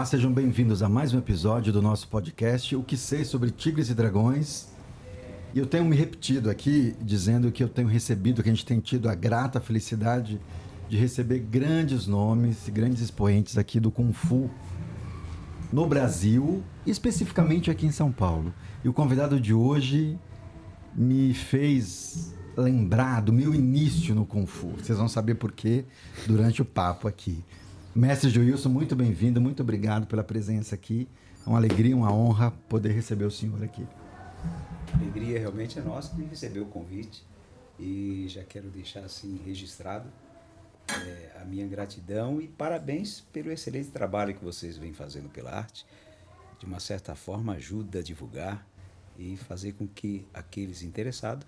[0.00, 3.90] Olá, sejam bem-vindos a mais um episódio do nosso podcast O que sei sobre tigres
[3.90, 4.68] e dragões.
[5.52, 8.80] E eu tenho me repetido aqui dizendo que eu tenho recebido, que a gente tem
[8.80, 10.40] tido a grata felicidade
[10.88, 14.50] de receber grandes nomes, grandes expoentes aqui do Kung Fu
[15.70, 18.54] no Brasil, especificamente aqui em São Paulo.
[18.82, 20.18] E o convidado de hoje
[20.94, 24.70] me fez lembrar do meu início no Kung Fu.
[24.78, 25.84] Vocês vão saber por quê
[26.26, 27.44] durante o papo aqui.
[27.94, 31.08] Mestre Joilson, muito bem-vindo, muito obrigado pela presença aqui.
[31.44, 33.84] É uma alegria, uma honra poder receber o senhor aqui.
[34.94, 37.26] A alegria realmente é nossa de receber o convite
[37.80, 40.08] e já quero deixar assim registrado
[40.88, 45.84] é, a minha gratidão e parabéns pelo excelente trabalho que vocês vêm fazendo pela arte.
[46.60, 48.64] De uma certa forma, ajuda a divulgar
[49.18, 51.44] e fazer com que aqueles interessados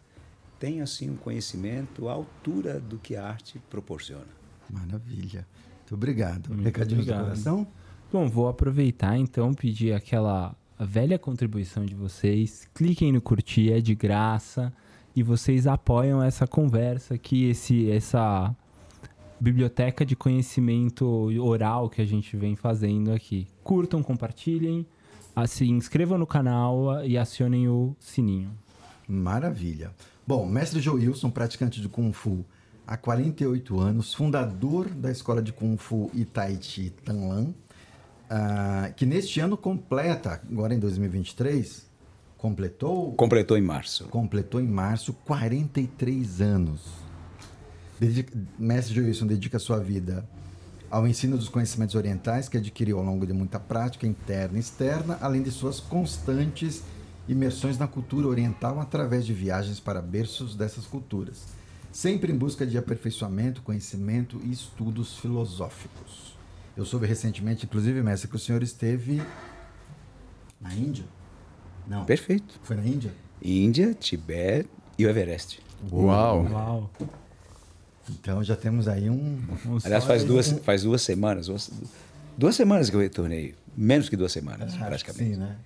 [0.59, 4.27] tenham assim um conhecimento à altura do que a arte proporciona.
[4.69, 5.47] Maravilha.
[5.93, 6.49] Muito obrigado.
[6.49, 7.19] Muito Recadinho obrigado.
[7.19, 7.67] do coração?
[8.11, 12.67] Bom, vou aproveitar então pedir aquela velha contribuição de vocês.
[12.75, 14.73] Cliquem no curtir, é de graça
[15.15, 18.57] e vocês apoiam essa conversa aqui, esse essa
[19.39, 21.05] biblioteca de conhecimento
[21.45, 23.47] oral que a gente vem fazendo aqui.
[23.63, 24.87] Curtam, compartilhem,
[25.47, 28.51] se inscrevam no canal e acionem o sininho.
[29.07, 29.91] Maravilha.
[30.27, 32.47] Bom, mestre Joilson, praticante de Kung Fu
[32.87, 39.57] há 48 anos, fundador da escola de Kung Fu Itaichi Tanlan, uh, que neste ano
[39.57, 41.87] completa, agora em 2023,
[42.37, 43.13] completou...
[43.15, 44.07] Completou em março.
[44.09, 46.81] Completou em março 43 anos.
[48.01, 50.29] Dedica, Mestre Joilson dedica sua vida
[50.91, 55.17] ao ensino dos conhecimentos orientais que adquiriu ao longo de muita prática interna e externa,
[55.23, 56.83] além de suas constantes
[57.27, 61.45] imersões na cultura oriental através de viagens para berços dessas culturas,
[61.93, 66.35] sempre em busca de aperfeiçoamento, conhecimento e estudos filosóficos.
[66.77, 69.23] Eu soube recentemente, inclusive, mestre, que o senhor esteve
[70.59, 71.05] na Índia.
[71.87, 72.05] Não.
[72.07, 72.59] Perfeito.
[72.63, 73.13] Foi na Índia?
[73.43, 75.61] Índia, Tibete e o Everest.
[75.93, 76.47] Uau!
[76.51, 76.91] Uau.
[78.09, 79.41] Então já temos aí um.
[79.67, 80.59] um Aliás, faz duas, um...
[80.59, 81.47] faz duas semanas.
[81.47, 81.71] Duas,
[82.37, 83.55] duas, semanas que eu retornei.
[83.77, 85.35] Menos que duas semanas, ah, praticamente.
[85.35, 85.57] Sim, né?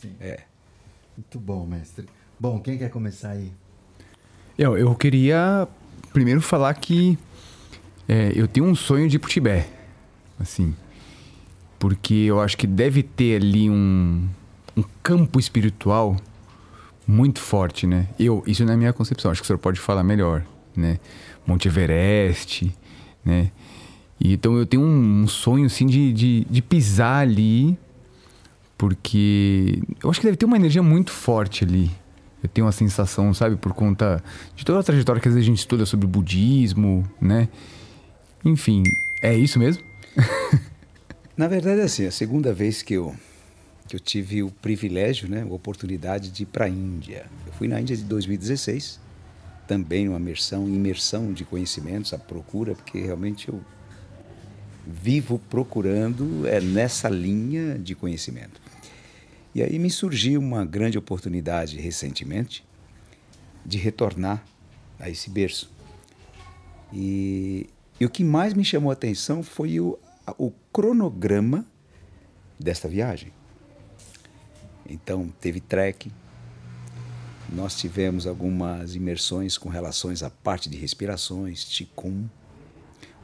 [0.00, 0.12] Sim.
[0.20, 0.40] É.
[1.16, 2.08] Muito bom, mestre.
[2.38, 3.52] Bom, quem quer começar aí?
[4.62, 5.66] Eu, eu queria
[6.12, 7.18] primeiro falar que
[8.08, 9.68] é, eu tenho um sonho de ir pro Tibete.
[10.38, 10.72] Assim.
[11.80, 14.24] Porque eu acho que deve ter ali um,
[14.76, 16.16] um campo espiritual
[17.04, 18.06] muito forte, né?
[18.16, 20.44] Eu, isso na minha concepção, acho que o senhor pode falar melhor,
[20.76, 21.00] né?
[21.44, 22.72] Monte Everest,
[23.24, 23.50] né?
[24.20, 27.76] Então eu tenho um, um sonho assim de, de, de, pisar ali,
[28.78, 31.90] porque eu acho que deve ter uma energia muito forte ali.
[32.42, 34.22] Eu tenho uma sensação, sabe, por conta
[34.56, 37.48] de toda a trajetória que às vezes a gente estuda sobre budismo, né?
[38.44, 38.82] Enfim,
[39.20, 39.82] é isso mesmo?
[41.36, 43.14] Na verdade, é assim, a segunda vez que eu,
[43.88, 47.26] que eu tive o privilégio, né, a oportunidade de ir para a Índia.
[47.46, 49.00] Eu fui na Índia de 2016
[49.66, 53.60] também uma imersão, imersão de conhecimentos, a procura, porque realmente eu
[54.86, 58.60] vivo procurando é nessa linha de conhecimento.
[59.54, 62.64] E aí me surgiu uma grande oportunidade recentemente
[63.64, 64.44] de retornar
[64.98, 65.70] a esse berço.
[66.92, 67.68] E,
[68.00, 69.98] e o que mais me chamou a atenção foi o,
[70.38, 71.66] o cronograma
[72.58, 73.32] desta viagem.
[74.88, 76.12] Então, teve trekking,
[77.52, 82.28] nós tivemos algumas imersões com relações à parte de respirações, Qigong,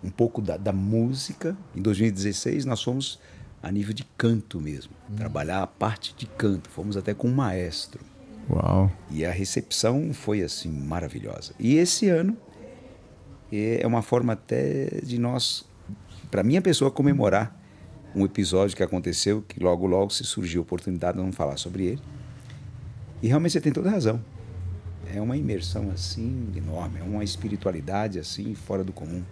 [0.05, 1.56] um pouco da, da música.
[1.75, 3.19] Em 2016 nós fomos
[3.63, 5.17] a nível de canto mesmo, hum.
[5.17, 6.69] trabalhar a parte de canto.
[6.71, 8.01] Fomos até com um maestro.
[8.51, 8.91] Uau!
[9.11, 11.53] E a recepção foi assim maravilhosa.
[11.59, 12.37] E esse ano
[13.53, 15.65] é uma forma até de nós,
[16.31, 17.57] para minha pessoa, comemorar
[18.15, 21.85] um episódio que aconteceu, que logo logo se surgiu a oportunidade de não falar sobre
[21.85, 22.03] ele
[23.23, 24.23] e realmente você tem toda razão.
[25.13, 29.25] É uma imersão assim enorme, é uma espiritualidade assim fora do comum.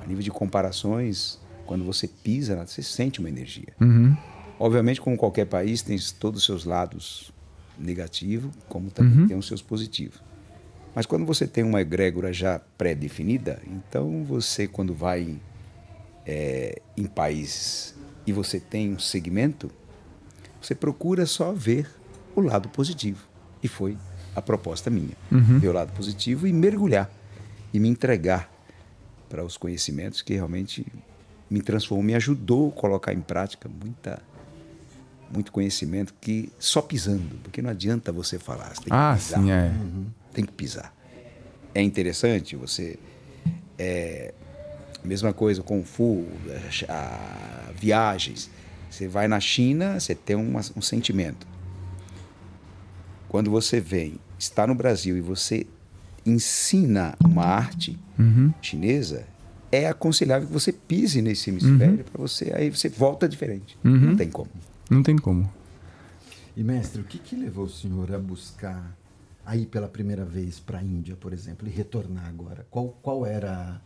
[0.00, 3.72] A nível de comparações, quando você pisa, você sente uma energia.
[3.80, 4.16] Uhum.
[4.58, 7.32] Obviamente, como qualquer país, tem todos os seus lados
[7.78, 9.26] negativos, como também uhum.
[9.26, 10.22] tem os seus positivos.
[10.94, 15.40] Mas quando você tem uma egrégora já pré-definida, então você, quando vai
[16.24, 17.94] é, em países
[18.26, 19.70] e você tem um segmento,
[20.62, 21.90] você procura só ver
[22.34, 23.26] o lado positivo.
[23.62, 23.96] E foi
[24.36, 25.16] a proposta minha.
[25.32, 25.58] Uhum.
[25.58, 27.10] Ver o lado positivo e mergulhar
[27.72, 28.48] e me entregar
[29.28, 30.86] para os conhecimentos que realmente
[31.54, 34.20] me transformou, me ajudou a colocar em prática muita
[35.32, 39.40] muito conhecimento que só pisando, porque não adianta você falar, você tem que ah, pisar.
[39.40, 39.68] sim, é.
[39.68, 40.06] Uhum.
[40.32, 40.94] Tem que pisar.
[41.74, 42.98] É interessante você
[43.78, 44.34] é,
[45.04, 46.26] mesma coisa com o Fu,
[46.88, 46.92] a,
[47.68, 48.50] a, viagens
[48.90, 51.46] Você vai na China, você tem uma, um sentimento.
[53.28, 55.66] Quando você vem, está no Brasil e você
[56.26, 58.54] ensina uma arte Uhum.
[58.62, 59.26] chinesa,
[59.74, 62.04] é aconselhável que você pise nesse hemisfério Uhum.
[62.04, 63.76] para você, aí você volta diferente.
[63.84, 63.98] Uhum.
[64.10, 64.50] Não tem como.
[64.90, 65.52] Não tem como.
[66.56, 68.96] E mestre, o que, que levou o senhor a buscar
[69.44, 72.66] a ir pela primeira vez para a Índia, por exemplo, e retornar agora?
[72.70, 73.80] Qual, qual era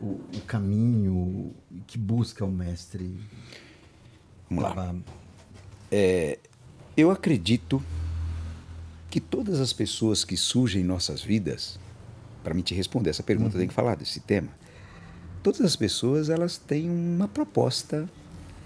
[0.00, 1.52] o, o caminho
[1.86, 3.18] que busca o mestre?
[4.48, 4.74] Vamos lá.
[4.74, 4.96] Tava-
[6.96, 7.82] Eu acredito
[9.10, 11.78] que todas as pessoas que surgem em nossas vidas,
[12.44, 14.48] para mim te responder essa pergunta, eu tenho que falar desse tema.
[15.42, 18.08] Todas as pessoas elas têm uma proposta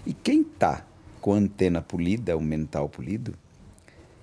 [0.05, 0.85] e quem está
[1.21, 3.33] com a antena polida, o mental polido,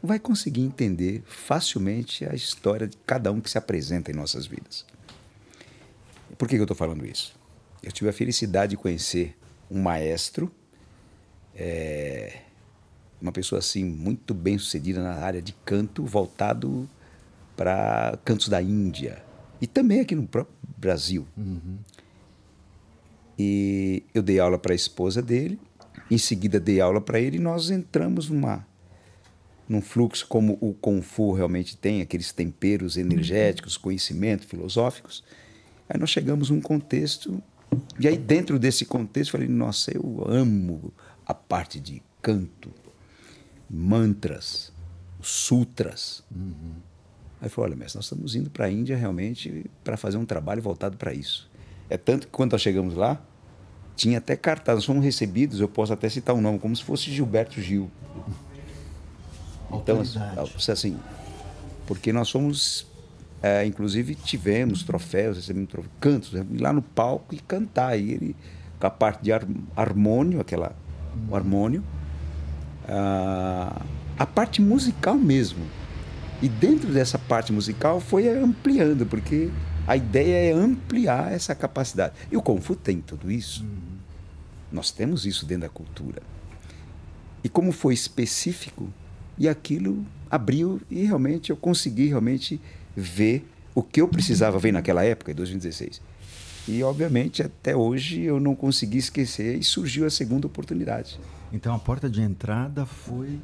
[0.02, 4.84] vai conseguir entender facilmente a história de cada um que se apresenta em nossas vidas.
[6.36, 7.34] Por que eu estou falando isso?
[7.82, 9.36] Eu tive a felicidade de conhecer
[9.70, 10.52] um maestro
[11.54, 12.40] é,
[13.20, 16.88] uma pessoa assim muito bem sucedida na área de canto, voltado
[17.56, 19.22] para cantos da Índia
[19.60, 21.26] e também aqui no próprio Brasil.
[23.44, 25.58] E eu dei aula para a esposa dele,
[26.08, 28.64] em seguida dei aula para ele e nós entramos numa
[29.68, 35.24] num fluxo como o Kung Fu realmente tem, aqueles temperos energéticos, conhecimentos filosóficos.
[35.88, 37.42] Aí nós chegamos num contexto
[37.98, 40.92] e aí dentro desse contexto eu falei, nossa, eu amo
[41.26, 42.70] a parte de canto,
[43.68, 44.72] mantras,
[45.20, 46.22] sutras.
[46.30, 50.26] Aí ele falou, olha, mestre, nós estamos indo para a Índia realmente para fazer um
[50.26, 51.50] trabalho voltado para isso.
[51.88, 53.22] É tanto que quando nós chegamos lá,
[54.02, 57.08] tinha até cartaz, nós fomos recebidos, eu posso até citar o nome, como se fosse
[57.12, 57.88] Gilberto Gil.
[59.72, 60.70] Então, Autoridade.
[60.72, 60.98] assim,
[61.86, 62.84] porque nós fomos,
[63.40, 66.44] é, inclusive tivemos troféus, recebemos troféus, cantos, né?
[66.50, 67.96] ir lá no palco e cantar.
[67.96, 68.36] E ele,
[68.80, 69.46] com a parte de har-
[69.76, 70.74] harmônio, aquela,
[71.30, 71.84] o harmônio,
[72.88, 73.80] ah,
[74.18, 75.64] a parte musical mesmo.
[76.42, 79.48] E dentro dessa parte musical foi ampliando, porque
[79.86, 82.14] a ideia é ampliar essa capacidade.
[82.32, 83.64] E o Kung Fu tem tudo isso.
[84.72, 86.22] Nós temos isso dentro da cultura.
[87.44, 88.88] E como foi específico,
[89.38, 92.60] e aquilo abriu e realmente eu consegui realmente
[92.96, 96.00] ver o que eu precisava ver naquela época, em 2016.
[96.68, 101.18] E obviamente até hoje eu não consegui esquecer e surgiu a segunda oportunidade.
[101.52, 103.40] Então a porta de entrada foi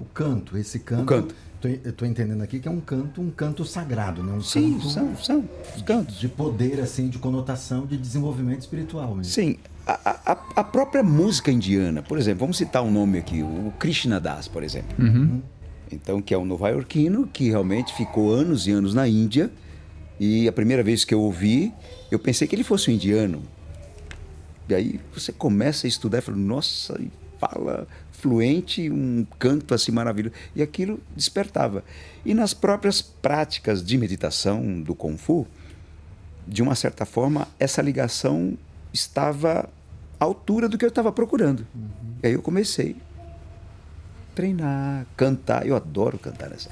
[0.00, 1.02] o canto, esse canto.
[1.02, 1.34] O canto.
[1.60, 4.32] Tô- Eu estou entendendo aqui que é um canto, um canto sagrado, né?
[4.32, 6.18] Um Sim, canto são, são os cantos.
[6.18, 9.08] de poder, assim, de conotação, de desenvolvimento espiritual.
[9.14, 9.24] Mesmo.
[9.30, 9.58] Sim,
[10.04, 14.20] a, a- a própria música indiana, por exemplo, vamos citar um nome aqui, o Krishna
[14.20, 14.94] Das, por exemplo.
[15.92, 19.50] Então, que é um nova-iorquino que realmente ficou anos e anos na Índia.
[20.20, 21.72] E a primeira vez que eu ouvi,
[22.10, 23.42] eu pensei que ele fosse um indiano.
[24.68, 27.10] E aí você começa a estudar e fala, nossa, e
[27.40, 30.34] fala fluente, um canto assim maravilhoso.
[30.54, 31.82] E aquilo despertava.
[32.24, 35.46] E nas próprias práticas de meditação do Kung Fu,
[36.46, 38.56] de uma certa forma, essa ligação
[38.92, 39.68] estava
[40.24, 41.66] altura do que eu estava procurando.
[42.22, 42.96] E aí eu comecei
[44.30, 45.66] a treinar, cantar.
[45.66, 46.70] Eu adoro cantar nessa.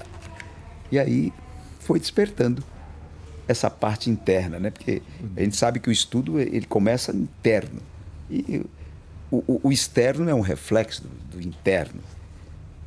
[0.90, 1.32] E aí
[1.80, 2.62] foi despertando
[3.46, 4.70] essa parte interna, né?
[4.70, 5.02] Porque
[5.36, 7.80] a gente sabe que o estudo ele começa interno
[8.30, 8.62] e
[9.30, 12.00] o, o- o externo é um reflexo do, do interno.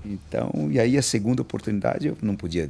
[0.05, 2.69] Então, e aí a segunda oportunidade eu não podia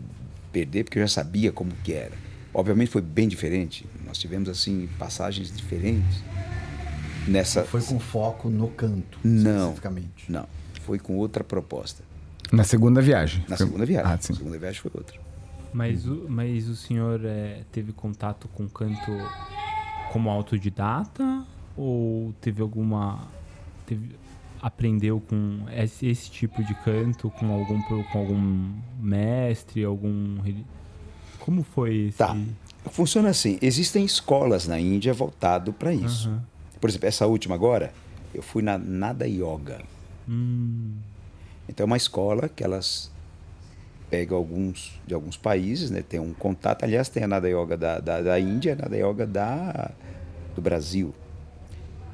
[0.52, 2.12] perder porque eu já sabia como que era.
[2.54, 3.86] Obviamente foi bem diferente.
[4.06, 6.22] Nós tivemos assim passagens diferentes
[7.28, 7.64] nessa.
[7.64, 9.62] Foi com foco no canto, Não.
[9.62, 10.32] especificamente.
[10.32, 10.46] Não,
[10.84, 12.04] foi com outra proposta.
[12.52, 13.44] Na segunda viagem.
[13.48, 14.12] Na Foi- segunda viagem.
[14.12, 14.34] Ah, A sim.
[14.34, 15.20] segunda viagem foi outra.
[15.74, 19.12] Mas o, mas o senhor é, teve contato com canto
[20.12, 21.46] como autodidata?
[21.78, 23.26] Ou teve alguma.
[23.86, 24.16] Teve,
[24.62, 30.38] aprendeu com esse, esse tipo de canto com algum, pro- com algum mestre, algum.
[31.40, 32.18] Como foi esse.
[32.18, 32.36] Tá.
[32.92, 36.28] Funciona assim: existem escolas na Índia voltado para isso.
[36.28, 36.44] Aham.
[36.82, 37.94] Por exemplo, essa última agora,
[38.36, 39.80] eu fui na Nada Yoga.
[40.28, 40.96] Hum,
[41.70, 43.10] Então é uma escola que elas
[44.10, 46.02] pegam alguns de alguns países, né?
[46.02, 46.84] Tem um contato.
[46.84, 49.92] Aliás, tem a Nada Yoga da, da, da Índia, a Nada Yoga da,
[50.56, 51.14] do Brasil.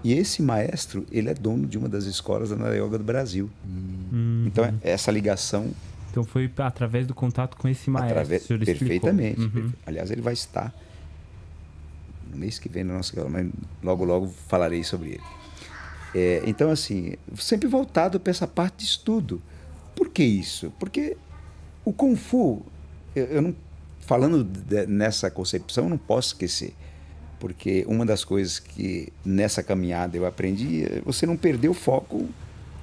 [0.03, 3.49] E esse maestro, ele é dono de uma das escolas da Nada Yoga do Brasil.
[3.65, 4.43] hum.
[4.45, 5.71] Então é essa ligação
[6.11, 8.11] Então foi através do contato com esse maestro.
[8.19, 9.41] através perfeitamente.
[9.41, 9.71] Uhum.
[9.85, 10.73] Aliás, ele vai estar
[12.37, 13.47] mês que vem na nossa mas
[13.83, 15.23] logo logo falarei sobre ele.
[16.15, 19.41] É, então assim, sempre voltado para essa parte de estudo.
[19.95, 20.71] Por que isso?
[20.79, 21.17] Porque
[21.83, 22.65] o Kung Fu,
[23.15, 23.55] eu, eu não
[23.99, 26.73] falando de- nessa concepção, eu não posso esquecer.
[27.39, 32.27] Porque uma das coisas que nessa caminhada eu aprendi é você não perder o foco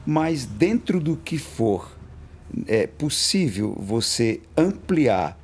[0.07, 1.91] mas dentro do que for
[2.67, 5.39] é possível você ampliar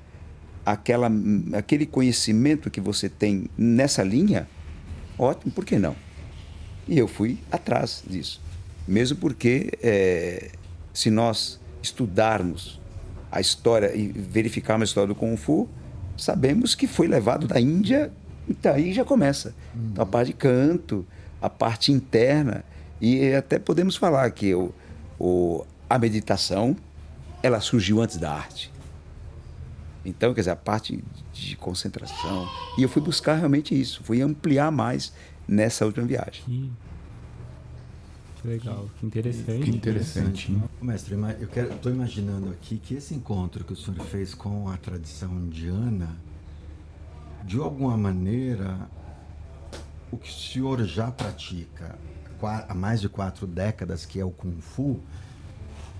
[0.64, 1.10] aquela,
[1.54, 4.48] aquele conhecimento que você tem nessa linha,
[5.18, 5.96] ótimo, por que não?
[6.86, 8.40] E eu fui atrás disso.
[8.86, 10.50] Mesmo porque, é,
[10.92, 12.80] se nós estudarmos
[13.30, 15.68] a história e verificarmos a história do Kung Fu,
[16.16, 18.12] sabemos que foi levado da Índia,
[18.48, 19.54] então aí já começa.
[19.74, 21.06] Então, a parte de canto,
[21.40, 22.64] a parte interna,
[23.00, 24.74] e até podemos falar que o,
[25.18, 26.76] o, a meditação
[27.42, 28.70] ela surgiu antes da arte.
[30.10, 31.02] Então, quer dizer, a parte
[31.32, 32.48] de concentração.
[32.76, 35.12] E eu fui buscar realmente isso, fui ampliar mais
[35.46, 36.42] nessa última viagem.
[36.44, 36.72] Que,
[38.42, 39.62] que legal, que interessante.
[39.62, 40.62] Que interessante.
[40.82, 45.32] Mestre, eu estou imaginando aqui que esse encontro que o senhor fez com a tradição
[45.32, 46.08] indiana,
[47.44, 48.90] de alguma maneira,
[50.10, 51.96] o que o senhor já pratica
[52.68, 55.00] há mais de quatro décadas, que é o Kung Fu,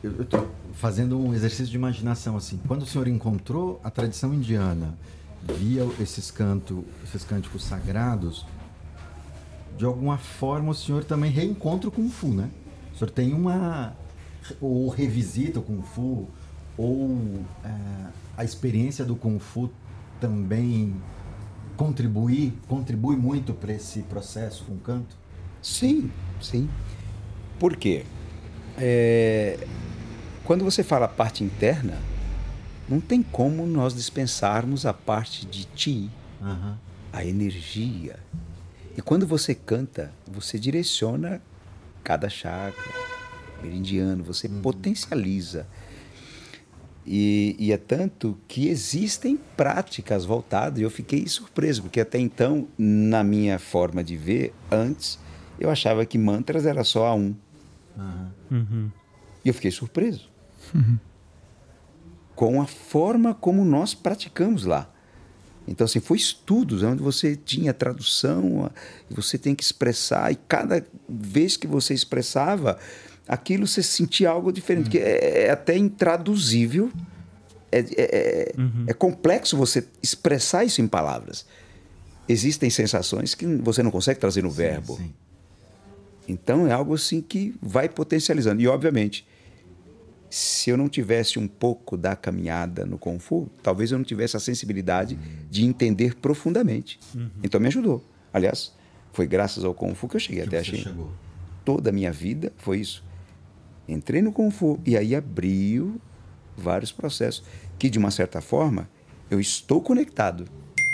[0.02, 2.58] eu estou fazendo um exercício de imaginação assim.
[2.66, 4.96] Quando o senhor encontrou a tradição indiana,
[5.42, 8.46] via esses cantos, esses cânticos sagrados,
[9.76, 12.50] de alguma forma o senhor também reencontra o Kung Fu, né?
[12.94, 13.94] O senhor tem uma
[14.60, 16.28] ou revisita o Kung Fu
[16.76, 17.70] ou é,
[18.36, 19.70] a experiência do Kung Fu
[20.18, 20.94] também
[21.76, 25.16] contribui contribui muito para esse processo com o canto?
[25.62, 26.68] Sim, sim.
[27.58, 28.04] Por quê?
[28.78, 29.66] É,
[30.50, 31.96] quando você fala parte interna,
[32.88, 36.74] não tem como nós dispensarmos a parte de ti, uhum.
[37.12, 38.18] a energia.
[38.98, 41.40] E quando você canta, você direciona
[42.02, 42.92] cada chakra
[43.62, 44.60] meridiano, você uhum.
[44.60, 45.68] potencializa.
[47.06, 52.66] E, e, é tanto que existem práticas voltadas, e eu fiquei surpreso, porque até então,
[52.76, 55.16] na minha forma de ver, antes,
[55.60, 57.36] eu achava que mantras era só a um.
[58.50, 58.90] Uhum.
[59.44, 60.28] E eu fiquei surpreso
[60.74, 60.98] uhum.
[62.34, 64.90] com a forma como nós praticamos lá.
[65.66, 68.70] Então, assim, foi estudos onde você tinha tradução,
[69.08, 72.78] você tem que expressar, e cada vez que você expressava,
[73.28, 74.90] aquilo você sentia algo diferente, uhum.
[74.90, 76.90] que é, é, até intraduzível,
[77.70, 78.84] é, é, é, uhum.
[78.88, 81.46] é complexo você expressar isso em palavras.
[82.28, 84.96] Existem sensações que você não consegue trazer no sim, verbo.
[84.96, 85.14] Sim.
[86.26, 88.60] Então, é algo assim que vai potencializando.
[88.60, 89.26] E, obviamente,
[90.30, 94.36] se eu não tivesse um pouco da caminhada no Kung Fu, talvez eu não tivesse
[94.36, 95.18] a sensibilidade
[95.50, 97.00] de entender profundamente.
[97.14, 97.28] Uhum.
[97.42, 98.04] Então me ajudou.
[98.32, 98.72] Aliás,
[99.12, 100.84] foi graças ao Kung Fu que eu cheguei que até a China.
[100.84, 101.10] Chegou.
[101.64, 103.04] Toda a minha vida foi isso.
[103.88, 106.00] Entrei no Kung Fu e aí abriu
[106.56, 107.42] vários processos
[107.76, 108.88] que, de uma certa forma,
[109.28, 110.44] eu estou conectado.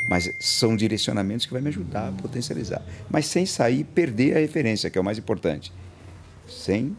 [0.08, 2.80] Mas são direcionamentos que vai me ajudar a potencializar.
[3.10, 5.72] Mas sem sair perder a referência, que é o mais importante.
[6.46, 6.96] Sem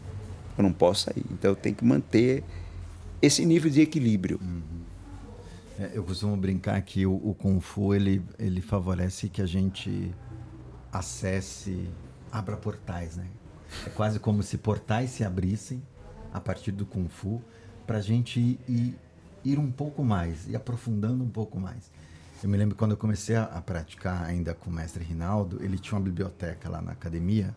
[0.60, 1.24] eu não posso sair.
[1.30, 2.44] Então eu tenho que manter
[3.20, 4.40] esse nível de equilíbrio.
[4.42, 4.62] Uhum.
[5.78, 10.12] É, eu costumo brincar que o, o Kung Fu ele, ele favorece que a gente
[10.92, 11.88] acesse,
[12.32, 13.26] abra portais, né?
[13.86, 15.82] É quase como se portais se abrissem
[16.32, 17.42] a partir do Kung Fu
[17.86, 18.98] para a gente ir,
[19.44, 21.90] ir, um pouco mais, e aprofundando um pouco mais.
[22.42, 25.78] Eu me lembro quando eu comecei a, a praticar ainda com o mestre Rinaldo, ele
[25.78, 27.54] tinha uma biblioteca lá na academia,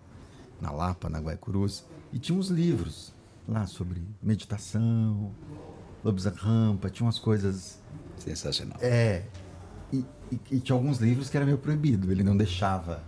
[0.61, 3.13] na Lapa, na Guaicurus, e tinha uns livros
[3.47, 5.31] lá sobre meditação,
[6.03, 7.79] lobos da rampa, tinha umas coisas.
[8.17, 8.77] Sensacional.
[8.81, 9.23] É.
[9.91, 13.03] E, e, e, tinha alguns livros que era meio proibido, ele não deixava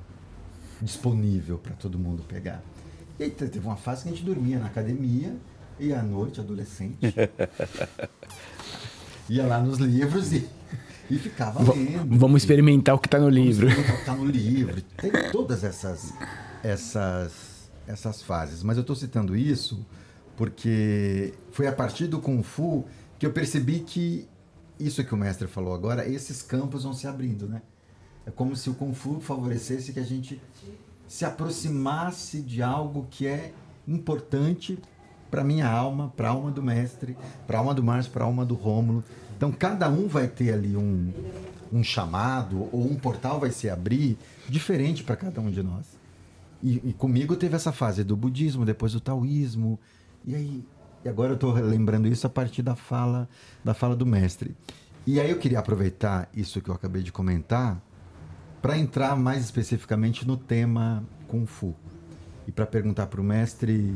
[0.81, 2.61] disponível para todo mundo pegar.
[3.19, 5.35] E aí teve uma fase que a gente dormia na academia
[5.79, 6.97] e à noite, adolescente,
[9.29, 10.47] ia lá nos livros e,
[11.09, 12.17] e ficava lendo.
[12.17, 13.67] Vamos experimentar o que está no livro.
[13.67, 14.81] Vamos experimentar o que está no livro.
[14.97, 16.13] Tem todas essas,
[16.63, 17.53] essas
[17.87, 18.63] essas fases.
[18.63, 19.85] Mas eu estou citando isso
[20.35, 22.85] porque foi a partir do Kung Fu
[23.19, 24.27] que eu percebi que
[24.79, 27.61] isso que o mestre falou agora, esses campos vão se abrindo, né?
[28.25, 30.41] É como se o Kung Fu favorecesse que a gente
[31.07, 33.53] se aproximasse de algo que é
[33.87, 34.79] importante
[35.29, 38.27] para minha alma, para a alma do mestre, para a alma do Márcio, para a
[38.27, 39.03] alma do Rômulo.
[39.35, 41.11] Então cada um vai ter ali um,
[41.71, 44.17] um chamado ou um portal vai se abrir
[44.47, 46.02] diferente para cada um de nós.
[46.63, 49.77] E, e, comigo teve essa fase do budismo, depois do taoísmo.
[50.23, 50.65] E aí,
[51.03, 53.27] e agora eu estou lembrando isso a partir da fala
[53.61, 54.55] da fala do mestre.
[55.05, 57.83] E aí eu queria aproveitar isso que eu acabei de comentar
[58.61, 61.75] para entrar mais especificamente no tema Kung Fu.
[62.47, 63.93] E para perguntar para o mestre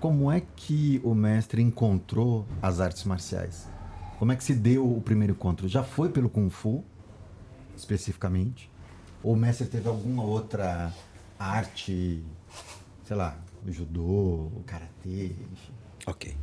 [0.00, 3.68] como é que o mestre encontrou as artes marciais?
[4.18, 5.68] Como é que se deu o primeiro encontro?
[5.68, 6.82] Já foi pelo Kung Fu,
[7.76, 8.68] especificamente?
[9.22, 10.92] Ou o mestre teve alguma outra
[11.40, 12.22] arte,
[13.04, 14.02] sei lá, O judô,
[14.54, 15.72] o karatê, enfim.
[16.06, 16.36] Ok.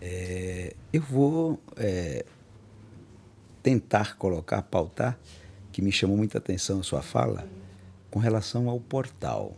[0.00, 2.24] É, eu vou é,
[3.62, 5.18] tentar colocar, pautar,
[5.72, 7.48] que me chamou muita atenção a sua fala,
[8.10, 9.56] com relação ao portal.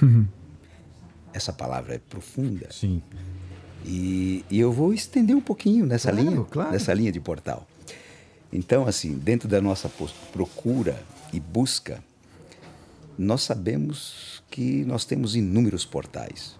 [1.32, 2.68] Essa palavra é profunda.
[2.70, 3.02] Sim.
[3.84, 6.72] E, e eu vou estender um pouquinho nessa Claro, linha, claro.
[6.72, 7.66] nessa linha de portal.
[8.52, 9.90] Então, assim, dentro da nossa
[10.32, 11.00] procura
[11.32, 12.02] e busca,
[13.18, 16.56] nós sabemos que nós temos inúmeros portais.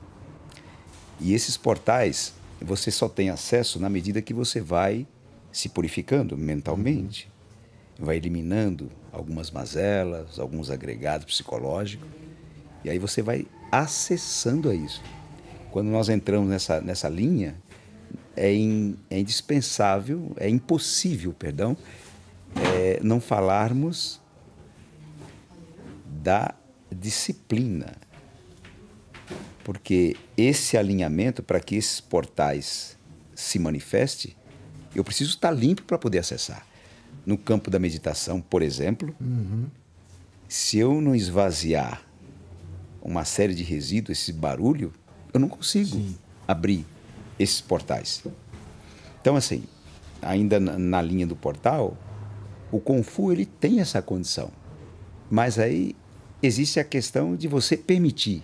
[1.21, 5.07] E esses portais você só tem acesso na medida que você vai
[5.53, 7.31] se purificando mentalmente,
[7.99, 12.09] vai eliminando algumas mazelas, alguns agregados psicológicos,
[12.85, 15.03] e aí você vai acessando a isso.
[15.71, 17.57] Quando nós entramos nessa, nessa linha,
[18.37, 21.77] é, in- é indispensável, é impossível, perdão,
[22.75, 24.21] é, não falarmos
[26.29, 26.55] da
[26.95, 27.97] disciplina.
[29.65, 32.99] Porque esse alinhamento, para que esses portais
[33.35, 34.37] se manifeste,
[34.95, 36.67] eu preciso estar limpo para poder acessar.
[37.25, 39.17] No campo da meditação, por exemplo,
[40.47, 42.03] se eu não esvaziar
[43.01, 44.93] uma série de resíduos, esse barulho,
[45.33, 45.99] eu não consigo
[46.47, 46.85] abrir
[47.39, 48.23] esses portais.
[49.23, 49.65] Então, assim,
[50.21, 51.97] ainda na, na linha do portal,
[52.71, 54.51] o Kung Fu ele tem essa condição.
[55.31, 55.95] Mas aí
[56.43, 58.43] existe a questão de você permitir.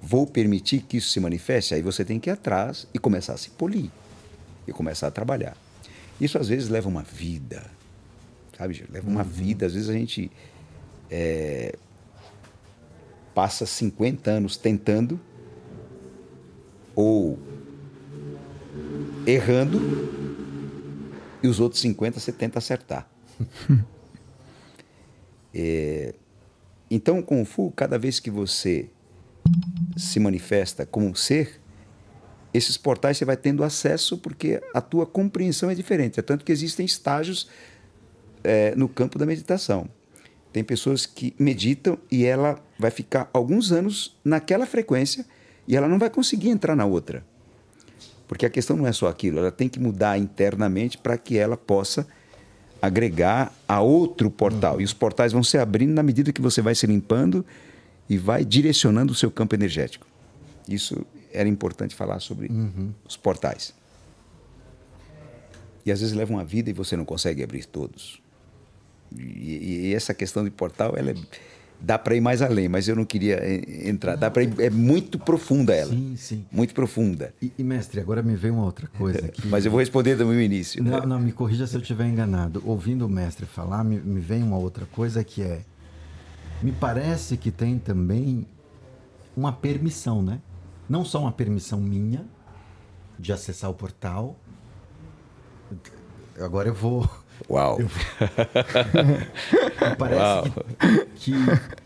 [0.00, 1.74] Vou permitir que isso se manifeste?
[1.74, 3.90] Aí você tem que ir atrás e começar a se polir
[4.66, 5.56] e começar a trabalhar.
[6.20, 7.64] Isso às vezes leva uma vida,
[8.56, 8.84] sabe?
[8.90, 9.66] Leva uma vida.
[9.66, 10.30] Às vezes a gente
[11.10, 11.76] é,
[13.34, 15.20] passa 50 anos tentando
[16.94, 17.38] ou
[19.26, 19.80] errando
[21.42, 23.08] e os outros 50 você tenta acertar.
[25.58, 26.12] É,
[26.90, 28.90] então, Kung Fu, cada vez que você
[29.96, 31.62] se manifesta como um ser,
[32.52, 36.20] esses portais você vai tendo acesso porque a tua compreensão é diferente.
[36.20, 37.48] É tanto que existem estágios
[38.44, 39.88] é, no campo da meditação.
[40.52, 45.24] Tem pessoas que meditam e ela vai ficar alguns anos naquela frequência
[45.66, 47.24] e ela não vai conseguir entrar na outra.
[48.28, 51.56] Porque a questão não é só aquilo, ela tem que mudar internamente para que ela
[51.56, 52.06] possa
[52.80, 54.80] agregar a outro portal.
[54.80, 57.44] E os portais vão se abrindo na medida que você vai se limpando
[58.08, 60.06] e vai direcionando o seu campo energético.
[60.68, 62.50] Isso era importante falar sobre
[63.06, 63.74] os portais.
[65.84, 68.20] E às vezes leva uma vida e você não consegue abrir todos.
[69.16, 71.14] E, e essa questão de portal, ela é-
[71.86, 74.16] dá para ir mais além, mas eu não queria eh, entrar.
[74.16, 75.90] Dá para ir, é muito profunda ela.
[75.90, 76.44] Sim, sim.
[76.50, 77.32] Muito profunda.
[77.40, 79.46] E, e, mestre, agora me veio uma outra coisa aqui.
[79.46, 80.82] Mas eu vou responder do meu início.
[80.82, 82.60] Não, não, me corrija se eu estiver enganado.
[82.66, 85.60] Ouvindo o mestre falar, me, me vem uma outra coisa que é.
[86.60, 88.44] Me parece que tem também
[89.36, 90.40] uma permissão, né?
[90.88, 92.24] Não só uma permissão minha
[93.16, 94.36] de acessar o portal.
[96.40, 97.08] Agora eu vou.
[97.50, 97.80] Uau!
[97.80, 97.88] Eu
[99.98, 100.44] parece Uau.
[101.16, 101.76] que, que-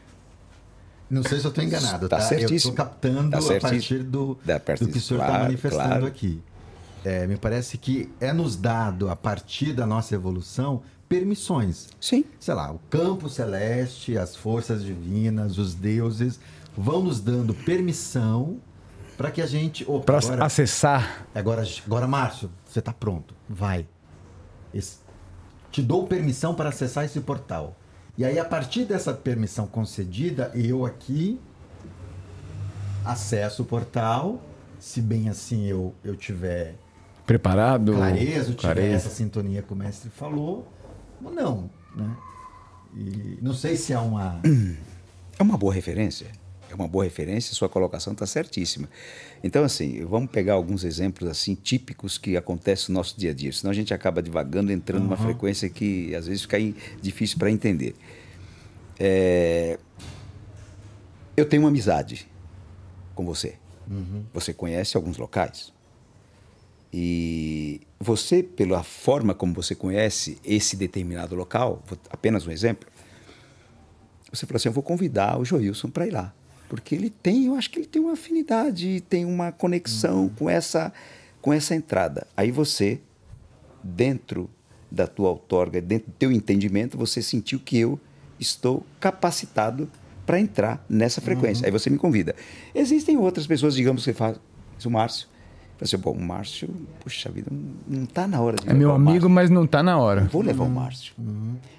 [1.10, 2.22] Não sei se eu estou enganado, Tá tá?
[2.22, 2.52] certíssimo.
[2.52, 4.38] Eu estou captando Tá a partir do,
[4.78, 6.06] do que o senhor está Claro, manifestando claro.
[6.06, 6.42] aqui.
[7.04, 11.88] É, me parece que é nos dado, a partir da nossa evolução, permissões.
[12.00, 12.24] Sim.
[12.38, 16.38] Sei lá, o campo celeste, as forças divinas, os deuses
[16.76, 18.58] vão nos dando permissão
[19.16, 19.84] para que a gente.
[20.06, 21.26] Para acessar.
[21.34, 23.34] agora, agora, Márcio, você está pronto.
[23.48, 23.86] Vai.
[24.72, 24.98] Esse-
[25.70, 27.76] te dou permissão para acessar esse portal.
[28.18, 31.40] E aí, a partir dessa permissão concedida, eu aqui
[33.04, 34.40] acesso o portal.
[34.78, 36.74] Se bem assim eu, eu tiver
[37.26, 37.92] Preparado?
[37.94, 38.94] clareza, eu tiver clareza.
[38.96, 40.66] essa sintonia que o mestre falou,
[41.22, 42.16] ou não, né?
[42.96, 44.40] E não sei se é uma...
[45.38, 46.26] É uma boa referência.
[46.70, 48.88] É uma boa referência, sua colocação está certíssima.
[49.42, 53.52] Então, assim, vamos pegar alguns exemplos assim típicos que acontecem no nosso dia a dia,
[53.52, 56.58] senão a gente acaba divagando, entrando numa frequência que às vezes fica
[57.02, 57.96] difícil para entender.
[58.98, 59.78] É,
[61.36, 62.28] Eu tenho uma amizade
[63.14, 63.56] com você.
[64.32, 65.72] Você conhece alguns locais.
[66.92, 72.88] E você, pela forma como você conhece esse determinado local, apenas um exemplo,
[74.32, 76.34] você falou assim: eu vou convidar o Joilson para ir lá.
[76.70, 80.92] Porque ele tem, eu acho que ele tem uma afinidade, tem uma conexão com, essa,
[81.42, 82.28] com essa entrada.
[82.36, 83.00] Aí você,
[83.82, 84.48] dentro
[84.88, 87.98] da tua outorga, dentro do teu entendimento, você sentiu que eu
[88.38, 89.90] estou capacitado
[90.24, 91.66] para entrar nessa frequência.
[91.66, 92.36] Aí você me convida.
[92.72, 94.38] Existem outras pessoas, digamos que faz
[94.84, 95.26] o Márcio,
[95.76, 96.68] Falei assim, bom, o Márcio,
[97.00, 97.50] puxa vida,
[97.88, 100.24] não está na hora de É meu amigo, mas não tá na hora.
[100.24, 101.14] Vou levar o Márcio.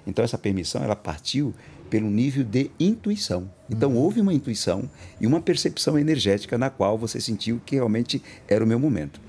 [0.04, 1.54] Então essa permissão ela partiu
[1.92, 3.50] pelo nível de intuição.
[3.68, 4.88] Então houve uma intuição
[5.20, 9.20] e uma percepção energética na qual você sentiu que realmente era o meu momento.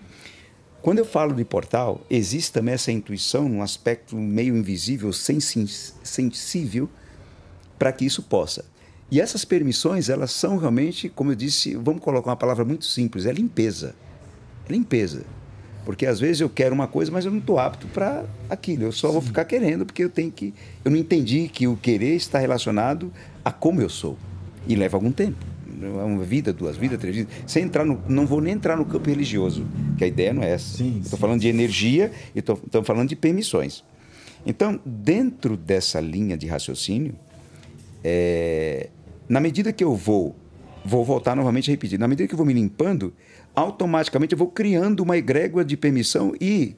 [0.81, 6.89] Quando eu falo de portal, existe também essa intuição num aspecto meio invisível, sensível,
[7.77, 8.63] para que isso possa.
[9.11, 13.25] E essas permissões, elas são realmente, como eu disse, vamos colocar uma palavra muito simples,
[13.25, 13.93] é limpeza.
[14.69, 15.25] É limpeza.
[15.85, 18.83] Porque às vezes eu quero uma coisa, mas eu não estou apto para aquilo.
[18.83, 20.53] Eu só vou ficar querendo porque eu tenho que.
[20.83, 23.11] Eu não entendi que o querer está relacionado
[23.43, 24.17] a como eu sou.
[24.67, 25.45] E leva algum tempo.
[25.81, 27.33] É uma vida, duas vidas, três vidas.
[27.45, 29.65] Sem entrar no, não vou nem entrar no campo religioso,
[29.97, 30.77] que a ideia não é essa.
[30.77, 33.83] Sim, Estou sim, falando de energia e estou falando de permissões.
[34.45, 37.15] Então, dentro dessa linha de raciocínio,
[38.03, 38.89] é,
[39.27, 40.35] na medida que eu vou,
[40.85, 43.13] vou voltar novamente a repetir, na medida que eu vou me limpando,
[43.55, 46.75] automaticamente eu vou criando uma egrégora de permissão e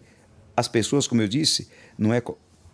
[0.55, 2.21] as pessoas, como eu disse, não é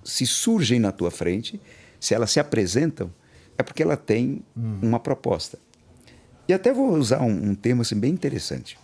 [0.04, 1.60] se surgem na tua frente,
[2.00, 3.12] se elas se apresentam,
[3.58, 5.60] é porque ela tem uma proposta.
[6.48, 8.78] E até vou usar um, um termo assim, bem interessante.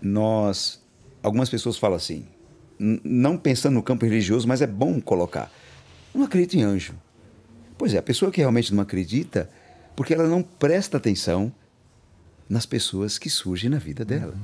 [0.00, 0.82] Nós,
[1.22, 2.26] algumas pessoas falam assim,
[2.78, 5.50] não pensando no campo religioso, mas é bom colocar.
[6.14, 6.94] Não acredito em anjo.
[7.76, 9.50] Pois é, a pessoa que realmente não acredita,
[9.96, 11.52] porque ela não presta atenção
[12.48, 14.34] nas pessoas que surgem na vida dela.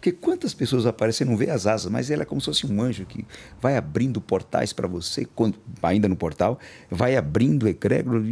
[0.00, 2.80] Porque quantas pessoas aparecem, não vê as asas, mas ela é como se fosse um
[2.80, 3.22] anjo que
[3.60, 6.58] vai abrindo portais para você, quando, ainda no portal,
[6.90, 8.22] vai abrindo egrégor,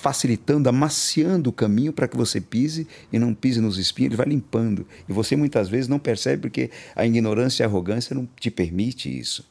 [0.00, 4.26] facilitando, amaciando o caminho para que você pise e não pise nos espinhos, ele vai
[4.26, 4.86] limpando.
[5.08, 9.10] E você muitas vezes não percebe porque a ignorância e a arrogância não te permite
[9.18, 9.44] isso.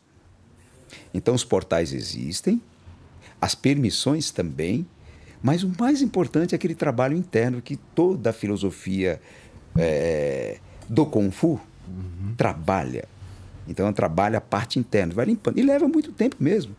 [1.13, 2.61] Então os portais existem,
[3.41, 4.87] as permissões também,
[5.41, 9.21] mas o mais importante é aquele trabalho interno que toda a filosofia
[9.77, 11.59] eh, do Kung Fu
[12.35, 13.05] trabalha.
[13.67, 15.59] Então trabalha a parte interna, vai limpando.
[15.59, 16.75] E leva muito tempo mesmo.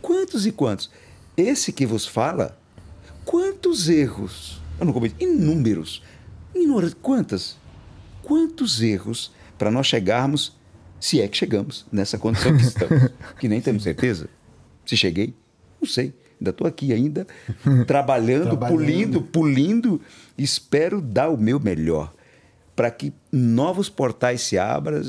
[0.00, 0.90] Quantos e quantos?
[1.36, 2.58] Esse que vos fala,
[3.24, 4.60] quantos erros?
[4.78, 5.14] Eu não cometi.
[5.22, 6.02] Inúmeros.
[6.54, 6.94] Inúmeros.
[6.94, 7.56] Quantas?
[8.22, 10.56] Quantos erros para nós chegarmos,
[10.98, 13.10] se é que chegamos, nessa condição que estamos?
[13.38, 14.28] que nem temos certeza.
[14.86, 15.34] Se cheguei,
[15.80, 16.14] não sei.
[16.44, 17.26] Ainda estou aqui ainda,
[17.86, 18.76] trabalhando, Trabalhando.
[18.78, 20.00] pulindo, pulindo.
[20.36, 22.12] Espero dar o meu melhor
[22.76, 25.00] para que novos portais se abram,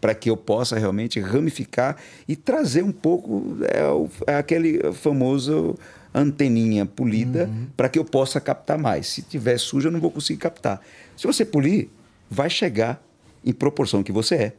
[0.00, 1.96] para que eu possa realmente ramificar
[2.26, 5.76] e trazer um pouco é, o- é aquele famoso
[6.14, 9.08] anteninha polida para que eu possa captar mais.
[9.08, 10.80] Se tiver sujo, eu não vou conseguir captar.
[11.16, 11.88] Se você polir,
[12.30, 13.02] vai chegar
[13.44, 14.52] em proporção que você é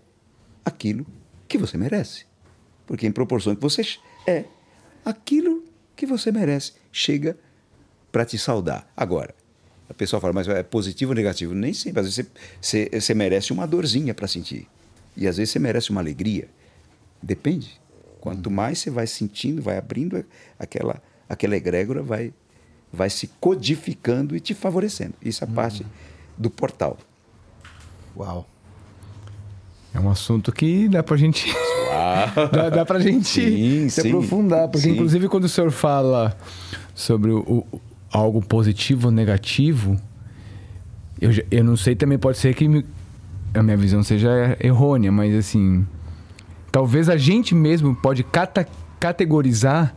[0.63, 1.06] aquilo
[1.48, 2.26] que você merece.
[2.86, 3.82] Porque em proporção que você
[4.28, 4.44] é
[5.06, 5.63] aquilo
[6.00, 7.38] que você merece, chega
[8.10, 8.90] para te saudar.
[8.96, 9.36] Agora,
[9.90, 11.54] a pessoa fala, mas é positivo ou negativo?
[11.54, 12.00] Nem sempre.
[12.00, 12.26] Às vezes
[12.62, 14.66] você, você, você merece uma dorzinha para sentir.
[15.18, 16.48] E às vezes você merece uma alegria.
[17.22, 17.80] Depende.
[18.22, 20.24] Quanto mais você vai sentindo, vai abrindo
[20.58, 22.34] aquela, aquela egrégora, vai,
[22.94, 25.16] vai se codificando e te favorecendo.
[25.22, 25.86] Isso é a parte
[26.38, 26.98] do portal.
[28.16, 28.48] Uau.
[29.93, 31.52] É um assunto que dá pra gente.
[32.52, 34.67] dá, dá pra gente Sim, se sim, aprofundar.
[34.67, 34.91] Porque, sim.
[34.93, 36.38] inclusive, quando o senhor fala
[36.93, 37.39] sobre o,
[37.71, 39.99] o- algo positivo ou negativo,
[41.19, 42.86] eu, eu não sei, também pode ser que me-
[43.54, 45.86] a minha visão seja errônea, mas assim.
[46.71, 48.67] Talvez a gente mesmo pode cata-
[48.99, 49.95] categorizar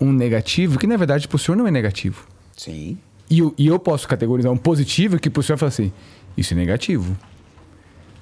[0.00, 2.26] um negativo que, na verdade, pro senhor não é negativo.
[2.56, 2.96] Sim.
[3.28, 5.92] E eu, e eu posso categorizar um positivo que pro senhor fala assim,
[6.38, 7.14] isso é negativo.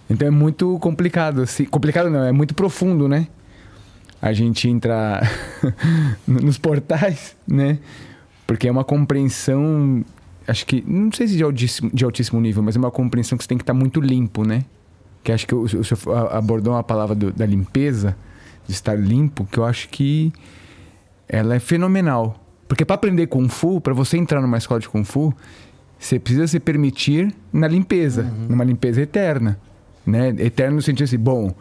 [0.08, 1.64] Então é muito complicado, assim.
[1.64, 3.26] Complicado não, é muito profundo, né?
[4.22, 5.28] A gente entrar
[6.26, 7.78] nos portais, né?
[8.46, 10.04] Porque é uma compreensão,
[10.46, 13.42] acho que, não sei se de altíssimo, de altíssimo nível, mas é uma compreensão que
[13.44, 14.64] você tem que estar muito limpo, né?
[15.24, 18.16] Que acho que o, o senhor abordou uma palavra do- da limpeza,
[18.66, 20.32] de estar limpo, que eu acho que
[21.28, 22.40] ela é fenomenal.
[22.68, 25.34] Porque para aprender Kung Fu, para você entrar numa escola de Kung Fu,
[25.98, 29.58] você precisa se permitir na limpeza, numa limpeza eterna.
[30.06, 30.28] Né?
[30.38, 31.52] Eterno no sentido assim, bom,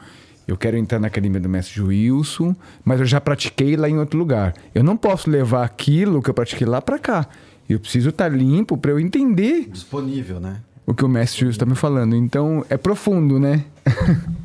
[0.48, 4.18] eu quero entrar na academia do mestre Wilson, mas eu já pratiquei lá em outro
[4.18, 4.54] lugar.
[4.74, 7.28] Eu não posso levar aquilo que eu pratiquei lá para cá.
[7.68, 10.62] Eu preciso estar limpo para eu entender Disponível, né?
[10.86, 12.16] o que o mestre Wilson está me falando.
[12.16, 13.66] Então, é profundo, né?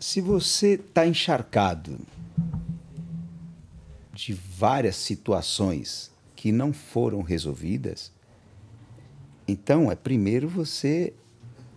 [0.00, 1.96] Se você está encharcado
[4.12, 8.10] de várias situações que não foram resolvidas,
[9.46, 11.12] então é primeiro você,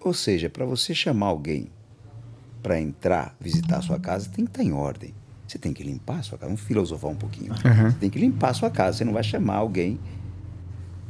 [0.08, 1.68] ou seja, para você chamar alguém
[2.62, 5.14] para entrar, visitar a sua casa, tem que estar em ordem.
[5.48, 6.48] Você tem que limpar a sua casa.
[6.48, 7.52] Vamos filosofar um pouquinho.
[7.52, 7.92] Uhum.
[7.92, 8.98] Você tem que limpar a sua casa.
[8.98, 10.00] Você não vai chamar alguém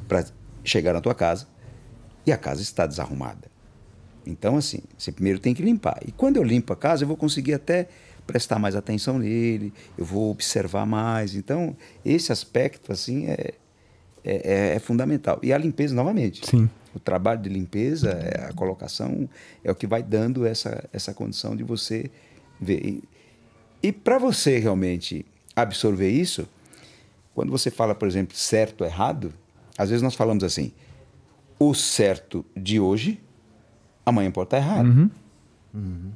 [0.08, 0.26] para
[0.64, 1.48] chegar na tua casa
[2.26, 3.50] e a casa está desarrumada.
[4.26, 6.00] Então, assim, você primeiro tem que limpar.
[6.06, 7.88] E quando eu limpo a casa, eu vou conseguir até
[8.26, 11.36] prestar mais atenção nele, eu vou observar mais.
[11.36, 13.54] Então, esse aspecto, assim, é,
[14.24, 15.40] é, é, é fundamental.
[15.44, 16.46] E a limpeza, novamente.
[16.46, 16.70] Sim.
[16.96, 19.30] O trabalho de limpeza, é, a colocação,
[19.64, 22.10] é o que vai dando essa, essa condição de você
[22.60, 22.86] ver.
[22.86, 23.04] E,
[23.84, 26.48] e para você realmente absorver isso,
[27.34, 29.34] quando você fala, por exemplo, certo ou errado,
[29.78, 30.72] às vezes nós falamos assim:
[31.60, 33.22] o certo de hoje,
[34.06, 34.88] amanhã pode estar errado.
[34.88, 35.10] Uhum.
[35.74, 36.12] Uhum.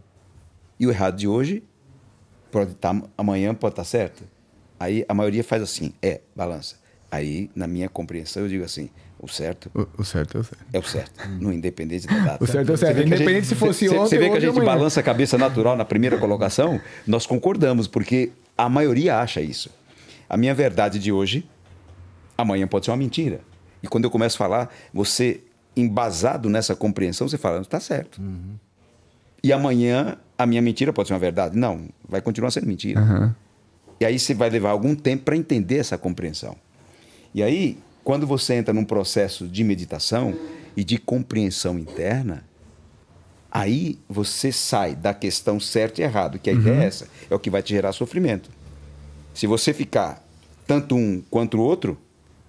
[0.80, 1.62] E o errado de hoje,
[2.50, 4.24] pode estar, amanhã pode estar certo.
[4.80, 6.78] Aí a maioria faz assim: é, balança.
[7.12, 8.90] Aí, na minha compreensão, eu digo assim:
[9.22, 9.70] o certo.
[9.76, 10.66] O, o certo é o certo.
[10.74, 12.44] É o certo, no independente da data.
[12.44, 13.02] O certo é o certo.
[13.02, 14.10] Independente gente, se fosse cê, ontem.
[14.10, 16.80] Você vê que a gente balança a cabeça natural na primeira colocação?
[17.06, 19.70] Nós concordamos, porque a maioria acha isso.
[20.30, 21.48] A minha verdade de hoje,
[22.38, 23.42] amanhã pode ser uma mentira.
[23.84, 25.42] E quando eu começo a falar, você,
[25.76, 28.22] embasado nessa compreensão, você fala, está certo.
[28.22, 28.56] Uhum.
[29.44, 31.58] E amanhã, a minha mentira pode ser uma verdade?
[31.58, 33.02] Não, vai continuar sendo mentira.
[33.02, 33.34] Uhum.
[34.00, 36.56] E aí você vai levar algum tempo para entender essa compreensão.
[37.34, 37.78] E aí,
[38.10, 40.36] quando você entra num processo de meditação
[40.76, 42.44] e de compreensão interna,
[43.52, 46.60] aí você sai da questão certo e errado, que a uhum.
[46.60, 48.50] ideia é essa, é o que vai te gerar sofrimento.
[49.32, 50.28] Se você ficar
[50.66, 52.00] tanto um quanto o outro,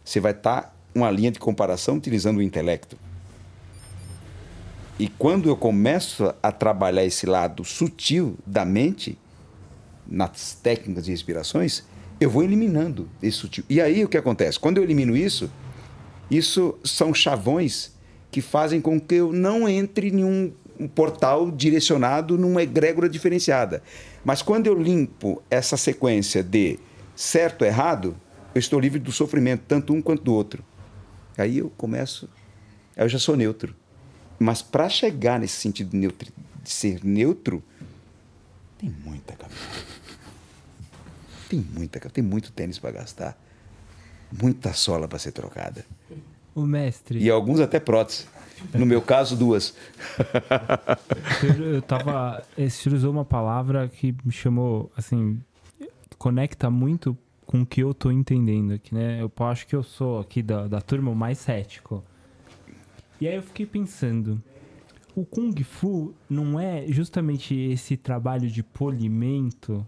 [0.03, 2.96] você vai estar tá uma linha de comparação utilizando o intelecto.
[4.99, 9.18] E quando eu começo a trabalhar esse lado sutil da mente,
[10.07, 11.85] nas técnicas de respirações,
[12.20, 13.64] eu vou eliminando esse sutil.
[13.68, 14.61] E aí o que acontece?
[14.61, 15.50] Quando eu elimino isso,
[16.30, 17.92] isso são chavões
[18.30, 20.52] que fazem com que eu não entre em um,
[20.94, 23.83] portal direcionado numa egrégora diferenciada.
[24.24, 26.78] Mas quando eu limpo essa sequência de
[27.14, 28.16] certo errado,
[28.54, 30.64] eu estou livre do sofrimento, tanto um quanto do outro.
[31.37, 32.28] Aí eu começo,
[32.96, 33.74] eu já sou neutro.
[34.38, 37.62] Mas para chegar nesse sentido neutro, de ser neutro,
[38.78, 40.00] tem muita caminhada.
[41.51, 43.37] Tem muita, tem muito tênis para gastar,
[44.31, 45.85] muita sola para ser trocada.
[46.55, 47.19] O mestre.
[47.19, 48.27] E alguns até prótese.
[48.73, 49.75] No meu caso, duas.
[51.59, 52.41] eu, tava.
[52.57, 55.41] Você usou uma palavra que me chamou, assim,
[56.17, 59.21] conecta muito com o que eu tô entendendo aqui, né?
[59.21, 62.05] Eu acho que eu sou aqui da, da turma mais cético.
[63.21, 64.41] E aí eu fiquei pensando,
[65.17, 69.85] o Kung Fu não é justamente esse trabalho de polimento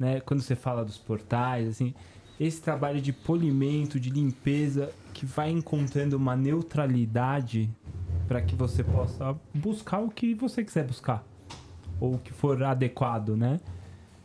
[0.00, 0.20] né?
[0.20, 1.94] Quando você fala dos portais, assim,
[2.40, 7.68] esse trabalho de polimento, de limpeza, que vai encontrando uma neutralidade
[8.26, 11.22] para que você possa buscar o que você quiser buscar
[12.00, 13.60] ou o que for adequado, né?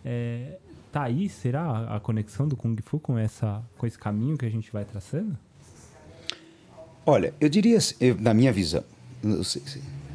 [0.04, 0.60] É,
[0.94, 4.50] tá aí, será a conexão do Kung Fu com essa, com esse caminho que a
[4.50, 5.38] gente vai traçando?
[7.06, 8.84] Olha, eu diria, eu, na minha visão,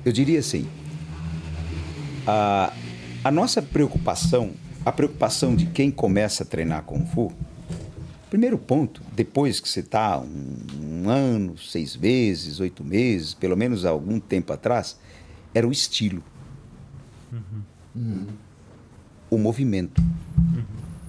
[0.05, 0.67] eu diria assim,
[2.27, 2.73] a,
[3.23, 7.33] a nossa preocupação a preocupação de quem começa a treinar Kung Fu,
[8.31, 13.85] primeiro ponto, depois que você está um, um, ano, seis meses, oito meses, pelo menos
[13.85, 14.99] algum tempo atrás,
[15.53, 16.23] era o estilo.
[17.33, 17.63] Uhum.
[17.95, 18.27] Uhum.
[19.31, 20.01] O movimento.
[20.01, 20.65] Uhum.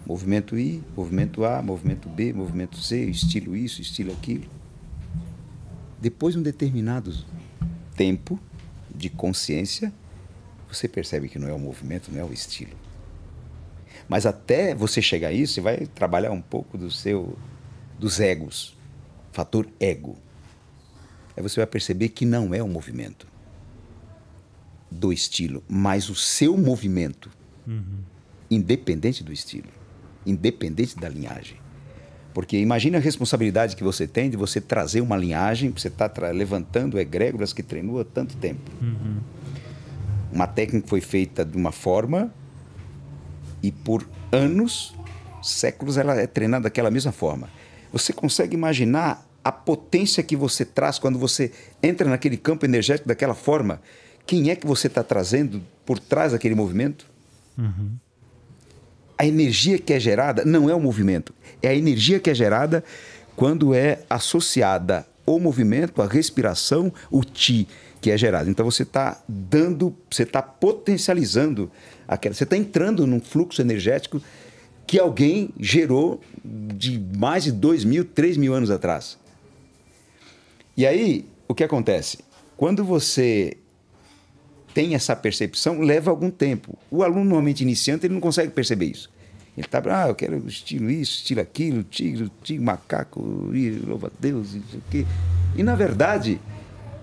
[0.06, 4.46] Movimento I, movimento A, movimento B, movimento C, estilo isso, estilo aquilo.
[6.02, 7.14] Depois de um determinado
[7.96, 8.40] tempo
[8.94, 9.94] de consciência,
[10.68, 12.81] você percebe que não é o movimento, não é o estilo.
[14.12, 17.38] Mas até você chegar a isso, você vai trabalhar um pouco do seu
[17.98, 18.78] dos egos,
[19.32, 20.18] fator ego.
[21.34, 23.26] Aí você vai perceber que não é o movimento
[24.92, 27.32] do estilo, mas o seu movimento,
[27.66, 28.00] uhum.
[28.50, 29.70] independente do estilo,
[30.26, 31.56] independente da linhagem.
[32.34, 37.00] Porque imagine a responsabilidade que você tem de você trazer uma linhagem, você está levantando
[37.00, 38.70] egrégoras que treinou há tanto tempo.
[38.82, 39.22] Uhum.
[40.34, 42.30] Uma técnica foi feita de uma forma
[43.62, 44.96] e por anos,
[45.42, 47.50] séculos, ela é treinada daquela mesma forma.
[47.92, 53.34] Você consegue imaginar a potência que você traz quando você entra naquele campo energético daquela
[53.34, 53.82] forma?
[54.26, 57.08] Quem é que você está trazendo por trás daquele movimento?
[57.58, 57.98] Uhum.
[59.18, 62.84] A energia que é gerada não é o movimento, é a energia que é gerada
[63.36, 67.68] quando é associada ao movimento, à respiração, o ti
[68.02, 68.50] que é gerado.
[68.50, 71.72] Então você está dando, você está potencializando
[72.08, 72.34] aquela.
[72.34, 74.22] Você está entrando num fluxo energético
[74.88, 79.18] que alguém gerou de mais de dois mil, três mil anos atrás.
[80.76, 82.20] E aí, o que acontece?
[82.58, 83.58] Quando você
[84.74, 86.78] tem essa percepção, leva algum tempo.
[86.90, 89.10] O aluno, normalmente iniciante, ele não consegue perceber isso.
[89.62, 93.22] Ele está, ah, eu quero estilo isso, estilo aquilo, tigre, tigre, macaco,
[93.86, 95.06] louva a Deus, isso aqui.
[95.56, 96.42] E, na verdade,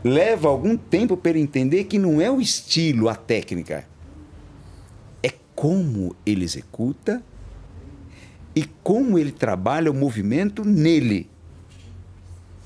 [0.03, 3.87] leva algum tempo para ele entender que não é o estilo, a técnica.
[5.23, 7.23] É como ele executa
[8.57, 11.31] e como ele trabalha o movimento nele,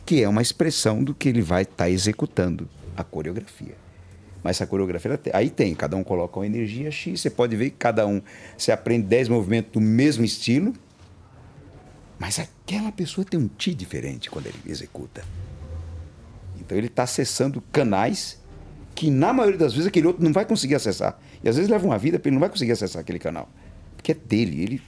[0.06, 3.81] que é uma expressão do que ele vai estar tá executando, a coreografia.
[4.42, 7.76] Mas essa coreografia, aí tem, cada um coloca uma energia X, você pode ver que
[7.76, 8.20] cada um,
[8.58, 10.72] você aprende 10 movimentos do mesmo estilo,
[12.18, 15.24] mas aquela pessoa tem um ti diferente quando ele executa.
[16.60, 18.40] Então ele está acessando canais
[18.94, 21.18] que, na maioria das vezes, aquele outro não vai conseguir acessar.
[21.42, 23.48] E às vezes leva uma vida para ele não vai conseguir acessar aquele canal.
[23.96, 24.82] Porque é dele, ele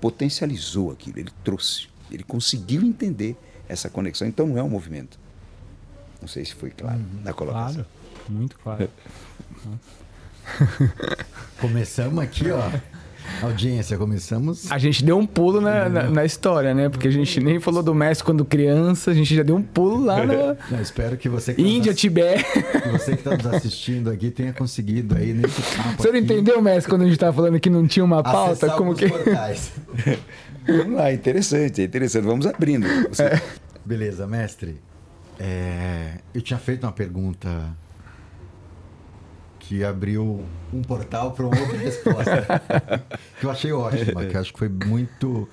[0.00, 3.36] potencializou aquilo, ele trouxe, ele conseguiu entender
[3.68, 4.26] essa conexão.
[4.28, 5.18] Então não é um movimento.
[6.20, 7.84] Não sei se foi claro uhum, na colocação.
[7.84, 7.88] Claro,
[8.30, 8.88] muito claro.
[11.60, 12.70] Começamos aqui, ó.
[13.42, 14.70] Audiência, começamos.
[14.70, 16.88] A gente deu um pulo na, na, na, história, né?
[16.88, 20.04] Porque a gente nem falou do Messi quando criança, a gente já deu um pulo
[20.04, 20.56] lá na.
[20.70, 21.52] Não, espero que você.
[21.52, 22.44] Que tá Índia, Tibete.
[22.44, 26.02] Que você que está nos assistindo aqui tenha conseguido aí nesse papo.
[26.02, 28.70] Você não aqui, entendeu, Messi, quando a gente estava falando que não tinha uma pauta?
[28.70, 29.06] Como que.
[30.66, 32.24] Vamos lá, interessante, interessante.
[32.24, 32.86] Vamos abrindo.
[32.86, 33.40] É.
[33.84, 34.80] Beleza, mestre.
[35.38, 37.76] É, eu tinha feito uma pergunta
[39.66, 42.62] que abriu um portal para uma outra resposta.
[43.40, 45.48] que eu achei ótima, que eu acho que foi muito,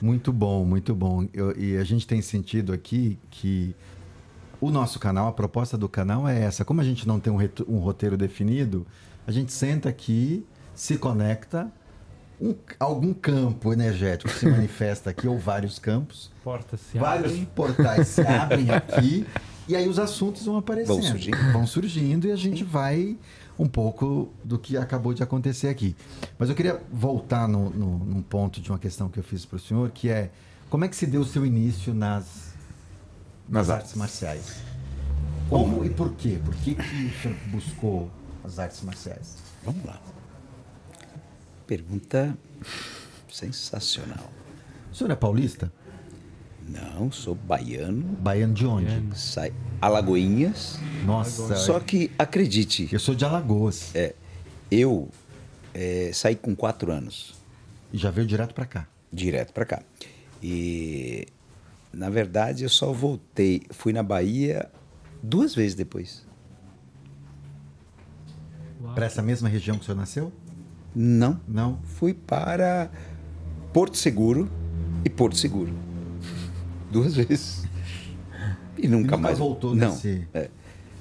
[0.00, 1.26] muito bom, muito bom.
[1.34, 3.74] Eu, e a gente tem sentido aqui que
[4.60, 6.64] o nosso canal, a proposta do canal é essa.
[6.64, 8.86] Como a gente não tem um, um roteiro definido,
[9.26, 11.70] a gente senta aqui, se conecta,
[12.40, 16.30] um, algum campo energético se manifesta aqui, ou vários campos.
[16.44, 17.44] Portas se vários abrem.
[17.46, 19.26] portais se abrem aqui.
[19.68, 21.00] E aí os assuntos vão aparecendo.
[21.00, 21.52] Vão surgindo.
[21.52, 23.16] Vão surgindo e a gente vai
[23.58, 25.96] um pouco do que acabou de acontecer aqui.
[26.38, 29.56] Mas eu queria voltar no, no, num ponto de uma questão que eu fiz para
[29.56, 30.30] o senhor, que é
[30.68, 32.52] como é que se deu o seu início nas,
[33.48, 34.56] nas artes marciais?
[35.48, 36.40] Como e por quê?
[36.44, 38.10] Por que, que o senhor buscou
[38.44, 39.36] as artes marciais?
[39.64, 40.00] Vamos lá.
[41.66, 42.36] Pergunta
[43.32, 44.30] sensacional.
[44.92, 45.72] O senhor é paulista?
[46.68, 48.02] Não, sou baiano.
[48.02, 49.16] Baiano de onde?
[49.18, 50.78] Sai Alagoinhas.
[51.04, 51.54] Nossa.
[51.56, 52.88] Só que acredite.
[52.92, 53.94] Eu sou de Alagoas.
[53.94, 54.14] É,
[54.70, 55.08] eu
[55.72, 57.34] é, saí com quatro anos.
[57.92, 58.88] E já veio direto para cá?
[59.12, 59.82] Direto para cá.
[60.42, 61.28] E
[61.92, 64.68] na verdade eu só voltei, fui na Bahia
[65.22, 66.26] duas vezes depois.
[68.94, 70.32] Para essa mesma região que o senhor nasceu?
[70.94, 71.40] Não.
[71.46, 71.78] Não.
[71.84, 72.90] Fui para
[73.72, 74.50] Porto Seguro
[75.04, 75.86] e Porto Seguro
[76.90, 77.64] duas vezes.
[78.78, 79.90] E nunca, nunca mais voltou Não.
[79.90, 80.28] Nesse...
[80.34, 80.50] É.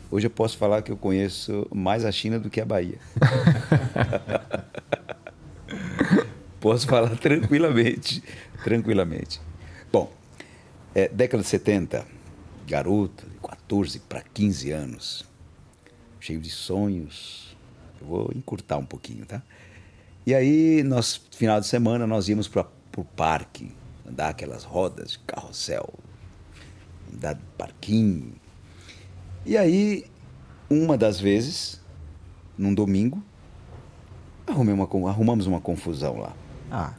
[0.10, 3.00] Hoje eu posso falar que eu conheço mais a China do que a Bahia.
[6.62, 8.24] posso falar tranquilamente,
[8.64, 9.42] tranquilamente.
[9.92, 10.12] Bom,
[10.94, 12.06] é, década de 70,
[12.68, 15.26] garoto, de 14 para 15 anos,
[16.20, 17.58] cheio de sonhos.
[18.00, 19.42] Eu vou encurtar um pouquinho, tá?
[20.26, 22.66] E aí, nós, final de semana, nós íamos para
[22.98, 23.72] o parque,
[24.08, 25.94] andar aquelas rodas de carrossel,
[27.14, 28.34] andar de parquinho.
[29.46, 30.06] E aí,
[30.70, 31.82] uma das vezes,
[32.58, 33.24] num domingo,
[34.48, 36.34] uma, arrumamos uma confusão lá.
[36.72, 36.94] Ah.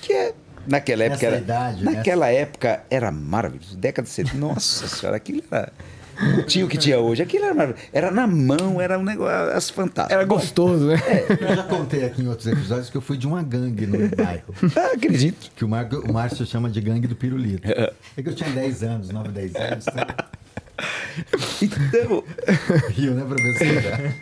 [0.00, 0.34] Que é
[0.66, 2.38] naquela época era, idade, naquela nessa...
[2.38, 4.36] época era maravilhoso, década de 70.
[4.38, 5.72] Nossa senhora, aquilo era
[6.20, 7.22] não tinha o que tinha hoje.
[7.22, 10.14] Aquilo era, era na mão, era um negócio fantástico.
[10.14, 11.02] Era gostoso, né?
[11.06, 14.08] É, eu já contei aqui em outros episódios que eu fui de uma gangue no
[14.16, 14.54] bairro.
[14.76, 15.50] Ah, acredito.
[15.54, 17.66] Que o, Mar, o Márcio chama de gangue do pirulito.
[17.66, 17.92] É.
[18.16, 19.84] é que eu tinha 10 anos, 9, 10 anos.
[19.84, 20.14] Sabe?
[21.62, 22.22] Então.
[22.90, 24.14] Rio, né, professora?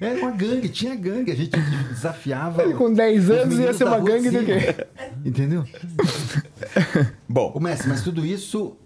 [0.00, 1.32] Era uma gangue, tinha gangue.
[1.32, 1.58] A gente
[1.90, 2.62] desafiava.
[2.62, 4.86] Ele com 10 anos ia ser uma gangue do quê?
[5.24, 5.64] Entendeu?
[7.28, 7.52] Bom.
[7.54, 8.76] O Messi, mas tudo isso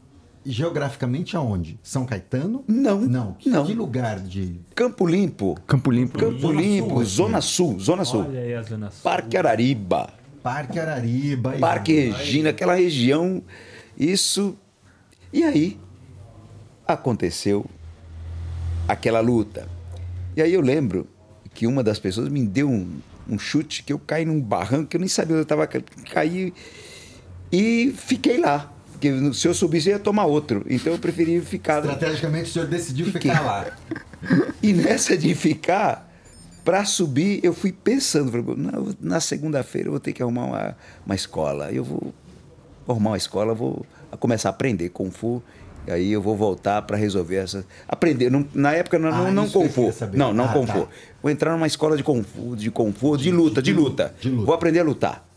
[0.44, 1.79] geograficamente aonde?
[1.83, 2.64] São Caetano?
[2.66, 3.00] Não.
[3.00, 3.33] Não.
[3.35, 3.66] Que, não.
[3.66, 4.61] que lugar de.
[4.74, 5.59] Campo Limpo.
[5.66, 6.18] Campo Limpo.
[6.18, 8.26] Campo Zona Limpo, Sul, Zona Sul, Zona Sul.
[8.29, 9.03] Olha aí a Zona Sul.
[9.03, 10.11] Parque Arariba.
[10.42, 11.53] Parque Arariba.
[11.53, 13.42] Parque Regina, aquela região.
[13.98, 14.57] Isso.
[15.33, 15.78] E aí
[16.86, 17.64] aconteceu
[18.88, 19.68] aquela luta.
[20.36, 21.07] E aí eu lembro
[21.55, 24.97] que uma das pessoas me deu um, um chute que eu caí num barranco que
[24.97, 25.66] eu nem sabia onde eu estava.
[25.66, 26.53] Caí
[27.53, 28.72] e fiquei lá.
[29.01, 30.62] Porque se eu subisse, eu ia tomar outro.
[30.68, 31.78] Então eu preferi ficar.
[31.80, 33.30] Estrategicamente, o senhor decidiu Fiquei.
[33.30, 33.66] ficar lá.
[34.62, 36.07] E nessa de ficar,
[36.62, 38.30] para subir, eu fui pensando:
[39.01, 40.76] na segunda-feira eu vou ter que arrumar uma,
[41.07, 41.72] uma escola.
[41.72, 42.12] Eu vou,
[42.86, 43.86] arrumar uma escola, vou
[44.18, 45.42] começar a aprender Kung Fu.
[45.86, 47.64] E aí eu vou voltar para resolver essa.
[47.88, 48.30] Aprender.
[48.30, 49.90] Não, na época não, ah, não, Kung Fu.
[50.12, 50.82] Não, não ah, Kung Fu.
[50.82, 50.88] Tá.
[51.22, 53.80] Vou entrar numa escola de Kung Fu, de Kung Fu, de, de luta, de, de,
[53.80, 54.14] luta.
[54.20, 54.44] de luta.
[54.44, 55.30] Vou aprender a lutar.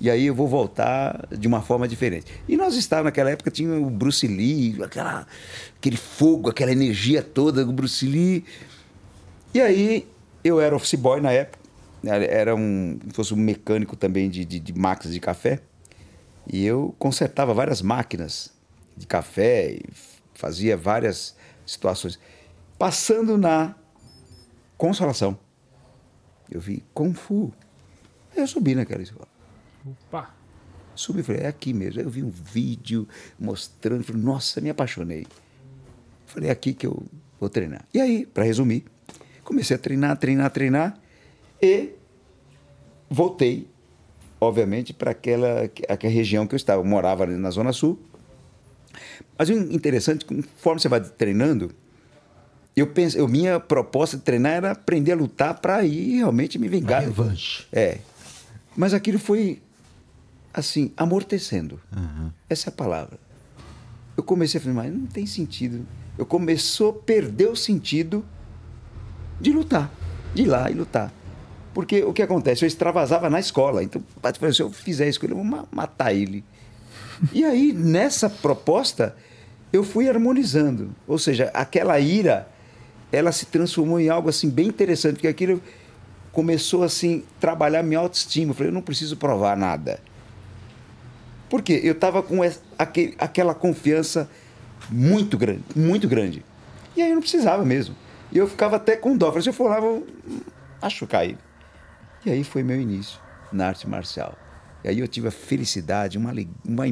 [0.00, 2.32] E aí eu vou voltar de uma forma diferente.
[2.48, 5.26] E nós estávamos, naquela época, tinha o Bruce Lee, aquela,
[5.76, 8.44] aquele fogo, aquela energia toda do Bruce Lee.
[9.52, 10.08] E aí
[10.42, 11.58] eu era office boy na época,
[12.02, 15.60] era um, fosse um mecânico também de, de, de máquinas de café,
[16.50, 18.50] e eu consertava várias máquinas
[18.96, 19.78] de café,
[20.34, 21.36] fazia várias
[21.66, 22.18] situações.
[22.78, 23.74] Passando na
[24.78, 25.38] Consolação,
[26.50, 27.52] eu vi Kung Fu.
[28.34, 29.29] Eu subi naquela escola.
[29.86, 30.34] Opa!
[30.94, 32.00] Subi e falei, é aqui mesmo.
[32.00, 33.08] Aí eu vi um vídeo
[33.38, 35.26] mostrando, falei, nossa, me apaixonei.
[36.26, 37.02] Falei, é aqui que eu
[37.38, 37.84] vou treinar.
[37.94, 38.84] E aí, para resumir,
[39.42, 41.00] comecei a treinar, treinar, treinar
[41.60, 41.90] e
[43.08, 43.66] voltei,
[44.40, 46.82] obviamente, para aquela, aquela região que eu estava.
[46.82, 47.98] Eu morava ali na Zona Sul.
[49.38, 51.70] Mas o interessante, conforme você vai treinando,
[52.76, 56.68] eu penso, eu, minha proposta de treinar era aprender a lutar para ir realmente me
[56.68, 57.00] vingar.
[57.00, 57.66] Uma revanche.
[57.72, 57.98] É.
[58.76, 59.62] Mas aquilo foi
[60.52, 61.80] assim, amortecendo.
[61.96, 62.30] Uhum.
[62.48, 63.18] Essa é a palavra.
[64.16, 65.86] Eu comecei a falar, mas não tem sentido.
[66.18, 68.24] Eu começou a perder o sentido
[69.40, 69.90] de lutar,
[70.34, 71.12] de ir lá e lutar.
[71.72, 72.64] Porque o que acontece?
[72.64, 73.82] Eu extravasava na escola.
[73.82, 74.02] Então,
[74.52, 76.44] se eu fizer isso, eu vou matar ele.
[77.34, 79.14] E aí, nessa proposta,
[79.70, 80.90] eu fui harmonizando.
[81.06, 82.48] Ou seja, aquela ira,
[83.12, 85.62] ela se transformou em algo assim bem interessante, porque aquilo
[86.32, 88.52] começou assim trabalhar minha autoestima.
[88.52, 90.00] Eu falei, eu não preciso provar nada.
[91.50, 91.80] Por quê?
[91.82, 92.40] Eu estava com
[92.78, 94.30] aquele, aquela confiança
[94.88, 96.44] muito grande, muito grande.
[96.96, 97.96] E aí eu não precisava mesmo.
[98.30, 99.38] E eu ficava até com dó.
[99.40, 100.06] Se eu lá, eu vou
[100.80, 101.38] machucar ele.
[102.24, 103.18] E aí foi meu início
[103.52, 104.38] na arte marcial.
[104.84, 106.32] E aí eu tive a felicidade, uma,
[106.64, 106.84] uma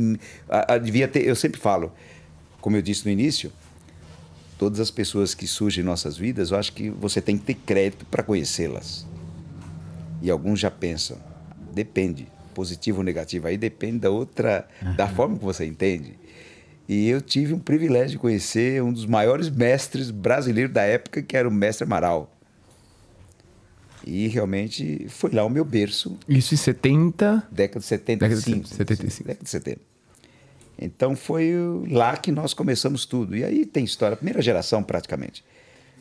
[0.48, 1.92] a, a, devia ter, eu sempre falo,
[2.60, 3.52] como eu disse no início,
[4.58, 7.54] todas as pessoas que surgem em nossas vidas, eu acho que você tem que ter
[7.54, 9.06] crédito para conhecê-las.
[10.20, 11.16] E alguns já pensam,
[11.72, 12.26] depende
[12.58, 14.96] positivo ou negativo, aí depende da outra, uhum.
[14.96, 16.18] da forma que você entende.
[16.88, 21.36] E eu tive um privilégio de conhecer um dos maiores mestres brasileiros da época, que
[21.36, 22.34] era o mestre Amaral.
[24.04, 26.18] E realmente foi lá o meu berço.
[26.28, 27.46] Isso em 70?
[27.48, 28.68] Década de 75.
[28.76, 29.28] Década de 75.
[29.28, 29.80] Década de 70.
[30.80, 31.52] Então foi
[31.88, 33.36] lá que nós começamos tudo.
[33.36, 35.44] E aí tem história, primeira geração praticamente.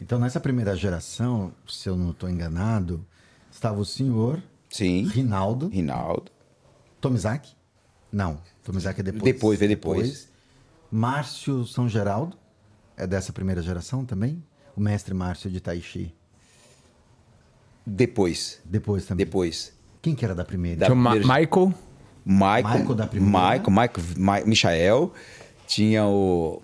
[0.02, 3.06] Então nessa primeira geração, se eu não estou enganado,
[3.52, 5.08] estava o senhor, Sim.
[5.08, 6.32] Rinaldo, Rinaldo,
[7.00, 7.50] Tomizak?
[8.12, 9.24] Não, Tomizak é depois.
[9.24, 10.02] Depois, veio depois.
[10.02, 10.30] depois.
[10.92, 12.38] Márcio São Geraldo,
[12.96, 14.44] é dessa primeira geração também?
[14.76, 16.14] O mestre Márcio de Taichi.
[17.86, 18.60] Depois.
[18.66, 19.26] Depois também.
[19.26, 19.74] Depois.
[20.02, 20.80] Quem que era da primeira?
[20.80, 21.20] Da primeira...
[21.20, 21.74] Michael.
[22.26, 22.64] Michael.
[22.64, 23.60] Michael da primeira.
[23.60, 23.72] Michael,
[24.18, 25.14] Michael, Michael.
[25.66, 26.62] Tinha o.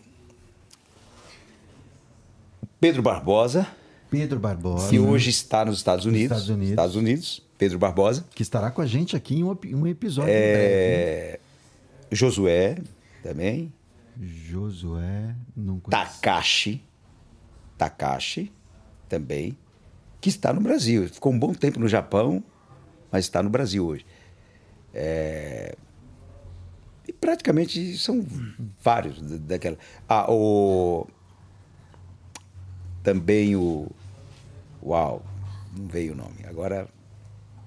[2.80, 3.66] Pedro Barbosa.
[4.10, 4.90] Pedro Barbosa.
[4.90, 6.38] Que hoje está nos Estados Unidos.
[6.38, 6.70] Estados Unidos.
[6.70, 7.42] Estados Unidos.
[7.64, 8.26] Pedro Barbosa.
[8.36, 9.44] Que estará com a gente aqui em
[9.74, 10.34] um, episódio.
[10.34, 11.40] É...
[12.12, 12.78] Josué
[13.24, 13.72] também.
[14.22, 15.34] Josué.
[15.56, 16.14] Não conheço.
[16.14, 16.84] Takashi.
[17.78, 18.52] Takashi
[19.08, 19.58] também.
[20.20, 21.08] Que está no Brasil.
[21.08, 22.44] Ficou um bom tempo no Japão,
[23.10, 24.06] mas está no Brasil hoje.
[24.94, 25.78] É...
[27.08, 28.26] E praticamente são
[28.82, 29.78] vários daquela.
[30.08, 31.08] Ah, o.
[33.02, 33.90] Também o.
[34.86, 35.24] Uau,
[35.78, 36.46] não veio o nome.
[36.46, 36.90] Agora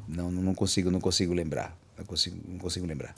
[0.08, 1.76] não, não consigo, não consigo lembrar.
[1.98, 3.14] Não consigo, não consigo lembrar.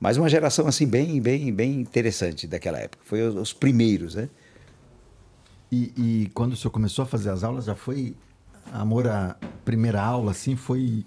[0.00, 3.02] Mas uma geração assim bem, bem, bem interessante daquela época.
[3.04, 4.28] Foi os, os primeiros, né?
[5.70, 8.14] E, e, quando o senhor começou a fazer as aulas, já foi
[8.72, 11.04] amor à primeira aula, assim, foi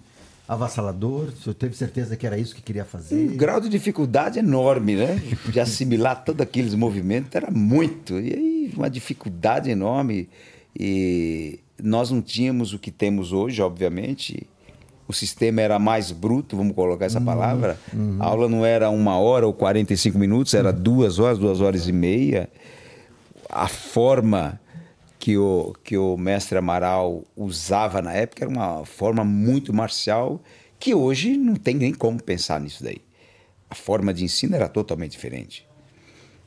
[0.48, 1.28] avassalador?
[1.28, 3.14] O senhor teve certeza que era isso que queria fazer?
[3.14, 5.20] Um grau de dificuldade enorme, né?
[5.50, 8.18] De assimilar todos aqueles movimentos era muito.
[8.18, 10.30] E aí, uma dificuldade enorme.
[10.78, 14.46] E nós não tínhamos o que temos hoje, obviamente
[15.06, 17.78] o sistema era mais bruto, vamos colocar essa uhum, palavra.
[17.92, 18.16] Uhum.
[18.20, 21.92] A aula não era uma hora ou 45 minutos, era duas horas, duas horas e
[21.92, 22.48] meia.
[23.48, 24.58] A forma
[25.18, 30.42] que o, que o mestre Amaral usava na época era uma forma muito marcial,
[30.78, 32.98] que hoje não tem nem como pensar nisso daí.
[33.70, 35.66] A forma de ensino era totalmente diferente.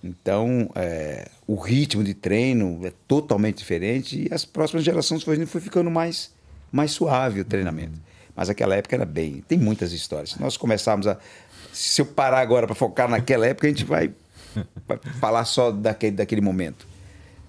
[0.04, 5.60] Então, é, o ritmo de treino é totalmente diferente e as próximas gerações foi, foi
[5.60, 6.32] ficando mais,
[6.72, 8.00] mais suave o treinamento.
[8.38, 9.44] Mas aquela época era bem.
[9.48, 10.30] Tem muitas histórias.
[10.30, 11.18] Se nós começarmos a.
[11.74, 14.14] Se eu parar agora para focar naquela época, a gente vai,
[14.88, 16.88] vai falar só daquele, daquele momento.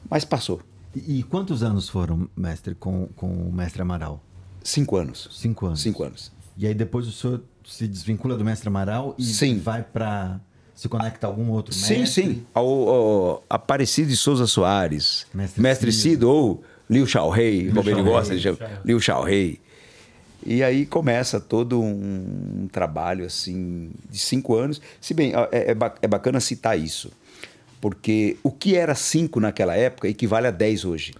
[0.08, 0.62] Mas passou.
[0.96, 4.22] E, e, quantos anos foram, mestre, com, com o mestre Amaral?
[4.64, 5.28] Cinco anos.
[5.30, 5.82] Cinco anos.
[5.82, 6.32] Cinco anos.
[6.56, 9.58] E aí depois o senhor se desvincula do mestre Amaral e sim.
[9.58, 10.40] vai para
[10.74, 12.06] se conecta a algum outro mestre?
[12.06, 12.46] Sim, sim.
[12.54, 16.30] Ao, ao Aparecido de Souza Soares, Mestre, mestre Cido.
[16.30, 19.60] ou Liu Xiaorei, como ele gosta de chamar, Liu Xiaorei.
[20.44, 24.80] E aí começa todo um, um trabalho assim de cinco anos.
[25.00, 27.10] Se bem, é, é, é bacana citar isso,
[27.80, 31.14] porque o que era cinco naquela época equivale a dez hoje.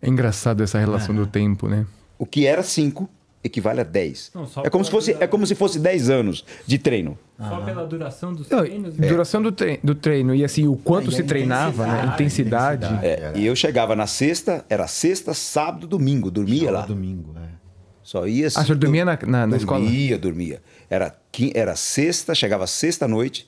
[0.00, 1.86] É engraçado essa relação do tempo, né?
[2.18, 3.08] O que era cinco
[3.44, 4.30] equivale a 10.
[4.34, 7.18] Não, é, como se fosse, é como se fosse 10 anos de treino.
[7.38, 8.98] Só pela duração dos Não, treinos?
[8.98, 9.08] É.
[9.08, 12.12] Duração do, treino, do treino e assim, o quanto se treinava, né?
[12.14, 12.86] Intensidade.
[12.86, 13.06] intensidade.
[13.06, 16.86] É, e eu chegava na sexta, era sexta, sábado, domingo, dormia lá.
[16.86, 17.61] domingo, é.
[18.02, 18.48] Só ia...
[18.56, 19.80] Ah, dormia na, na, na escola?
[19.80, 20.62] Dormia, dormia.
[20.90, 21.16] Era,
[21.54, 23.46] era sexta, chegava sexta-noite,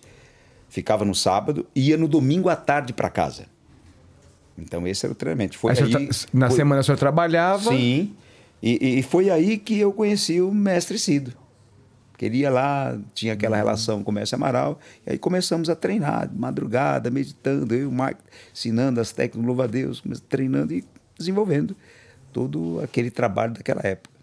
[0.68, 3.46] ficava no sábado, ia no domingo à tarde para casa.
[4.57, 5.59] Então esse era o treinamento.
[5.59, 6.57] Foi aí, aí na foi...
[6.57, 7.70] semana o senhor trabalhava?
[7.70, 8.14] Sim.
[8.62, 11.32] E, e, foi aí que eu conheci o mestre Cido.
[12.16, 17.11] Queria lá, tinha aquela relação com o mestre Amaral, e aí começamos a treinar, madrugada,
[17.11, 20.84] meditando, eu e o Marco ensinando as técnicas do louva-a-Deus, treinando e
[21.18, 21.76] desenvolvendo
[22.32, 24.13] todo aquele trabalho daquela época.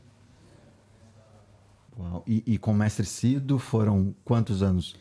[1.98, 2.24] Uau.
[2.28, 4.96] E, e com o mestre Cido foram quantos anos?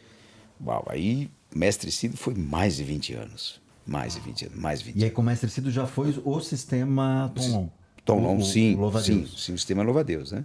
[0.65, 3.61] Uau, aí mestre Cido foi mais de 20 anos.
[3.87, 6.21] Mais de 20 anos, mais de 20 E aí com o mestre Cido já foi
[6.25, 7.69] o sistema Tonlon?
[8.05, 10.45] Tom Long, sim, sim, sim, o sistema louva-a-Deus, né?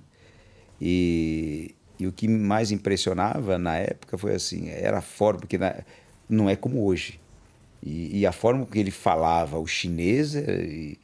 [0.79, 5.75] E, e o que mais impressionava na época foi assim, era a forma, porque na,
[6.27, 7.19] não é como hoje.
[7.81, 10.99] E, e, a forma que ele falava o chinês eh, e,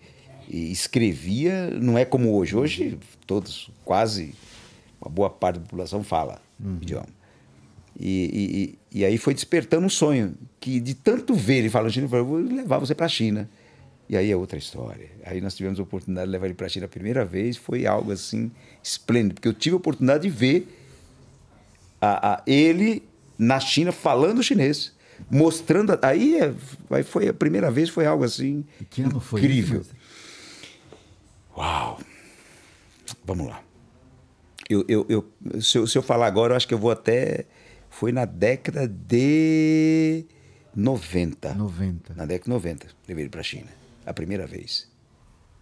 [0.49, 2.55] e, escrevia não é como hoje.
[2.55, 4.33] Hoje todos, quase
[5.01, 6.77] uma boa parte da população fala uhum.
[6.81, 7.07] idioma.
[7.99, 12.11] E, e, e, aí foi despertando um sonho, que de tanto ver ele falando chinês,
[12.11, 13.49] eu vou levar você para a China.
[14.07, 15.09] E aí é outra história.
[15.25, 17.85] Aí nós tivemos a oportunidade de levar ele para a China a primeira vez, foi
[17.85, 18.51] algo assim
[18.83, 20.67] esplêndido, porque eu tive a oportunidade de ver
[21.99, 23.03] a, a ele
[23.37, 24.93] na China falando chinês,
[25.29, 25.97] mostrando.
[26.01, 26.53] Aí, é,
[26.89, 29.81] aí foi a primeira vez, foi algo assim que ano foi incrível.
[29.81, 29.95] Isso,
[31.57, 31.99] Uau!
[33.25, 33.61] Vamos lá.
[34.73, 37.45] Eu, eu, eu, se, eu, se eu falar agora, eu acho que eu vou até.
[37.89, 40.25] Foi na década de
[40.75, 41.53] 90.
[41.53, 42.13] 90.
[42.13, 43.67] Na década de 90, levei ele para a China
[44.05, 44.87] a primeira vez.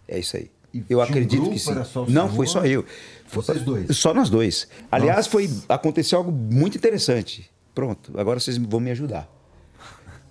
[0.06, 0.50] É isso aí.
[0.72, 1.74] E eu acredito que sim.
[2.08, 2.84] Não foi só eu.
[3.28, 3.96] Vocês dois.
[3.96, 4.68] Só nós dois.
[4.90, 5.30] Aliás, Nossa.
[5.30, 7.50] foi aconteceu algo muito interessante.
[7.74, 9.28] Pronto, agora vocês vão me ajudar.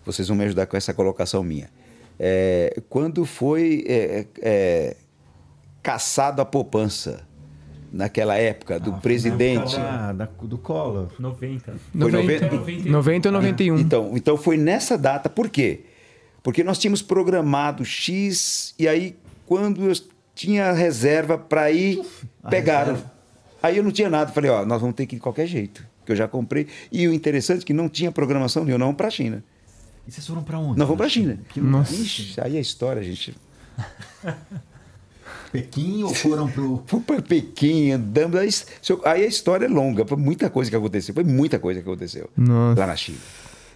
[0.06, 1.70] Vocês vão me ajudar com essa colocação minha.
[2.18, 4.98] É, quando foi é, é,
[5.84, 7.28] caçado a poupança,
[7.92, 9.76] naquela época, do ah, presidente.
[9.76, 11.10] Da, da, do Collor.
[11.20, 11.74] 90.
[11.92, 13.80] Foi 90, 90 ou 91.
[13.80, 15.82] Então, então foi nessa data, por quê?
[16.44, 19.16] Porque nós tínhamos programado X e aí
[19.46, 19.94] quando eu
[20.36, 22.02] tinha reserva para ir,
[22.50, 22.94] pegaram.
[22.94, 23.20] Reserva.
[23.62, 25.86] Aí eu não tinha nada, falei, ó, nós vamos ter que ir de qualquer jeito,
[26.06, 26.68] que eu já comprei.
[26.92, 29.44] E o interessante é que não tinha programação nenhuma, não para a China.
[30.08, 30.78] E vocês foram para onde?
[30.78, 31.40] Nós vamos para a China.
[31.50, 31.94] Que Nossa.
[31.94, 33.36] Ixi, aí é história, gente.
[35.52, 36.84] Pequim ou foram pro.
[36.88, 38.38] Fui para Pequim, andando.
[38.38, 38.50] Aí,
[39.06, 41.14] aí a história é longa, foi muita coisa que aconteceu.
[41.14, 42.80] Foi muita coisa que aconteceu Nossa.
[42.80, 43.18] lá na China.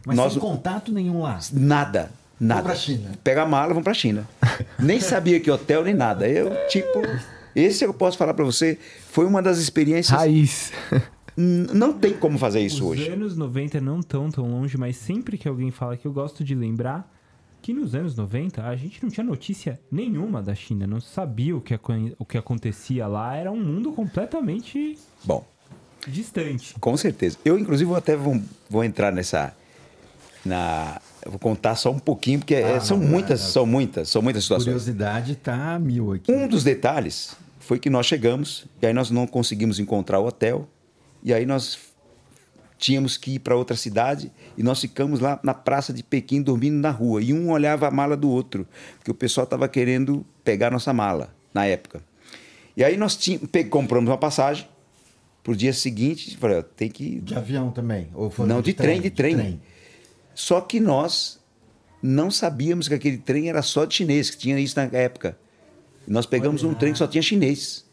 [0.05, 0.33] Mas Nós...
[0.33, 1.39] sem contato nenhum lá?
[1.51, 2.11] Nada.
[2.39, 2.61] Nada.
[2.61, 3.11] Vamos pra China.
[3.23, 4.27] Pega a mala, vamos pra China.
[4.77, 6.27] nem sabia que hotel, nem nada.
[6.27, 7.01] Eu, tipo,
[7.55, 8.77] esse eu posso falar para você,
[9.11, 10.17] foi uma das experiências.
[10.17, 10.71] Raiz.
[11.35, 13.03] Não tem como fazer isso Os hoje.
[13.03, 16.43] Os anos 90 não tão tão longe, mas sempre que alguém fala que eu gosto
[16.43, 17.11] de lembrar
[17.63, 21.61] que nos anos 90 a gente não tinha notícia nenhuma da China, não sabia o
[21.61, 21.73] que,
[22.19, 25.47] o que acontecia lá, era um mundo completamente bom
[26.05, 26.75] distante.
[26.81, 27.37] Com certeza.
[27.45, 28.39] Eu inclusive vou até vou,
[28.69, 29.55] vou entrar nessa
[30.43, 34.21] na vou contar só um pouquinho, porque ah, são não, muitas, não, são muitas, são
[34.21, 34.65] muitas situações.
[34.65, 36.29] Curiosidade tá mil aqui.
[36.29, 40.67] Um dos detalhes foi que nós chegamos e aí nós não conseguimos encontrar o hotel
[41.23, 41.79] e aí nós
[42.83, 46.75] tínhamos que ir para outra cidade e nós ficamos lá na praça de Pequim dormindo
[46.75, 48.67] na rua e um olhava a mala do outro,
[48.97, 52.01] porque o pessoal estava querendo pegar nossa mala na época.
[52.75, 54.67] E aí nós tínhamos, compramos uma passagem
[55.41, 58.99] para o dia seguinte, falei, tem que de avião também ou não de, de trem,
[58.99, 59.35] trem, de trem.
[59.35, 59.61] Trem.
[60.35, 61.39] Só que nós
[62.01, 65.37] não sabíamos que aquele trem era só de chinês, que tinha isso na época.
[66.05, 66.73] Nós pegamos Olha.
[66.73, 67.85] um trem que só tinha chinês.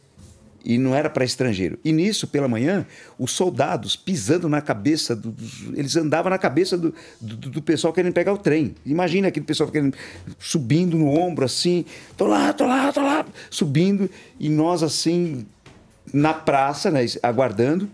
[0.64, 1.78] E não era para estrangeiro.
[1.82, 2.86] E nisso, pela manhã,
[3.18, 7.92] os soldados pisando na cabeça, do, dos, eles andavam na cabeça do, do, do, pessoal
[7.92, 8.74] querendo pegar o trem.
[8.84, 9.96] Imagina aquele pessoal querendo,
[10.38, 11.84] subindo no ombro assim,
[12.16, 14.10] tô lá, tô lá, tô lá, subindo.
[14.38, 15.46] E nós assim,
[16.12, 17.88] na praça, né, aguardando.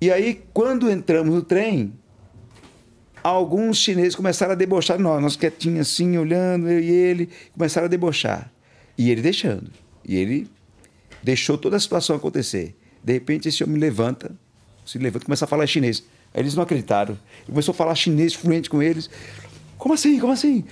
[0.00, 1.92] E aí, quando entramos no trem,
[3.24, 5.20] alguns chineses começaram a debochar de nós.
[5.20, 8.52] Nós quietinhos assim, olhando, eu e ele, começaram a debochar.
[8.96, 9.70] E ele deixando.
[10.04, 10.48] E ele
[11.22, 12.76] deixou toda a situação acontecer.
[13.02, 14.32] De repente, esse homem levanta,
[14.84, 16.04] se levanta e começa a falar chinês.
[16.34, 17.14] Aí eles não acreditaram.
[17.14, 19.08] Ele começou a falar chinês fluente com eles.
[19.76, 20.18] Como assim?
[20.18, 20.64] Como assim?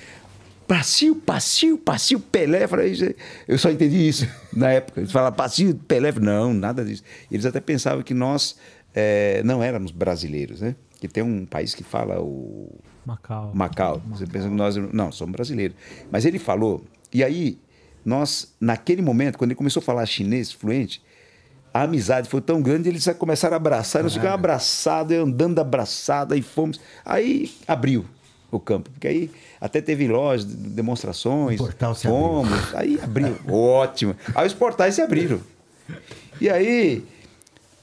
[0.66, 2.64] Passinho, passinho, passinho, Pelé.
[2.64, 3.16] Eu, falei,
[3.46, 5.00] eu só entendi isso na época.
[5.00, 6.12] Eles falavam passinho, Pelé.
[6.12, 7.04] Não, nada disso.
[7.30, 8.56] Eles até pensavam que nós
[8.94, 10.74] é, não éramos brasileiros, né?
[11.00, 12.80] Que tem um país que fala o.
[13.04, 13.52] Macau.
[13.54, 14.02] Macau.
[14.08, 14.76] Você pensa que nós.
[14.76, 15.76] Não, somos brasileiros.
[16.10, 16.84] Mas ele falou.
[17.12, 17.58] E aí,
[18.06, 21.02] nós, naquele momento, quando ele começou a falar chinês fluente,
[21.74, 26.40] a amizade foi tão grande, eles começaram a abraçar, nós ficamos abraçados, andando abraçado, aí
[26.40, 26.80] fomos.
[27.04, 28.06] Aí abriu
[28.48, 29.30] o campo, porque aí
[29.60, 32.78] até teve lojas, demonstrações, o portal se fomos, abriu.
[32.78, 34.14] aí abriu, ótimo.
[34.36, 35.40] Aí os portais se abriram.
[36.40, 37.04] E aí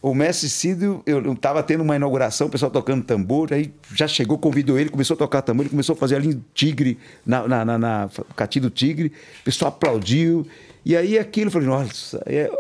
[0.04, 4.38] o mestre Cido, eu estava tendo uma inauguração, o pessoal tocando tambor, aí já chegou,
[4.38, 7.78] convidou ele, começou a tocar tambor, ele começou a fazer ali tigre, na, na, na,
[7.78, 10.46] na Cati do Tigre, o pessoal aplaudiu,
[10.84, 12.52] e aí aquilo, eu falei, nossa, é,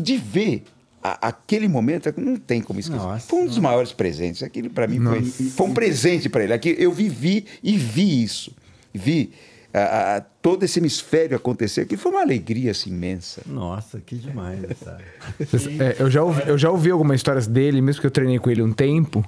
[0.00, 0.62] de ver
[1.02, 3.02] a, aquele momento, não tem como esquecer.
[3.02, 6.52] Nossa, foi um dos maiores presentes, aquilo para mim foi, foi, um presente para ele,
[6.52, 8.54] aqui eu vivi e vi isso,
[8.94, 9.32] vi
[9.74, 13.42] a, a, todo esse hemisfério acontecer, que foi uma alegria assim, imensa.
[13.46, 15.02] Nossa, que demais, sabe?
[15.80, 18.50] é, eu, já ouvi, eu já ouvi algumas histórias dele, mesmo que eu treinei com
[18.50, 19.24] ele um tempo,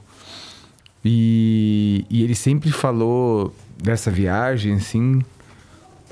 [1.04, 5.22] e, e ele sempre falou dessa viagem, assim...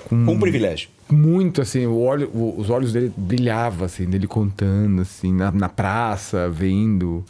[0.08, 0.88] Com um privilégio.
[1.10, 5.68] Muito, assim, o olho, o, os olhos dele brilhavam, assim, dele contando, assim, na, na
[5.68, 7.24] praça, vendo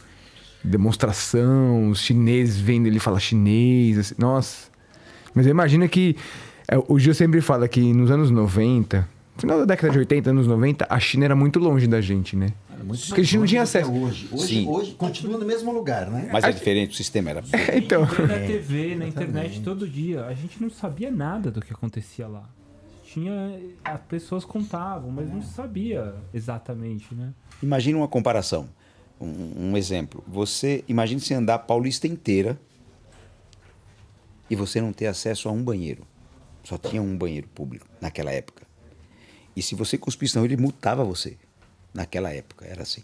[0.63, 4.71] demonstração, os chineses vendo ele falar chinês, assim, nossa...
[5.35, 6.15] Mas eu imagino que
[6.87, 9.07] o Gil sempre fala que nos anos 90,
[9.37, 12.53] final da década de 80, anos 90, a China era muito longe da gente, né?
[13.07, 13.91] Porque a gente não tinha acesso.
[13.91, 14.27] Hoje.
[14.31, 14.67] Hoje, Sim.
[14.67, 16.29] hoje continua no mesmo lugar, né?
[16.31, 17.43] Mas é diferente, o sistema era.
[17.53, 18.01] É, então.
[18.01, 20.25] Na TV, na internet, todo dia.
[20.25, 22.43] A gente não sabia nada do que acontecia lá.
[23.05, 23.59] Tinha.
[23.83, 27.33] As pessoas contavam, mas não sabia exatamente, né?
[27.61, 28.67] Imagina uma comparação.
[29.19, 30.23] Um, um exemplo.
[30.27, 30.83] Você.
[30.87, 32.59] Imagine se andar a Paulista inteira
[34.49, 36.05] e você não ter acesso a um banheiro.
[36.63, 38.63] Só tinha um banheiro público naquela época.
[39.55, 41.37] E se você cuspisse não, ele multava você.
[41.93, 43.03] Naquela época, era assim.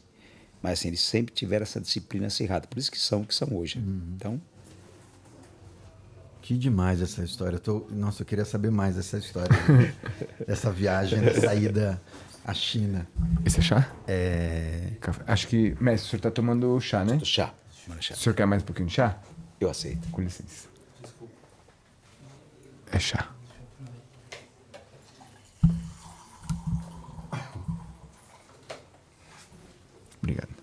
[0.62, 2.68] Mas assim, eles sempre tiveram essa disciplina acirrada.
[2.68, 3.80] Por isso que são o que são hoje.
[3.80, 4.14] Uhum.
[4.16, 4.42] Então.
[6.42, 7.58] Que demais essa história.
[7.58, 7.88] Eu tô...
[7.92, 9.56] Nossa, eu queria saber mais dessa história.
[10.48, 12.02] dessa viagem, da saída
[12.44, 13.08] à China.
[13.46, 13.94] Esse é chá?
[14.08, 14.94] É.
[15.28, 15.78] Acho que.
[15.80, 17.20] Mestre, o senhor está tomando chá, né?
[17.24, 17.54] Chá.
[18.00, 18.14] chá.
[18.14, 19.22] O senhor quer mais um pouquinho de chá?
[19.60, 20.10] Eu aceito.
[20.10, 20.68] Com licença.
[22.92, 23.30] É chá.
[30.30, 30.60] Obrigado.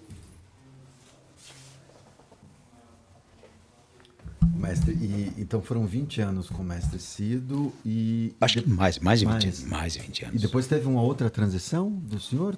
[4.54, 8.34] Mestre, e, então foram 20 anos com o mestre Cido e.
[8.40, 9.44] Acho que mais, mais de 20 mais.
[9.44, 9.64] anos.
[9.64, 10.36] Mais de 20 anos.
[10.36, 12.56] E depois teve uma outra transição do senhor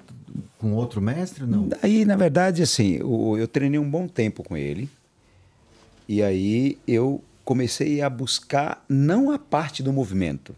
[0.58, 1.44] com outro mestre?
[1.44, 1.68] Não?
[1.82, 4.88] Aí, na verdade, assim, eu, eu treinei um bom tempo com ele.
[6.08, 10.54] E aí eu comecei a buscar não a parte do movimento.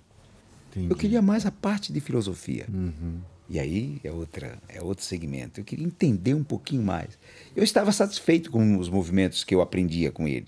[0.71, 0.91] Entendi.
[0.91, 2.67] Eu queria mais a parte de filosofia.
[2.73, 3.19] Uhum.
[3.51, 5.59] E aí é outra, é outro segmento.
[5.59, 7.19] Eu queria entender um pouquinho mais.
[7.57, 10.47] Eu estava satisfeito com os movimentos que eu aprendia com ele.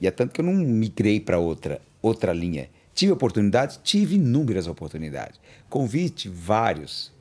[0.00, 2.70] E é tanto que eu não migrei para outra, outra linha.
[2.94, 3.78] Tive oportunidades?
[3.84, 5.38] Tive inúmeras oportunidades.
[5.68, 7.12] Convite, vários.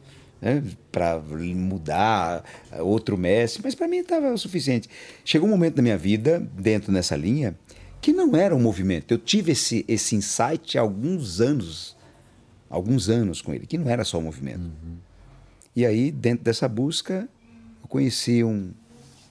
[0.42, 2.44] Né, para mudar
[2.80, 4.90] outro mestre, mas para mim estava o suficiente.
[5.24, 7.58] Chegou um momento da minha vida, dentro dessa linha,
[8.02, 9.14] que não era um movimento.
[9.14, 11.96] Eu tive esse, esse insight há alguns anos
[12.74, 14.62] alguns anos com ele, que não era só um movimento.
[14.62, 14.98] Uhum.
[15.76, 17.30] E aí, dentro dessa busca,
[17.82, 18.72] eu conheci um.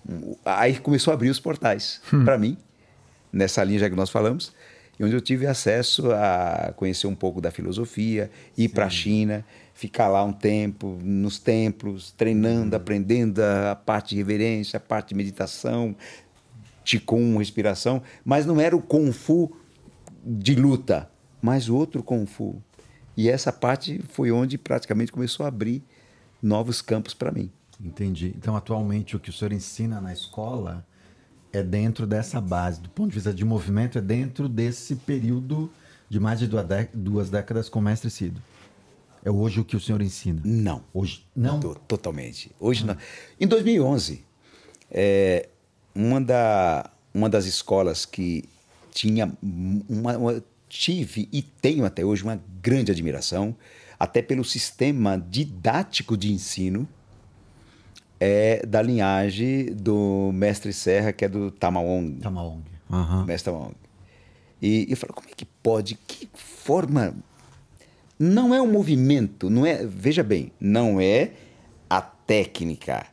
[0.09, 2.25] um aí começou a abrir os portais hum.
[2.25, 2.57] para mim,
[3.33, 4.53] nessa linha já que nós falamos,
[5.01, 10.07] onde eu tive acesso a conhecer um pouco da filosofia, ir para a China, ficar
[10.07, 12.81] lá um tempo nos templos, treinando, uhum.
[12.81, 15.97] aprendendo a parte de reverência, a parte de meditação,
[16.85, 19.57] Qigong, respiração, mas não era o Kung Fu
[20.25, 22.63] de luta, mas o outro Kung Fu
[23.17, 25.83] e essa parte foi onde praticamente começou a abrir
[26.43, 27.51] novos campos para mim.
[27.81, 28.35] Entendi.
[28.37, 30.87] Então, atualmente, o que o senhor ensina na escola
[31.53, 35.71] é dentro dessa base, do ponto de vista de movimento, é dentro desse período
[36.09, 36.49] de mais de
[36.95, 38.41] duas décadas com o mestre Cido.
[39.25, 40.41] É hoje o que o senhor ensina?
[40.45, 40.83] Não.
[40.93, 41.25] Hoje?
[41.35, 41.61] Não?
[41.61, 42.51] Totalmente.
[42.59, 42.97] Hoje não.
[43.39, 44.25] Em 2011,
[44.91, 45.49] é,
[45.95, 48.45] uma, da, uma das escolas que
[48.91, 49.33] tinha
[49.89, 53.55] uma, uma tive e tenho até hoje uma grande admiração,
[54.01, 56.89] até pelo sistema didático de ensino
[58.19, 62.21] é da linhagem do mestre Serra, que é do Tamaong.
[62.21, 62.63] Tamaong.
[62.89, 63.25] Uhum.
[63.27, 63.75] Mestre Tamaong.
[64.63, 65.95] E eu falo, como é que pode?
[66.07, 67.15] Que forma?
[68.19, 69.85] Não é um movimento, não é.
[69.85, 71.33] Veja bem, não é
[71.91, 73.07] a técnica,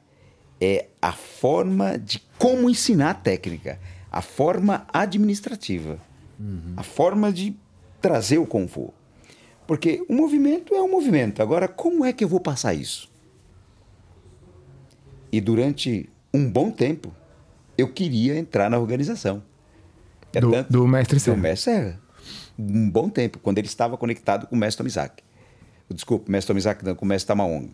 [0.62, 3.80] é a forma de como ensinar a técnica,
[4.12, 6.00] a forma administrativa.
[6.40, 6.74] Uhum.
[6.78, 7.56] A forma de
[8.02, 8.94] trazer o Kung Fu.
[9.68, 11.42] Porque o movimento é um movimento.
[11.42, 13.10] Agora, como é que eu vou passar isso?
[15.32, 17.14] E durante um bom tempo,
[17.78, 19.44] eu queria entrar na organização.
[20.34, 21.36] É Do- tanto- do mestre Serra.
[21.38, 22.02] Do mestre Serra.
[22.58, 25.24] Um bom tempo, quando ele estava conectado com o mestre Tomizaki.
[25.90, 27.72] Desculpa, o mestre Tomizaki não, com o mestre Tamaong.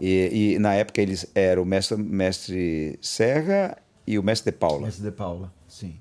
[0.00, 4.86] E, e na época eles eram o mestre, mestre Serra e o mestre de Paula.
[4.86, 5.96] Mestre de Paula, sim.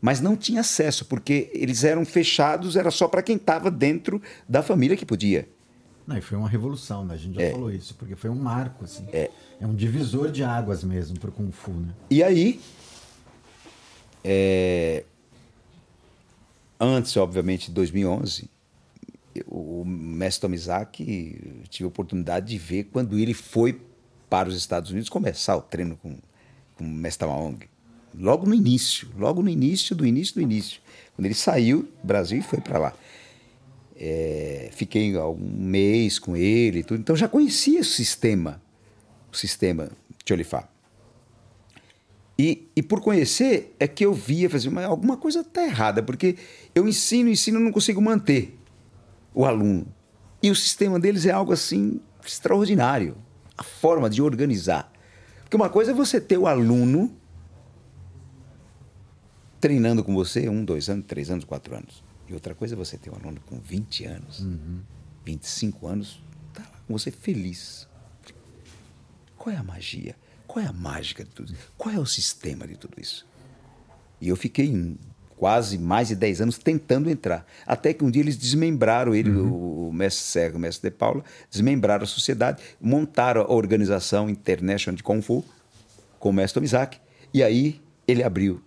[0.00, 4.62] Mas não tinha acesso, porque eles eram fechados, era só para quem estava dentro da
[4.62, 5.48] família que podia.
[6.06, 7.14] Não, e foi uma revolução, né?
[7.14, 7.50] A gente já É.
[7.50, 9.06] falou isso, porque foi um marco, assim.
[9.12, 9.30] É,
[9.60, 11.92] um divisor de águas mesmo pro Kung Fu, né?
[12.10, 12.60] E aí,
[14.24, 15.04] é,
[16.80, 18.48] antes, obviamente, de 2011,
[19.46, 23.80] o mestre Tomizaki, tive a oportunidade de ver quando ele foi
[24.30, 26.16] para os Estados Unidos começar o treino com,
[26.76, 27.58] com o mestre Tamaong.
[28.18, 30.80] Logo no início, logo no início do início do início.
[31.14, 32.92] Quando ele saiu do Brasil e foi para lá.
[33.96, 38.62] É, fiquei algum mês com ele, tudo, então já conhecia o sistema,
[39.32, 39.90] o sistema
[40.26, 40.68] Cholifá.
[42.38, 46.36] E, e por conhecer é que eu via, fazia, mas alguma coisa está errada, porque
[46.72, 48.56] eu ensino, ensino, não consigo manter
[49.34, 49.86] o aluno.
[50.40, 53.16] E o sistema deles é algo assim extraordinário,
[53.56, 54.92] a forma de organizar.
[55.42, 57.12] Porque uma coisa é você ter o aluno
[59.60, 62.02] treinando com você um, dois anos, três anos, quatro anos.
[62.28, 64.46] E outra coisa é você ter um aluno com 20 anos,
[65.24, 67.88] 25 anos, tá lá com você feliz.
[69.36, 70.14] Qual é a magia?
[70.46, 71.72] Qual é a mágica de tudo isso?
[71.76, 73.26] Qual é o sistema de tudo isso?
[74.20, 74.98] E eu fiquei em
[75.38, 77.46] quase mais de 10 anos tentando entrar.
[77.64, 81.24] Até que um dia eles desmembraram ele, o, o mestre Serra, o mestre de Paula,
[81.50, 85.44] desmembraram a sociedade, montaram a organização International de Kung Fu
[86.18, 86.98] com o mestre Tomizaki.
[87.32, 88.60] E aí ele abriu.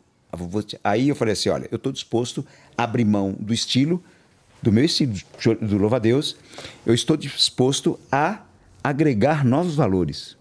[0.84, 2.46] Aí eu falei assim: olha, eu estou disposto
[2.78, 4.04] a abrir mão do estilo,
[4.62, 5.14] do meu estilo
[5.62, 6.38] do louva-a-Deus,
[6.86, 8.44] eu estou disposto a
[8.84, 10.38] agregar novos valores.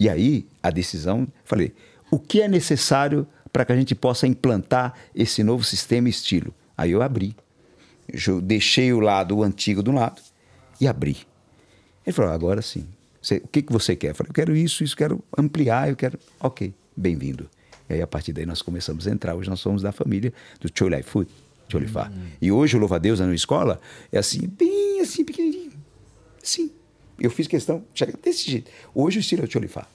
[0.00, 1.72] E aí a decisão, falei,
[2.10, 6.52] o que é necessário para que a gente possa implantar esse novo sistema e estilo?
[6.76, 7.36] Aí eu abri.
[8.26, 10.20] Eu deixei o lado o antigo de um lado
[10.80, 11.18] e abri.
[12.04, 12.86] Ele falou, agora sim.
[13.20, 14.10] Você, o que, que você quer?
[14.10, 16.18] Eu falei, eu quero isso, isso, quero ampliar, eu quero.
[16.40, 17.48] Ok, bem-vindo.
[17.88, 19.34] E aí, a partir daí, nós começamos a entrar.
[19.34, 21.30] Hoje nós somos da família do Cholai Food,
[21.68, 22.10] Cholifá.
[22.12, 22.26] Hum.
[22.40, 23.80] E hoje o Louva-a-Deus na minha escola
[24.10, 25.72] é assim, bem assim, pequenininho.
[26.42, 26.70] Assim.
[27.18, 28.70] Eu fiz questão, chega desse jeito.
[28.94, 29.86] Hoje o estilo é o Cholifá.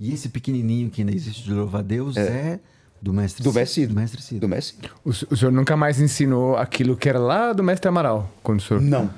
[0.00, 2.58] E esse pequenininho que ainda existe de louva-a-Deus é.
[3.00, 3.94] do mestre Do mestre Cido.
[3.94, 4.40] Do mestre Cido.
[4.40, 4.90] Do mestre Cido.
[5.04, 8.62] O, o senhor nunca mais ensinou aquilo que era lá do mestre Amaral, quando o
[8.62, 8.80] senhor...
[8.80, 9.12] Não.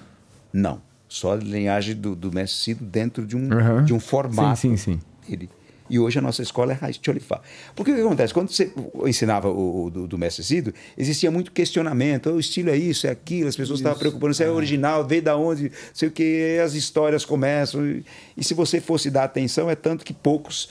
[0.53, 0.83] Não.
[1.09, 3.85] Só a linhagem do, do mestre Cido dentro de um, Aham.
[3.85, 4.59] de um formato.
[4.61, 5.01] Sim, sim, sim.
[5.29, 5.49] dele.
[5.95, 7.41] E hoje a nossa escola é Raiz Cholifá.
[7.77, 8.35] Porque o que acontece?
[8.35, 8.73] Quando você
[9.07, 12.31] ensinava o, o do, do mestre Cido, existia muito questionamento.
[12.31, 13.49] "Oh, O estilo é isso, é aquilo.
[13.49, 16.59] As pessoas estavam preocupando se é original, veio da onde, sei o que.
[16.59, 17.87] As histórias começam.
[17.87, 18.05] E,
[18.37, 20.69] e se você fosse dar atenção, é tanto que poucos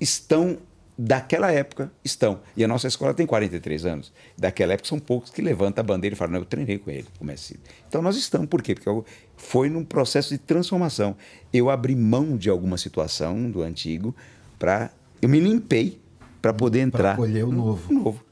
[0.00, 0.56] estão
[0.96, 2.40] daquela época estão.
[2.56, 4.12] E a nossa escola tem 43 anos.
[4.38, 7.06] Daquela época são poucos que levantam a bandeira e falam, não, eu treinei com ele,
[7.18, 7.60] com o Cido.
[7.86, 8.74] Então nós estamos, por quê?
[8.74, 11.14] Porque foi num processo de transformação.
[11.52, 14.14] Eu abri mão de alguma situação do antigo
[14.58, 14.90] para
[15.22, 16.00] eu me limpei
[16.42, 17.92] para poder entrar acolher o no- novo.
[17.94, 18.24] no novo.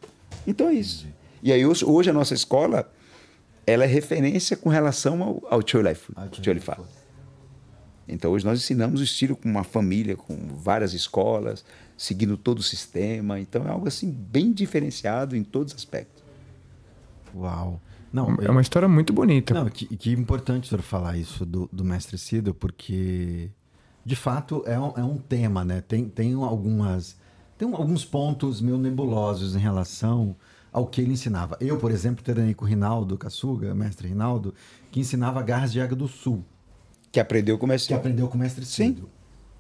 [0.47, 1.07] Então é isso.
[1.43, 2.91] E aí hoje, hoje a nossa escola
[3.67, 5.63] ela é referência com relação ao, ao.
[5.95, 6.13] Fu.
[8.09, 11.65] Então hoje nós ensinamos o estilo com uma família, com várias escolas,
[11.97, 13.39] seguindo todo o sistema.
[13.41, 16.23] Então é algo assim bem diferenciado em todos os aspectos.
[17.35, 17.81] Uau.
[18.13, 19.55] Não, É uma história muito bonita.
[19.55, 23.49] Não, que, que importante o senhor falar isso do, do mestre Cido, porque
[24.05, 25.81] de fato é um, é um tema, né?
[25.81, 27.17] Tem, tem algumas.
[27.59, 30.35] Tem alguns pontos meio nebulosos em relação
[30.73, 31.57] ao que ele ensinava.
[31.61, 34.55] Eu, por exemplo, treinei com o Rinaldo Kaçuga, mestre Rinaldo,
[34.91, 36.45] que ensinava garras de águia do sul,
[37.13, 38.97] Que aprendeu como é que aprendeu com o mestre Sim.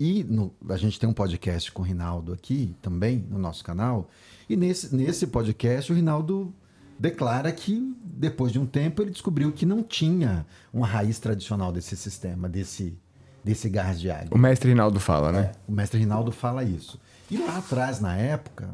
[0.01, 4.09] E no- a gente tem um podcast com o Rinaldo aqui também, no nosso canal.
[4.49, 6.53] E nesse, nesse podcast o Rinaldo
[6.99, 11.97] declara que depois de um tempo ele descobriu que não tinha uma raiz tradicional desse
[11.97, 12.99] sistema, desse,
[13.45, 14.28] desse gás de água.
[14.30, 15.53] O mestre Rinaldo fala, né?
[15.66, 17.01] O mestre Rinaldo fala isso.
[17.30, 18.70] E lá atrás, na época,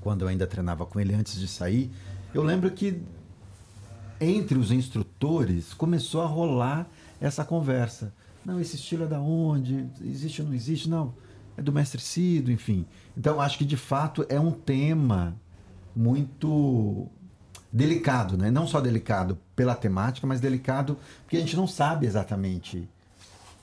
[0.00, 1.90] quando eu ainda treinava com ele antes de sair,
[2.32, 3.02] eu lembro que
[4.20, 6.88] entre os instrutores começou a rolar
[7.20, 8.12] essa conversa.
[8.44, 9.86] Não, esse estilo é da onde?
[10.00, 10.88] Existe ou não existe?
[10.88, 11.14] Não,
[11.56, 12.86] é do mestre Cido, enfim.
[13.16, 15.36] Então, acho que de fato é um tema
[15.94, 17.08] muito
[17.72, 18.50] delicado, né?
[18.50, 22.88] Não só delicado pela temática, mas delicado porque a gente não sabe exatamente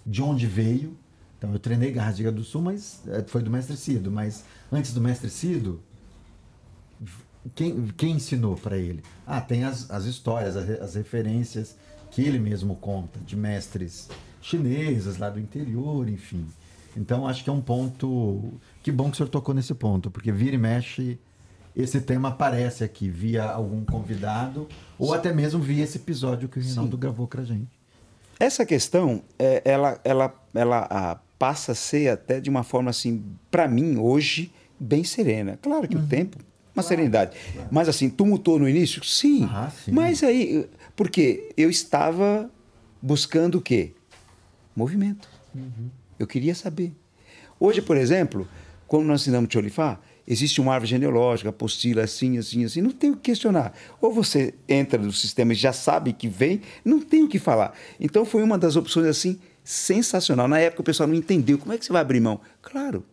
[0.09, 0.97] de onde veio.
[1.37, 4.11] Então, eu treinei Garras de do Sul, mas eh, foi do mestre Cido.
[4.11, 5.81] Mas antes do mestre Cido,
[7.55, 9.03] quem, quem ensinou para ele?
[9.25, 11.77] Ah, tem as, as histórias, as, as referências
[12.11, 14.09] que ele mesmo conta, de mestres
[14.41, 16.45] chinesas lá do interior, enfim.
[16.97, 18.51] Então acho que é um ponto.
[18.81, 21.19] Que bom que o senhor tocou nesse ponto, porque vira e mexe
[21.75, 26.61] esse tema aparece aqui via algum convidado ou até mesmo via esse episódio que o
[26.61, 26.99] Rinaldo Sim.
[26.99, 27.78] gravou com a gente.
[28.39, 33.23] Essa questão, é, ela, ela, ela a, passa a ser até de uma forma assim,
[33.51, 35.59] para mim hoje bem serena.
[35.61, 36.03] Claro que uhum.
[36.03, 37.37] o tempo, uma claro, serenidade.
[37.53, 37.67] Claro.
[37.69, 39.03] Mas assim, tumultou no início?
[39.03, 39.47] Sim.
[39.51, 39.91] Ah, sim.
[39.91, 42.49] Mas aí, porque eu estava
[43.01, 43.91] buscando o quê?
[44.75, 45.27] Movimento.
[45.53, 45.89] Uhum.
[46.17, 46.93] Eu queria saber.
[47.59, 48.47] Hoje, por exemplo,
[48.87, 53.15] quando nós ensinamos Cholifá, existe uma árvore genealógica, apostila assim, assim, assim, não tem o
[53.15, 53.73] que questionar.
[53.99, 57.73] Ou você entra no sistema e já sabe que vem, não tem o que falar.
[57.99, 60.47] Então foi uma das opções assim sensacional.
[60.47, 62.39] Na época o pessoal não entendeu como é que você vai abrir mão.
[62.61, 63.03] Claro,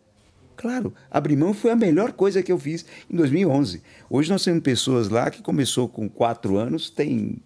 [0.54, 3.82] claro, abrir mão foi a melhor coisa que eu fiz em 2011.
[4.10, 7.38] Hoje nós temos pessoas lá que começou com quatro anos, tem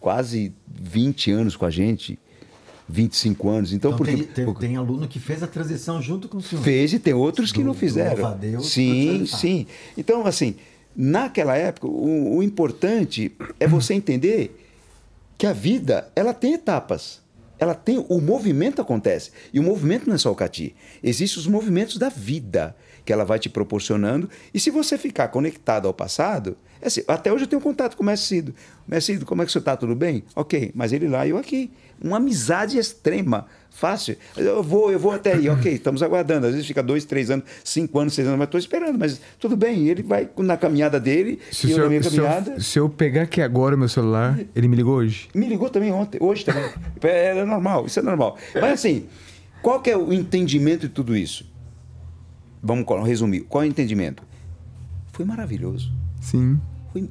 [0.00, 2.18] quase 20 anos com a gente.
[2.90, 3.72] 25 anos.
[3.72, 4.66] Então, então porque, tem, tem, porque...
[4.66, 6.62] tem, aluno que fez a transição junto com o senhor.
[6.62, 8.36] Fez e tem outros do, que não fizeram.
[8.36, 9.66] Deus, sim, sim.
[9.96, 10.56] Então, assim,
[10.94, 14.66] naquela época, o, o importante é você entender
[15.38, 17.20] que a vida ela tem etapas.
[17.58, 20.74] Ela tem o movimento acontece e o movimento não é só o cati.
[21.02, 22.74] Existem os movimentos da vida
[23.10, 27.32] que ela vai te proporcionando e se você ficar conectado ao passado, é assim, até
[27.32, 28.06] hoje eu tenho contato com o.
[28.06, 28.54] Mestre
[29.00, 29.76] Cido, como é que você está?
[29.76, 30.22] Tudo bem?
[30.36, 31.72] Ok, mas ele lá e eu aqui.
[32.00, 34.16] Uma amizade extrema, fácil.
[34.36, 36.46] Eu vou, eu vou até aí, ok, estamos aguardando.
[36.46, 38.96] Às vezes fica dois, três anos, cinco anos, seis anos, mas estou esperando.
[38.96, 42.44] Mas tudo bem, ele vai na caminhada dele se e eu na minha caminhada.
[42.44, 45.28] Se eu, se eu, pegar aqui agora o meu celular, ele me ligou hoje?
[45.34, 46.62] Me ligou também ontem, hoje também.
[47.02, 48.38] é, é normal, isso é normal.
[48.54, 49.08] Mas assim,
[49.60, 51.49] qual que é o entendimento de tudo isso?
[52.62, 53.40] Vamos resumir.
[53.42, 54.22] Qual é o entendimento?
[55.12, 55.92] Foi maravilhoso.
[56.20, 56.60] Sim.
[56.92, 57.08] Foi,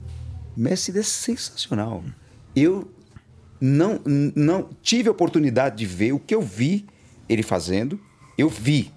[0.56, 2.04] Messi é sensacional.
[2.56, 2.90] Eu
[3.60, 4.00] não,
[4.36, 6.86] não tive a oportunidade de ver o que eu vi
[7.28, 8.00] ele fazendo.
[8.38, 8.92] Eu vi.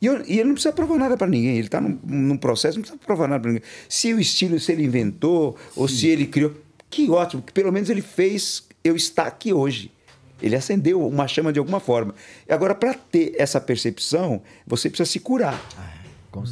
[0.00, 1.56] E, eu, e ele não precisa provar nada para ninguém.
[1.56, 3.68] Ele está num, num, processo, não precisa provar nada para ninguém.
[3.88, 5.96] Se o estilo, se ele inventou ou Sim.
[5.96, 6.54] se ele criou,
[6.88, 9.90] que ótimo, que pelo menos ele fez eu estar aqui hoje.
[10.40, 12.14] Ele acendeu uma chama de alguma forma.
[12.48, 15.60] Agora, para ter essa percepção, você precisa se curar.
[15.76, 15.98] Ah,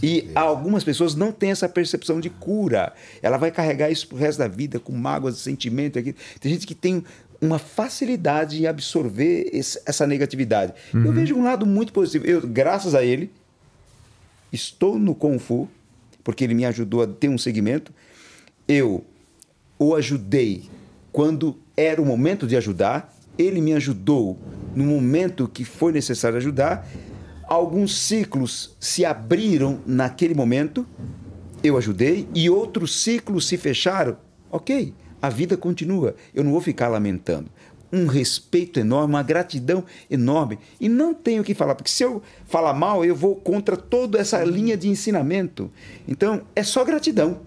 [0.03, 2.93] e algumas pessoas não têm essa percepção de cura.
[3.23, 5.99] Ela vai carregar isso pro resto da vida, com mágoas, sentimento.
[5.99, 6.15] Aqui.
[6.41, 7.05] Tem gente que tem
[7.41, 10.73] uma facilidade em absorver esse, essa negatividade.
[10.93, 11.05] Uhum.
[11.05, 12.27] Eu vejo um lado muito positivo.
[12.27, 13.31] Eu, graças a ele,
[14.53, 15.69] estou no Kung Fu,
[16.25, 17.93] porque ele me ajudou a ter um segmento.
[18.67, 19.05] Eu
[19.79, 20.65] o ajudei
[21.13, 23.15] quando era o momento de ajudar.
[23.39, 24.39] Ele me ajudou
[24.75, 26.87] no momento que foi necessário ajudar
[27.47, 30.87] alguns ciclos se abriram naquele momento,
[31.63, 34.17] eu ajudei, e outros ciclos se fecharam.
[34.51, 36.15] Ok, a vida continua.
[36.35, 37.49] Eu não vou ficar lamentando.
[37.93, 40.59] Um respeito enorme, uma gratidão enorme.
[40.81, 44.19] E não tenho o que falar, porque se eu falar mal, eu vou contra toda
[44.19, 45.71] essa linha de ensinamento.
[46.07, 47.41] Então, é só gratidão.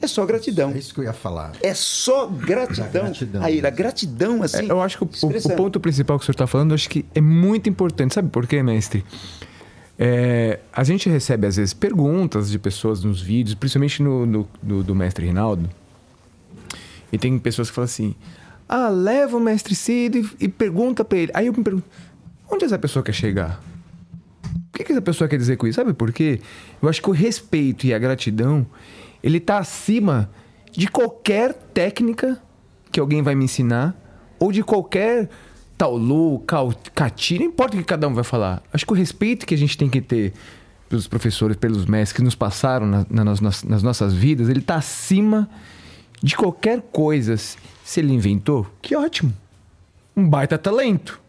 [0.00, 0.70] É só gratidão.
[0.70, 1.52] É isso que eu ia falar.
[1.62, 3.04] É só gratidão.
[3.04, 3.42] gratidão.
[3.42, 4.68] Aí, a gratidão, assim.
[4.68, 7.04] É, eu acho que o, o, ponto principal que o senhor está falando, acho que
[7.14, 8.14] é muito importante.
[8.14, 9.04] Sabe por quê, mestre?
[9.98, 14.84] É, a gente recebe, às vezes, perguntas de pessoas nos vídeos, principalmente no, no, no
[14.84, 15.68] do mestre Rinaldo.
[17.10, 18.14] E tem pessoas que falam assim:
[18.68, 21.32] ah, leva o mestre Cid e, e pergunta para ele.
[21.34, 21.86] Aí eu me pergunto:
[22.50, 23.62] onde essa pessoa quer chegar?
[24.44, 25.76] O que, que essa pessoa quer dizer com isso?
[25.76, 26.40] Sabe por quê?
[26.82, 28.66] Eu acho que o respeito e a gratidão
[29.26, 30.30] ele está acima
[30.70, 32.40] de qualquer técnica
[32.92, 34.00] que alguém vai me ensinar
[34.38, 35.28] ou de qualquer
[35.76, 36.38] Taulu,
[36.94, 38.62] Cati, não importa o que cada um vai falar.
[38.72, 40.32] Acho que o respeito que a gente tem que ter
[40.88, 44.76] pelos professores, pelos mestres que nos passaram na, na, nas, nas, nossas vidas, ele está
[44.76, 45.50] acima
[46.22, 47.36] de qualquer coisa.
[47.36, 49.34] Se ele inventou, que ótimo.
[50.16, 51.20] Um baita talento.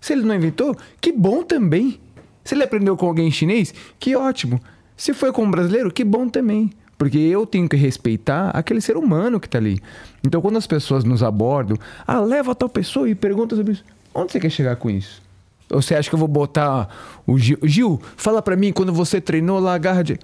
[0.00, 2.00] Se ele não inventou, que bom também.
[2.42, 4.58] Se ele aprendeu com alguém chinês, que ótimo.
[4.96, 6.70] Se foi com um brasileiro, que bom também.
[7.02, 9.80] Porque eu tenho que respeitar aquele ser humano que está ali.
[10.24, 11.76] Então, quando as pessoas nos abordam,
[12.06, 13.84] ah, leva a tal pessoa e pergunta sobre isso.
[14.14, 15.20] Onde você quer chegar com isso?
[15.68, 16.88] Ou você acha que eu vou botar
[17.26, 17.58] o Gil?
[17.64, 20.16] Gil, fala para mim quando você treinou lá garra de...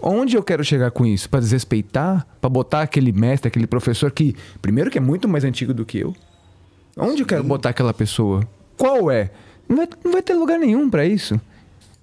[0.00, 1.28] Onde eu quero chegar com isso?
[1.28, 2.26] Para desrespeitar?
[2.40, 5.98] Para botar aquele mestre, aquele professor que, primeiro, que é muito mais antigo do que
[5.98, 6.16] eu?
[6.96, 7.20] Onde Sim.
[7.20, 8.48] eu quero botar aquela pessoa?
[8.78, 9.30] Qual é?
[9.68, 11.38] Não vai, não vai ter lugar nenhum para isso.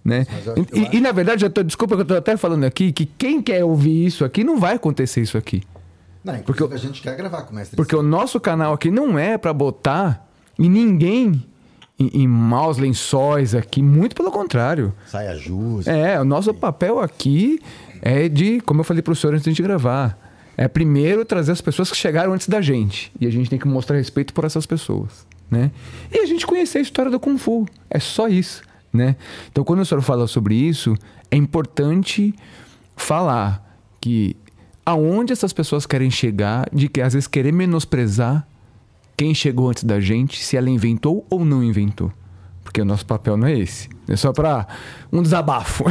[0.06, 0.28] Né?
[0.72, 3.42] E, e, na verdade, eu tô, desculpa que eu tô até falando aqui, que quem
[3.42, 5.64] quer ouvir isso aqui, não vai acontecer isso aqui.
[6.24, 7.76] Não, porque a gente quer gravar com o mestre.
[7.76, 10.28] Porque o nosso canal aqui não é para botar
[10.60, 11.44] e ninguém
[12.00, 14.94] em, em maus lençóis aqui, muito pelo contrário.
[15.08, 15.92] Saia justa.
[15.92, 17.60] É, o nosso papel aqui
[18.02, 20.18] é de, como eu falei para o senhor antes de gravar,
[20.58, 23.12] É primeiro trazer as pessoas que chegaram antes da gente.
[23.20, 25.26] E a gente tem que mostrar respeito por essas pessoas.
[25.50, 25.72] Né?
[26.12, 27.68] E a gente conhecer a história do Kung Fu.
[27.90, 28.64] É só isso.
[28.96, 29.16] Né?
[29.52, 30.96] Então, quando o senhor fala sobre isso,
[31.30, 32.34] é importante
[32.96, 34.38] falar que
[34.86, 38.48] aonde essas pessoas querem chegar, de que às vezes querer menosprezar
[39.18, 42.12] quem chegou antes da gente, se ela inventou ou não inventou.
[42.64, 43.90] Porque o nosso papel não é esse.
[44.08, 44.68] É só para
[45.12, 45.86] um desabafo.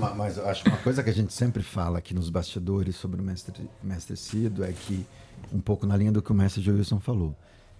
[0.00, 3.20] Não, mas eu acho uma coisa que a gente sempre fala aqui nos bastidores sobre
[3.20, 5.04] o mestre, mestre Cido é que,
[5.52, 7.34] um pouco na linha do que o mestre Joilson falou,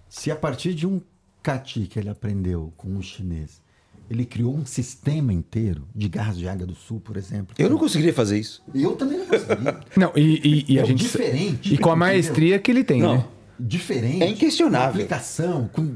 [0.09, 0.99] se a partir de um
[1.41, 3.61] kati que ele aprendeu com um chinês,
[4.09, 7.55] ele criou um sistema inteiro de gás de água do sul, por exemplo.
[7.59, 8.63] Eu não conseguiria fazer isso.
[8.73, 9.79] Eu também não conseguiria.
[9.95, 10.99] Não, e, e, e a É gente.
[11.03, 11.95] diferente, E com a entendeu?
[11.97, 13.17] maestria que ele tem, Não.
[13.17, 13.25] né?
[13.59, 14.23] diferente.
[14.23, 14.87] É inquestionável.
[14.91, 15.95] com aplicação, com,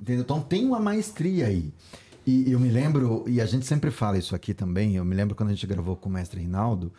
[0.00, 0.22] entendeu?
[0.22, 1.72] Então tem uma maestria aí.
[2.26, 5.34] E eu me lembro, e a gente sempre fala isso aqui também, eu me lembro
[5.34, 6.92] quando a gente gravou com o mestre Rinaldo,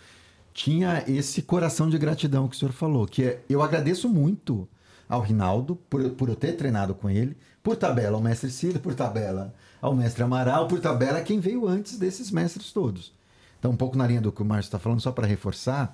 [0.53, 4.67] tinha esse coração de gratidão que o senhor falou, que é, eu agradeço muito
[5.07, 8.93] ao Rinaldo por, por eu ter treinado com ele, por tabela ao mestre Cida, por
[8.93, 9.53] tabela
[9.83, 13.11] ao mestre Amaral, por tabela quem veio antes desses mestres todos.
[13.59, 15.93] Então, um pouco na linha do que o Márcio está falando, só para reforçar,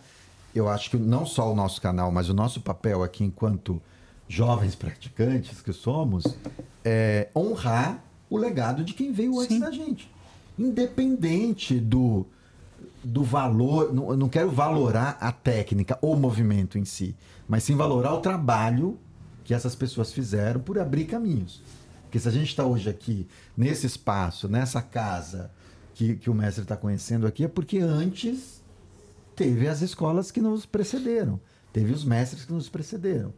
[0.54, 3.82] eu acho que não só o nosso canal, mas o nosso papel aqui enquanto
[4.28, 6.24] jovens praticantes que somos,
[6.86, 10.08] é honrar o legado de quem veio antes da gente.
[10.58, 12.28] Independente do,
[13.04, 17.16] do valor, não, não quero valorar a técnica ou o movimento em si,
[17.48, 19.00] mas sim valorar o trabalho
[19.44, 21.64] que essas pessoas fizeram por abrir caminhos.
[22.10, 25.52] Porque se a gente está hoje aqui, nesse espaço, nessa casa
[25.94, 28.64] que, que o mestre está conhecendo aqui, é porque antes
[29.36, 31.40] teve as escolas que nos precederam,
[31.72, 33.32] teve os mestres que nos precederam.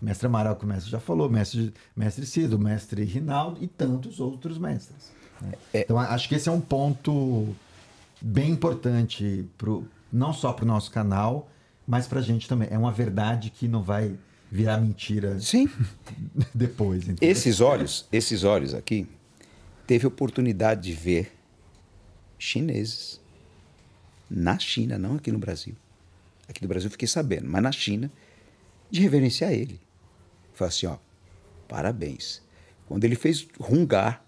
[0.00, 4.56] Mestre Amaral, que o mestre já falou, mestre, mestre Cido, mestre Rinaldo e tantos outros
[4.56, 5.10] mestres.
[5.40, 5.52] né?
[5.74, 7.48] Então, a- acho que esse é um ponto
[8.20, 11.48] bem importante, pro, não só para o nosso canal,
[11.84, 12.68] mas para a gente também.
[12.70, 14.14] É uma verdade que não vai
[14.52, 15.66] virar mentira Sim.
[16.54, 17.04] depois.
[17.04, 17.28] entendeu?
[17.28, 19.08] Esses olhos, esses olhos aqui,
[19.86, 21.32] teve oportunidade de ver
[22.38, 23.18] chineses
[24.30, 25.74] na China, não aqui no Brasil.
[26.46, 28.12] Aqui no Brasil eu fiquei sabendo, mas na China,
[28.90, 29.80] de reverenciar ele.
[30.52, 30.98] Falei assim, ó,
[31.66, 32.42] parabéns.
[32.86, 34.22] Quando ele fez rungar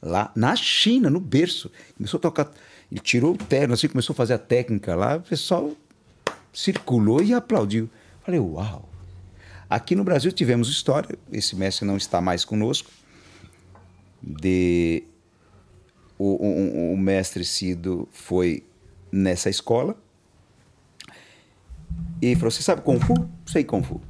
[0.00, 2.52] lá na China, no berço, começou a tocar,
[2.90, 5.72] ele tirou o terno assim, começou a fazer a técnica lá, o pessoal
[6.52, 7.90] circulou e aplaudiu.
[8.22, 8.88] Falei, uau.
[9.68, 12.90] Aqui no Brasil tivemos história, esse mestre não está mais conosco,
[14.22, 15.04] de
[16.18, 18.64] o, o- o mestre Cido foi
[19.10, 19.96] nessa escola
[22.22, 23.28] e falou: Você sabe Kung Fu?
[23.44, 24.00] Sei Kung Fu.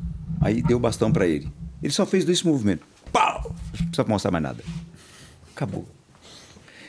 [0.41, 1.51] Aí deu o bastão para ele.
[1.83, 2.87] Ele só fez dois movimentos.
[3.13, 3.55] Pau!
[3.81, 4.63] Não precisa mostrar mais nada.
[5.55, 5.87] Acabou.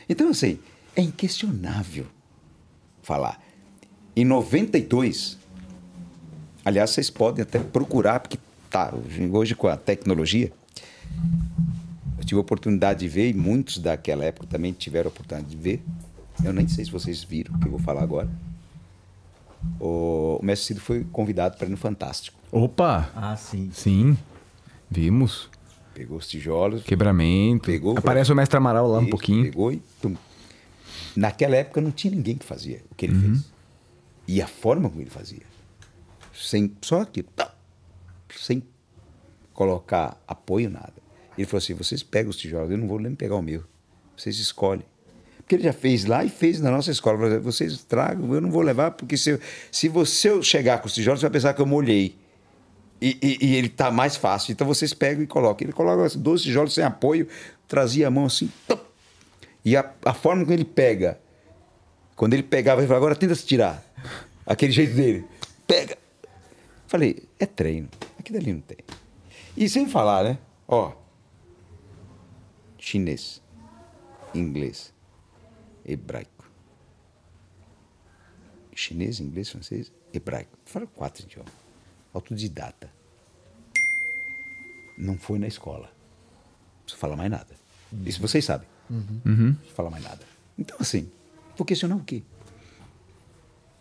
[0.08, 0.58] Então, assim,
[0.94, 2.06] é inquestionável
[3.02, 3.42] falar.
[4.14, 5.38] Em 92,
[6.64, 8.38] aliás, vocês podem até procurar, porque
[8.68, 8.92] tá,
[9.32, 10.52] hoje com a tecnologia,
[12.18, 15.56] eu tive a oportunidade de ver, e muitos daquela época também tiveram a oportunidade de
[15.56, 15.82] ver.
[16.44, 18.28] Eu nem sei se vocês viram o que eu vou falar agora.
[19.80, 22.38] O, o Mestre Cido foi convidado para ir no Fantástico.
[22.52, 23.10] Opa!
[23.14, 23.70] Ah, sim.
[23.72, 24.16] Sim.
[24.90, 25.48] Vimos.
[25.94, 27.66] Pegou os tijolos, Quebramento.
[27.66, 29.42] Pegou, Aparece o mestre Amaral lá um Isso, pouquinho.
[29.44, 30.14] Pegou e tum.
[31.16, 33.44] Naquela época não tinha ninguém que fazia o que ele fez.
[34.28, 35.42] E a forma como ele fazia.
[36.32, 37.26] Sem, só aquilo.
[37.34, 37.52] tá,
[38.42, 38.62] Sem
[39.52, 40.92] colocar apoio, nada.
[41.36, 43.64] Ele falou assim: vocês pegam os tijolos, eu não vou nem pegar o meu.
[44.16, 44.84] Vocês escolhem.
[45.38, 47.18] Porque ele já fez lá e fez na nossa escola.
[47.18, 49.38] Falou, Vocês tragam, eu não vou levar, porque se,
[49.72, 52.16] se você chegar com os tijolos, você vai pensar que eu molhei.
[53.00, 54.52] E, e- e ele tá mais fácil.
[54.52, 55.64] Então vocês pegam e colocam.
[55.64, 57.28] Ele coloca assim, 12 tijolos sem apoio,
[57.66, 58.50] trazia a mão assim.
[59.64, 61.18] E a, a forma como ele pega.
[62.16, 63.82] Quando ele pegava, ele falava, agora tenta se tirar.
[64.44, 65.24] Aquele jeito dele.
[65.66, 65.96] Pega.
[66.88, 67.90] Falei, é treino.
[68.18, 68.78] Aqui dali não tem.
[69.54, 70.38] E sem falar, né?
[70.66, 70.94] Ó.
[72.78, 73.42] Chinês.
[74.34, 74.94] Inglês.
[75.84, 76.50] Hebraico.
[78.74, 80.56] Chinês, inglês, francês, hebraico.
[80.64, 81.52] Fala quatro idiomas.
[82.14, 82.90] Autodidata.
[84.96, 85.88] Não foi na escola.
[85.88, 87.54] Não precisa falar mais nada.
[88.06, 88.66] Isso vocês sabem.
[88.88, 90.24] Não precisa falar mais nada.
[90.56, 91.12] Então, assim,
[91.54, 92.22] vou questionar o quê?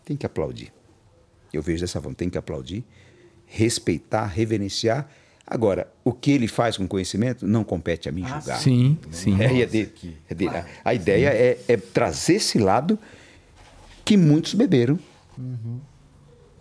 [0.04, 0.74] Tem que aplaudir.
[1.54, 2.84] Eu vejo dessa forma, tem que aplaudir,
[3.46, 5.10] respeitar, reverenciar.
[5.46, 8.60] Agora, o que ele faz com conhecimento não compete a mim julgar.
[8.60, 9.42] Sim, sim.
[9.42, 10.18] É, é dele.
[10.30, 10.56] É dele.
[10.58, 13.00] A- A ideia é, é trazer esse lado
[14.04, 15.00] que muitos beberam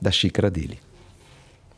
[0.01, 0.79] da xícara dele.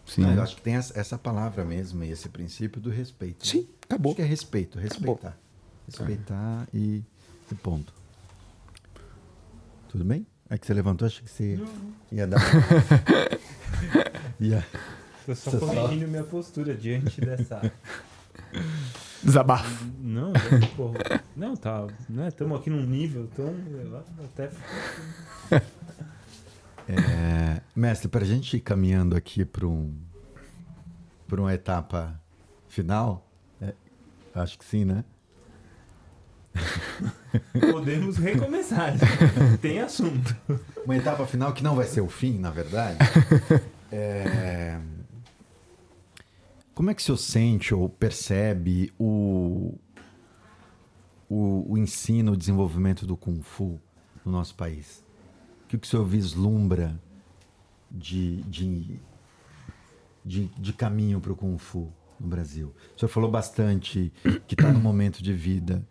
[0.07, 0.21] sim.
[0.23, 3.45] Não, eu acho que tem essa, palavra mesmo e esse princípio do respeito.
[3.47, 3.51] né?
[3.53, 4.11] Sim, acabou.
[4.13, 5.39] Acho que é respeito, respeitar.
[5.87, 7.03] Respeitar e,
[7.51, 7.93] e ponto.
[9.89, 10.27] Tudo bem?
[10.51, 11.59] É que você levantou, achei que você
[12.11, 12.41] ia dar.
[14.41, 14.67] Yeah.
[15.27, 17.61] Tô só Você corrigindo minha postura diante dessa.
[19.23, 19.87] Desabafo.
[20.01, 20.33] Não,
[20.75, 20.93] pô,
[21.37, 21.87] não, tá.
[22.09, 24.51] Né, estamos aqui num nível tão elevado até.
[26.91, 29.95] É, mestre, para a gente ir caminhando aqui para um,
[31.27, 32.19] pra uma etapa
[32.67, 33.31] final,
[33.61, 33.75] é,
[34.35, 35.05] acho que sim, né?
[37.73, 38.95] Podemos recomeçar.
[39.61, 40.37] Tem assunto.
[40.85, 42.99] Uma etapa final que não vai ser o fim, na verdade.
[43.91, 44.79] É,
[46.75, 49.75] Como é que o senhor sente ou percebe o,
[51.27, 53.81] o, o ensino, o desenvolvimento do Kung Fu
[54.27, 55.03] no nosso país?
[55.65, 57.01] O que o senhor vislumbra
[57.91, 59.01] de, de,
[60.23, 61.91] de, de caminho para o Kung Fu
[62.21, 62.75] no Brasil?
[62.95, 64.13] O senhor falou bastante
[64.47, 65.83] que está no momento de vida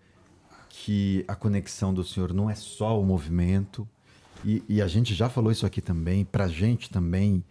[0.83, 3.87] que a conexão do senhor não é só o movimento,
[4.45, 7.43] e, e a gente já falou isso aqui também, para a gente também,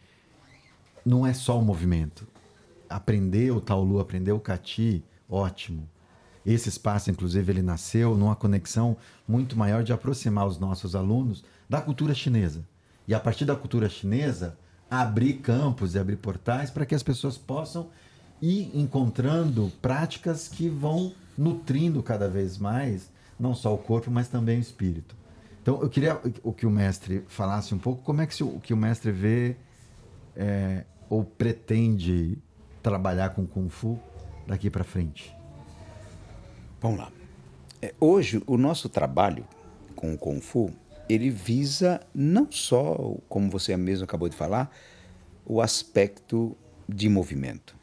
[1.04, 2.26] não é só o movimento.
[2.88, 5.88] Aprender o Taolu, aprender o Kati, ótimo.
[6.44, 8.96] Esse espaço, inclusive, ele nasceu numa conexão
[9.26, 12.64] muito maior de aproximar os nossos alunos da cultura chinesa.
[13.08, 14.56] E a partir da cultura chinesa,
[14.88, 17.88] abrir campos e abrir portais para que as pessoas possam
[18.40, 24.58] ir encontrando práticas que vão nutrindo cada vez mais, não só o corpo, mas também
[24.58, 25.16] o espírito.
[25.62, 28.72] Então, eu queria o que o mestre falasse um pouco, como é que o que
[28.72, 29.56] o mestre vê
[30.36, 32.38] é, ou pretende
[32.82, 33.98] trabalhar com Kung Fu
[34.46, 35.34] daqui para frente?
[36.80, 37.10] Vamos lá.
[37.82, 39.44] É, hoje, o nosso trabalho
[39.96, 40.70] com o Kung Fu,
[41.08, 44.70] ele visa não só, como você mesmo acabou de falar,
[45.44, 46.56] o aspecto
[46.88, 47.76] de movimento.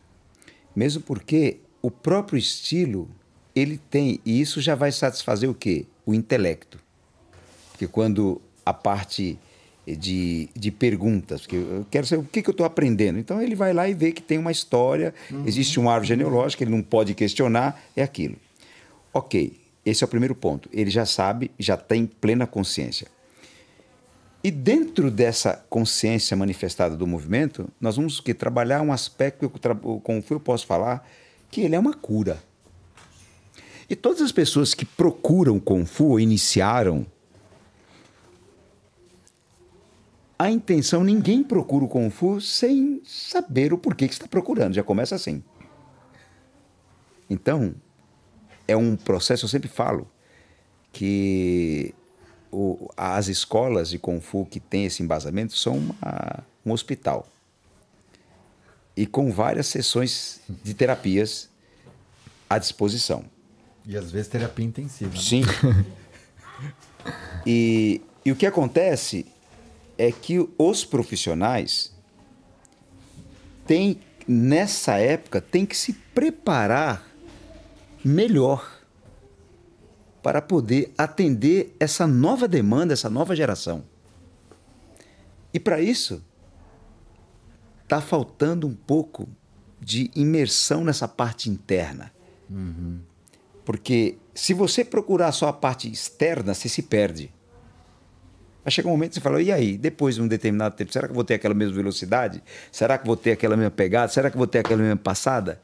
[0.76, 3.10] Mesmo porque o próprio estilo,
[3.56, 5.86] ele tem, e isso já vai satisfazer o quê?
[6.06, 6.80] O intelecto.
[7.72, 9.38] Porque quando a parte
[9.86, 13.20] de, de perguntas, porque eu quero saber o que, que eu estou aprendendo.
[13.20, 15.44] Então ele vai lá e vê que tem uma história, uhum.
[15.46, 18.36] existe um árvore genealógica, ele não pode questionar, é aquilo.
[19.14, 20.70] Ok, esse é o primeiro ponto.
[20.72, 23.08] Ele já sabe, já tem plena consciência.
[24.44, 30.24] E dentro dessa consciência manifestada do movimento, nós vamos que trabalhar um aspecto que como
[30.30, 31.08] eu posso falar,
[31.50, 32.42] que ele é uma cura.
[33.90, 37.06] E todas as pessoas que procuram Kung Fu ou iniciaram
[40.38, 44.74] a intenção, ninguém procura o Kung Fu sem saber o porquê que está procurando.
[44.74, 45.44] Já começa assim.
[47.30, 47.74] Então,
[48.68, 50.08] é um processo, eu sempre falo,
[50.92, 51.94] que
[52.52, 57.28] o, as escolas de Kung Fu que têm esse embasamento são uma, um hospital.
[58.96, 61.50] E com várias sessões de terapias
[62.50, 63.26] à disposição.
[63.86, 65.12] E às vezes terapia intensiva.
[65.12, 65.20] Né?
[65.20, 65.42] Sim.
[67.46, 69.26] e, e o que acontece
[69.98, 71.94] é que os profissionais
[73.66, 77.06] têm, nessa época, têm que se preparar
[78.04, 78.82] melhor
[80.22, 83.84] para poder atender essa nova demanda, essa nova geração.
[85.54, 86.24] E para isso,
[87.84, 89.28] está faltando um pouco
[89.80, 92.12] de imersão nessa parte interna.
[92.50, 93.00] Uhum.
[93.66, 97.32] Porque se você procurar só a parte externa, você se perde.
[98.64, 101.08] Vai chegar um momento que você fala, e aí, depois de um determinado tempo, será
[101.08, 102.42] que eu vou ter aquela mesma velocidade?
[102.72, 104.12] Será que vou ter aquela mesma pegada?
[104.12, 105.62] Será que vou ter aquela mesma passada?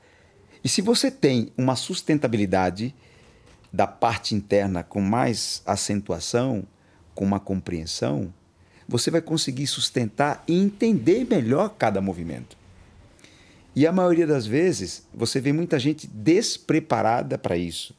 [0.62, 2.94] E se você tem uma sustentabilidade
[3.72, 6.66] da parte interna com mais acentuação,
[7.16, 8.34] com uma compreensão,
[8.88, 12.59] você vai conseguir sustentar e entender melhor cada movimento.
[13.76, 17.94] E a maioria das vezes, você vê muita gente despreparada para isso.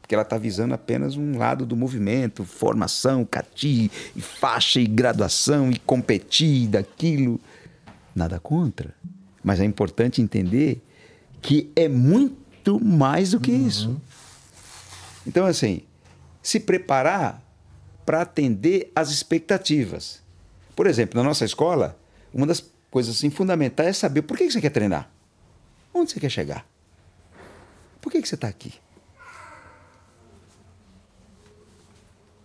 [0.00, 5.70] Porque ela está visando apenas um lado do movimento, formação, cati, e faixa, e graduação,
[5.70, 7.38] e competir daquilo.
[8.14, 8.94] Nada contra.
[9.44, 10.82] Mas é importante entender
[11.42, 13.66] que é muito mais do que uhum.
[13.66, 14.00] isso.
[15.26, 15.82] Então, assim,
[16.42, 17.42] se preparar
[18.06, 20.22] para atender às expectativas.
[20.74, 21.98] Por exemplo, na nossa escola,
[22.32, 25.10] uma das coisas assim, fundamentais é saber por que você quer treinar.
[25.92, 26.66] Onde você quer chegar?
[28.00, 28.72] Por que você está aqui?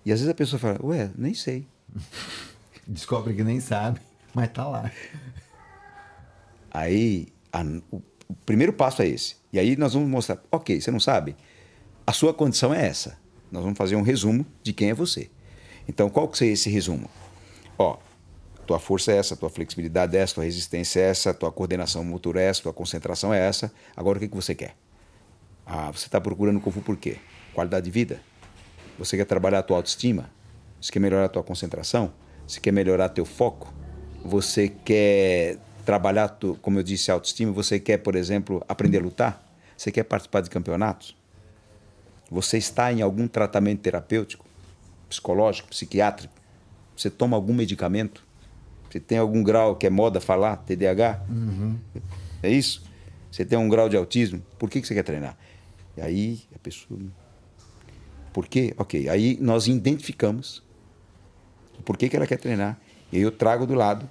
[0.06, 1.68] E às vezes a pessoa fala, ué, nem sei.
[2.88, 4.02] Descobre que nem sabe,
[4.34, 4.92] mas tá lá.
[6.72, 7.62] Aí a,
[7.92, 9.36] o, o primeiro passo é esse.
[9.54, 11.36] E aí nós vamos mostrar, ok, você não sabe?
[12.06, 13.18] A sua condição é essa.
[13.52, 15.30] Nós vamos fazer um resumo de quem é você.
[15.88, 17.10] Então, qual que seria esse resumo?
[17.78, 17.98] Ó,
[18.66, 22.38] tua força é essa, tua flexibilidade é essa, tua resistência é essa, tua coordenação motor
[22.38, 23.72] é essa, tua concentração é essa.
[23.96, 24.76] Agora, o que, que você quer?
[25.66, 27.18] Ah, você está procurando Kung Fu por quê?
[27.54, 28.20] Qualidade de vida?
[28.98, 30.30] Você quer trabalhar a tua autoestima?
[30.80, 32.14] Você quer melhorar a tua concentração?
[32.48, 33.74] Você quer melhorar teu foco?
[34.26, 39.44] Você quer trabalhar, tu- como eu disse, autoestima, você quer, por exemplo, aprender a lutar?
[39.78, 41.16] Você quer participar de campeonatos?
[42.32, 44.46] Você está em algum tratamento terapêutico,
[45.10, 46.34] psicológico, psiquiátrico?
[46.96, 48.24] Você toma algum medicamento?
[48.94, 51.26] Você tem algum grau que é moda falar, TDAH?
[52.44, 52.84] É isso?
[53.32, 54.40] Você tem um grau de autismo?
[54.60, 55.36] Por que, que você quer treinar?
[55.98, 57.00] E aí a pessoa.
[58.32, 58.72] Por quê?
[58.78, 59.10] Ok.
[59.10, 60.62] Aí nós identificamos
[61.84, 62.80] por que, que ela quer treinar.
[63.12, 64.08] E aí eu trago do lado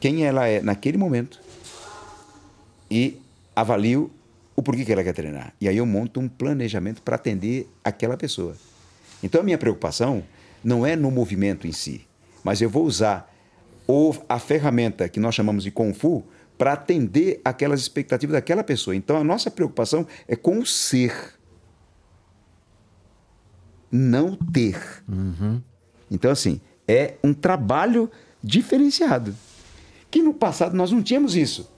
[0.00, 1.40] quem ela é naquele momento
[2.90, 3.22] e
[3.54, 4.10] avalio
[4.56, 5.54] o porquê que ela quer treinar.
[5.60, 8.56] E aí eu monto um planejamento para atender aquela pessoa.
[9.22, 10.24] Então a minha preocupação
[10.64, 12.04] não é no movimento em si,
[12.42, 13.27] mas eu vou usar
[13.88, 16.22] o, a ferramenta que nós chamamos de Kung Fu
[16.58, 18.94] para atender aquelas expectativas daquela pessoa.
[18.94, 21.34] Então a nossa preocupação é com o ser,
[23.90, 24.78] não ter.
[26.10, 28.10] Então, assim, é um trabalho
[28.42, 29.34] diferenciado.
[30.10, 31.70] Que no passado nós não tínhamos isso.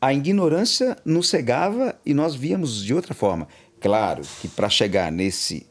[0.00, 3.48] A ignorância nos cegava e nós víamos de outra forma.
[3.80, 5.66] Claro que para chegar nesse,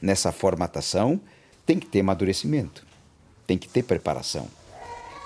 [0.00, 1.20] nessa formatação
[1.66, 2.86] tem que ter amadurecimento,
[3.48, 4.46] tem que ter preparação.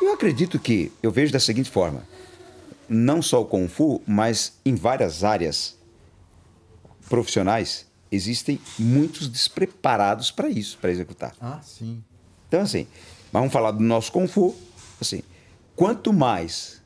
[0.00, 2.04] Eu acredito que, eu vejo da seguinte forma:
[2.88, 5.76] não só o Kung Fu, mas em várias áreas
[7.10, 11.34] profissionais, existem muitos despreparados para isso, para executar.
[11.40, 12.02] Ah, sim.
[12.48, 12.86] Então, assim,
[13.32, 14.54] vamos falar do nosso Kung Fu.
[15.00, 15.22] Assim,
[15.74, 16.80] quanto mais.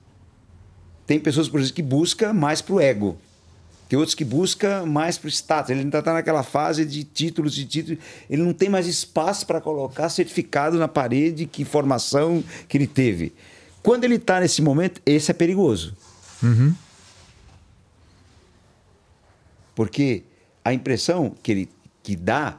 [1.06, 3.16] Tem pessoas, por exemplo, que buscam mais para o ego.
[3.88, 5.70] Tem outros que buscam mais para o status.
[5.70, 8.02] Ele ainda está naquela fase de títulos, de títulos.
[8.28, 13.32] Ele não tem mais espaço para colocar certificado na parede que formação que ele teve.
[13.82, 15.96] Quando ele está nesse momento, esse é perigoso.
[19.74, 20.24] Porque
[20.64, 21.68] a impressão que ele
[22.02, 22.58] que dá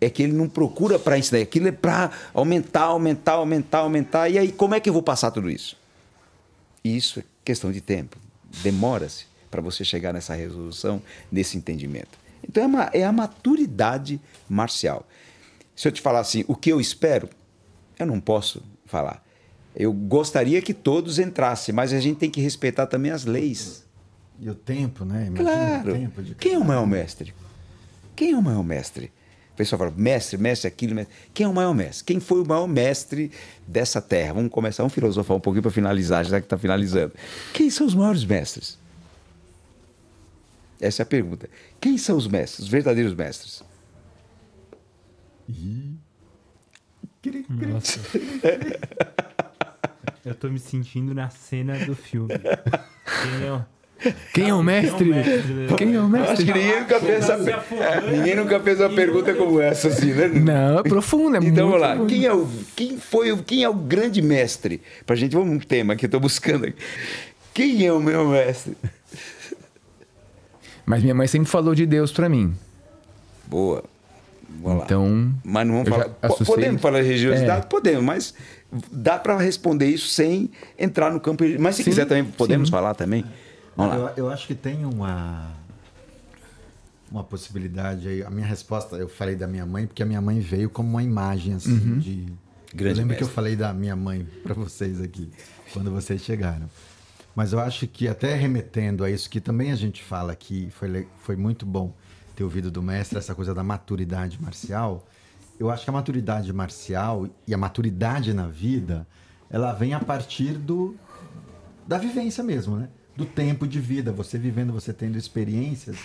[0.00, 4.28] é que ele não procura para ensinar, aquilo é para aumentar, aumentar, aumentar, aumentar.
[4.28, 5.76] E aí, como é que eu vou passar tudo isso?
[6.84, 8.16] Isso é questão de tempo.
[8.62, 11.02] Demora-se para você chegar nessa resolução,
[11.32, 12.18] nesse entendimento.
[12.46, 15.08] Então, é, uma, é a maturidade marcial.
[15.74, 17.28] Se eu te falar assim, o que eu espero,
[17.98, 19.24] eu não posso falar.
[19.74, 23.84] Eu gostaria que todos entrassem, mas a gente tem que respeitar também as leis.
[24.38, 25.26] E o tempo, né?
[25.26, 25.50] Imagina
[25.82, 25.92] Claro.
[25.94, 27.34] tempo de Quem é o maior mestre?
[28.14, 29.10] Quem é o maior mestre?
[29.52, 31.14] O pessoal fala, mestre, mestre, aquilo, mestre.
[31.32, 32.04] Quem é o maior mestre?
[32.04, 33.30] Quem foi o maior mestre
[33.66, 34.34] dessa terra?
[34.34, 37.14] Vamos começar, vamos filosofar um pouquinho para finalizar, já que está finalizando.
[37.54, 38.78] Quem são os maiores mestres?
[40.80, 41.48] Essa é a pergunta.
[41.80, 43.62] Quem são os mestres, os verdadeiros mestres?
[47.48, 48.00] Nossa.
[50.24, 52.34] Eu tô me sentindo na cena do filme.
[52.36, 53.64] Quem é o,
[54.34, 55.10] Quem é o mestre?
[55.78, 56.44] Quem é o Acho mestre?
[56.46, 57.64] que ninguém nunca fez essa,
[58.10, 60.26] ninguém nunca fez uma pergunta como essa, assim, né?
[60.26, 61.88] Não, é profundo, é Então muito vamos lá.
[61.90, 62.08] profundo.
[62.08, 64.82] Quem, é o, quem foi o, quem é o grande mestre?
[65.06, 66.76] Pra gente, vamos um tema que eu tô buscando aqui.
[67.54, 68.76] Quem é o meu mestre?
[70.86, 72.54] Mas minha mãe sempre falou de Deus pra mim.
[73.46, 73.82] Boa.
[74.62, 74.84] Vamos lá.
[74.84, 76.10] Então, Mas não vamos eu falar.
[76.22, 76.46] associei.
[76.46, 77.66] Podemos falar de religiosidade?
[77.66, 77.68] É.
[77.68, 78.34] Podemos, mas
[78.92, 81.42] dá para responder isso sem entrar no campo.
[81.58, 82.72] Mas se Sim, quiser também, podemos sim.
[82.72, 83.24] falar também.
[83.76, 84.12] Vamos lá.
[84.16, 85.50] Eu, eu acho que tem uma
[87.10, 88.22] uma possibilidade aí.
[88.22, 91.02] A minha resposta, eu falei da minha mãe, porque a minha mãe veio como uma
[91.02, 91.98] imagem assim Uhum.
[91.98, 92.26] de.
[92.74, 93.34] Grande eu lembro que eu mestre.
[93.34, 95.30] falei da minha mãe para vocês aqui,
[95.72, 96.68] quando vocês chegaram.
[97.36, 101.06] Mas eu acho que até remetendo a isso que também a gente fala aqui, foi,
[101.18, 101.94] foi muito bom
[102.34, 105.06] ter ouvido do mestre essa coisa da maturidade marcial.
[105.60, 109.06] Eu acho que a maturidade marcial e a maturidade na vida,
[109.50, 110.96] ela vem a partir do,
[111.86, 112.88] da vivência mesmo, né?
[113.14, 115.98] Do tempo de vida, você vivendo, você tendo experiências.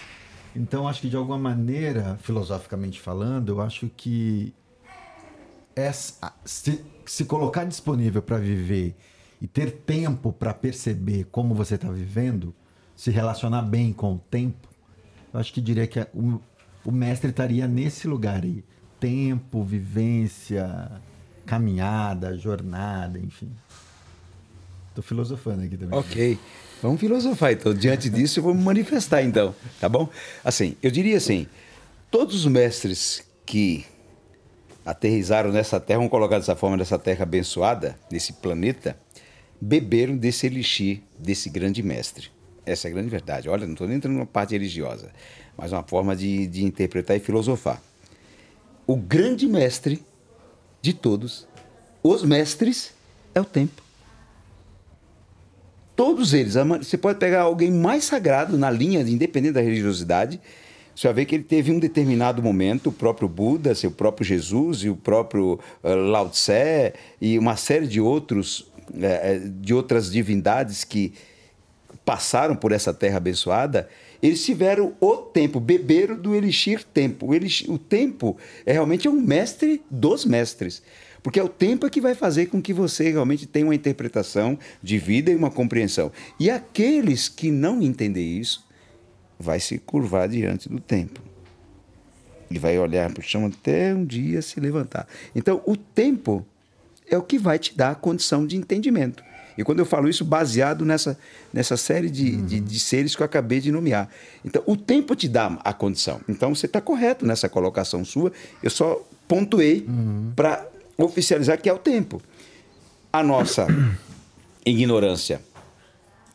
[0.54, 4.54] Então, acho que de alguma maneira, filosoficamente falando, eu acho que
[5.74, 8.98] essa, se, se colocar disponível para viver
[9.42, 12.54] e ter tempo para perceber como você está vivendo,
[12.96, 14.70] se relacionar bem com o tempo,
[15.34, 16.40] eu acho que diria que o,
[16.86, 18.64] o mestre estaria nesse lugar aí.
[19.00, 20.92] Tempo, vivência,
[21.46, 23.52] caminhada, jornada, enfim.
[24.94, 25.98] Tô filosofando aqui também.
[25.98, 26.38] Ok.
[26.82, 27.74] Vamos filosofar, então.
[27.74, 29.56] Diante disso, eu vou me manifestar, então.
[29.80, 30.08] Tá bom?
[30.44, 31.48] Assim, eu diria assim:
[32.12, 33.86] todos os mestres que
[34.86, 38.98] aterrizaram nessa terra, vamos colocar dessa forma, nessa terra abençoada, nesse planeta,
[39.62, 42.30] beberam desse elixir desse grande mestre.
[42.66, 43.48] Essa é a grande verdade.
[43.48, 45.12] Olha, não estou nem entrando numa parte religiosa,
[45.56, 47.82] mas uma forma de, de interpretar e filosofar.
[48.88, 50.04] O grande mestre
[50.82, 51.48] de todos,
[52.02, 52.94] os mestres,
[53.36, 53.82] é o tempo.
[55.96, 56.56] Todos eles.
[56.56, 60.42] Você pode pegar alguém mais sagrado na linha, independente da religiosidade,
[60.96, 64.84] você vai ver que ele teve um determinado momento, o próprio Buda, seu próprio Jesus
[64.84, 68.71] e o próprio eh, Lao Tse e uma série de outros
[69.60, 71.14] de outras divindades que
[72.04, 73.88] passaram por essa terra abençoada,
[74.22, 77.28] eles tiveram o tempo, beberam do elixir tempo.
[77.28, 80.82] O, elixir, o tempo é realmente um mestre dos mestres.
[81.24, 84.98] Porque é o tempo que vai fazer com que você realmente tenha uma interpretação de
[84.98, 86.12] vida e uma compreensão.
[86.40, 88.68] E aqueles que não entendem isso,
[89.40, 91.22] vai se curvar diante do tempo.
[92.50, 95.08] E vai olhar para o chão até um dia se levantar.
[95.36, 96.46] Então, o tempo
[97.12, 99.22] é o que vai te dar a condição de entendimento.
[99.58, 101.20] E quando eu falo isso, baseado nessa,
[101.54, 102.46] nessa série de, uhum.
[102.46, 104.10] de, de, seres que eu acabei de nomear.
[104.46, 106.22] Então, o tempo te dá a condição.
[106.28, 108.32] Então, você está correto nessa colocação sua.
[108.64, 110.32] Eu só pontuei uhum.
[110.36, 110.66] para
[110.98, 112.22] oficializar que é o tempo.
[113.12, 113.68] A nossa
[114.66, 115.42] ignorância,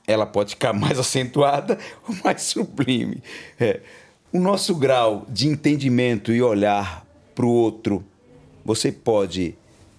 [0.07, 3.23] ela pode ficar mais acentuada ou mais sublime.
[3.59, 3.81] É.
[4.31, 8.05] O nosso grau de entendimento e olhar para o outro,
[8.63, 9.57] você pode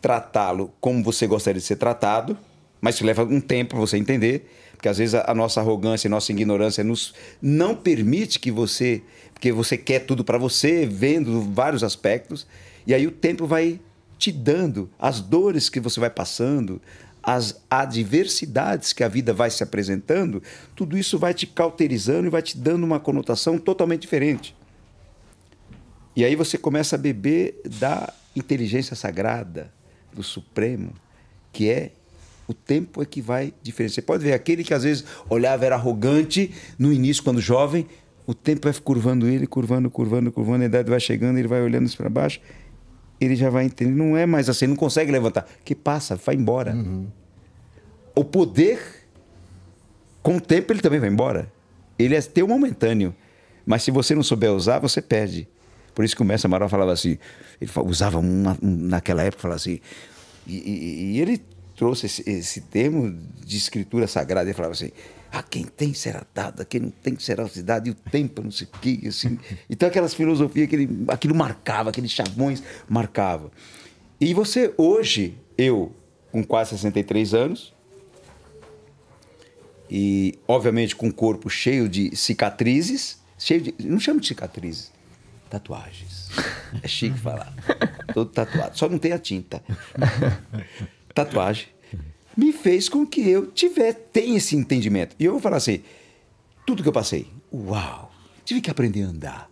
[0.08, 2.38] tratá-lo como você gostaria de ser tratado,
[2.80, 6.10] mas isso leva um tempo para você entender, porque às vezes a, nossa arrogância, a
[6.10, 9.02] nossa ignorância nos não permite que você,
[9.34, 12.48] porque você quer tudo para você, vendo vários aspectos,
[12.86, 13.82] e aí o tempo vai
[14.18, 16.82] te dando as dores que você vai passando,
[17.22, 20.42] as adversidades que a vida vai se apresentando,
[20.74, 24.56] tudo isso vai te cauterizando e vai te dando uma conotação totalmente diferente.
[26.16, 29.76] E aí você começa a beber da inteligência sagrada,
[30.18, 30.92] do Supremo,
[31.54, 31.92] que é
[32.48, 33.96] o tempo é que vai diferenciar.
[33.96, 37.86] Você pode ver aquele que às vezes olhava era arrogante no início quando jovem,
[38.26, 41.90] o tempo vai curvando ele, curvando, curvando, curvando, a idade vai chegando, ele vai olhando
[41.96, 42.42] para baixo,
[43.20, 46.74] ele já vai entender, não é mais assim, não consegue levantar, que passa, vai embora.
[46.74, 47.08] Uhum.
[48.16, 48.80] O poder,
[50.22, 51.52] com o tempo ele também vai embora.
[51.98, 53.16] Ele é teu momentâneo,
[53.66, 55.48] mas se você não souber usar, você perde.
[55.98, 57.18] Por isso que o mestre Amaral falava assim,
[57.60, 59.80] ele usava uma, naquela época, falava assim,
[60.46, 61.42] e, e, e ele
[61.76, 64.92] trouxe esse, esse, termo de escritura sagrada, ele falava assim,
[65.32, 68.68] a quem tem será dado, quem não tem será cidade, e o tempo não sei
[68.68, 69.40] o quê, assim.
[69.68, 73.52] Então aquelas filosofias, aquele, aquilo marcava, aqueles chavões marcava.
[74.22, 75.92] E você, hoje, eu,
[76.32, 77.74] com quase 63 anos,
[79.90, 84.96] e obviamente com o corpo cheio de cicatrizes, cheio de, não chamo de cicatrizes,
[85.48, 86.30] tatuagens.
[86.82, 87.54] É chique falar.
[88.14, 88.78] Todo tatuado.
[88.78, 89.64] Só não tem a tinta.
[91.14, 91.68] Tatuagem.
[92.36, 95.16] Me fez com que eu tiver, tenha esse entendimento.
[95.18, 95.82] E eu vou falar assim:
[96.66, 98.12] tudo que eu passei, uau!
[98.46, 99.50] Tive que aprender a andar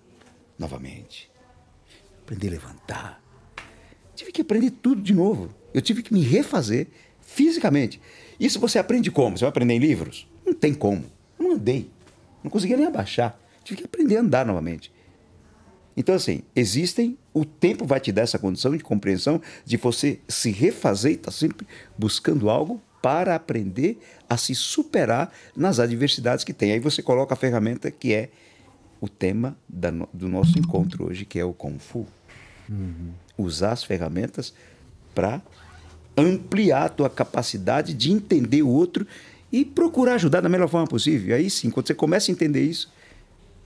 [0.58, 1.30] novamente.
[2.24, 3.24] Aprender a levantar.
[4.16, 5.50] Tive que aprender tudo de novo.
[5.74, 6.88] Eu tive que me refazer
[7.22, 8.00] fisicamente.
[8.40, 9.38] Isso você aprende como?
[9.38, 10.28] Você vai aprender em livros?
[10.46, 11.06] Não tem como.
[11.38, 11.90] Eu não andei.
[12.44, 13.38] Não conseguia nem abaixar.
[13.64, 14.92] Tive que aprender a andar novamente.
[15.98, 20.52] Então, assim, existem, o tempo vai te dar essa condição de compreensão de você se
[20.52, 21.66] refazer e estar tá sempre
[21.98, 26.72] buscando algo para aprender a se superar nas adversidades que tem.
[26.72, 28.30] Aí você coloca a ferramenta que é
[29.00, 32.06] o tema da, do nosso encontro hoje, que é o Kung Fu.
[32.68, 33.12] Uhum.
[33.38, 34.54] Usar as ferramentas
[35.14, 35.42] para
[36.18, 39.06] ampliar a tua capacidade de entender o outro
[39.52, 41.36] e procurar ajudar da melhor forma possível.
[41.36, 42.92] Aí sim, quando você começa a entender isso,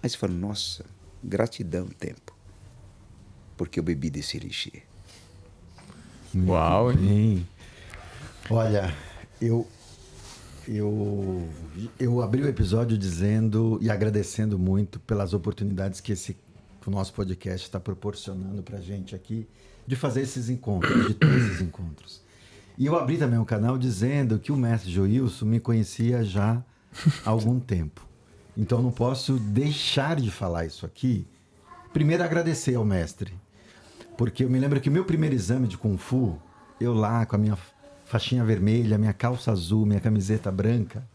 [0.03, 0.85] aí você fala, nossa,
[1.24, 2.36] Gratidão, tempo.
[3.58, 4.84] Porque eu bebi desse elixir.
[6.36, 7.48] Uau, hein?
[8.50, 8.96] Olha,
[9.41, 9.68] eu
[10.68, 11.48] eu
[12.00, 16.38] eu abri o episódio dizendo e agradecendo muito pelas oportunidades que esse
[16.82, 19.48] que o nosso podcast está proporcionando para gente aqui
[19.86, 22.22] de fazer esses encontros, de ter esses encontros.
[22.78, 26.64] E eu abri também o um canal dizendo que o mestre Joilson me conhecia já
[27.26, 28.09] há algum tempo.
[28.60, 31.26] Então não posso deixar de falar isso aqui.
[31.94, 33.34] Primeiro agradecer ao mestre.
[34.18, 36.38] Porque eu me lembro que o meu primeiro exame de Kung Fu,
[36.77, 37.57] eu lá com a minha
[38.03, 41.07] faixinha vermelha, minha calça azul, minha camiseta branca,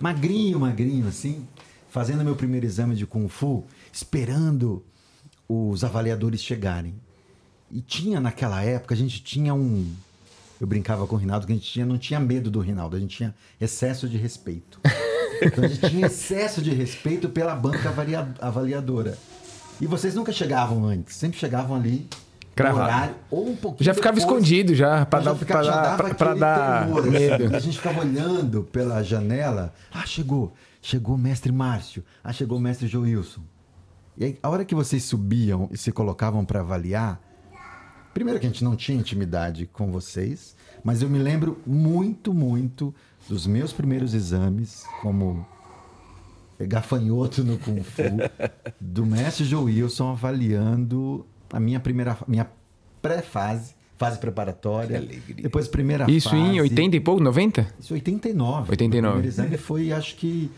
[0.00, 1.46] magrinho, magrinho assim,
[1.90, 4.82] fazendo meu primeiro exame de Kung Fu, esperando
[5.46, 6.94] os avaliadores chegarem.
[7.70, 9.86] E tinha naquela época, a gente tinha um.
[10.58, 12.98] Eu brincava com o Rinaldo que a gente tinha, não tinha medo do Rinaldo, a
[12.98, 14.80] gente tinha excesso de respeito.
[15.42, 17.92] Então a gente tinha excesso de respeito pela banca
[18.40, 19.18] avaliadora.
[19.80, 22.08] E vocês nunca chegavam antes, sempre chegavam ali
[22.54, 22.84] Cravado.
[22.84, 26.84] horário ou um pouquinho Já ficava depois, escondido já para dar, pra dar, pra, dar
[26.86, 27.10] temor, assim.
[27.10, 27.56] medo.
[27.56, 29.72] A gente ficava olhando pela janela.
[29.92, 30.52] Ah, chegou.
[30.82, 32.04] Chegou o mestre Márcio.
[32.22, 33.42] Ah, chegou o mestre Joilson.
[34.16, 37.20] E aí, a hora que vocês subiam e se colocavam para avaliar,
[38.12, 42.92] primeiro que a gente não tinha intimidade com vocês, mas eu me lembro muito, muito
[43.28, 45.46] dos meus primeiros exames como
[46.60, 48.02] gafanhoto no Kung Fu,
[48.80, 52.50] do mestre Joe Wilson avaliando a minha primeira minha
[53.00, 55.00] pré-fase fase preparatória.
[55.00, 55.42] Que alegria.
[55.42, 56.40] Depois primeira Isso fase.
[56.40, 57.22] em 80 e pouco?
[57.22, 57.66] 90?
[57.80, 58.70] Isso 89.
[58.70, 59.08] 89.
[59.08, 60.50] O primeiro exame foi, acho que.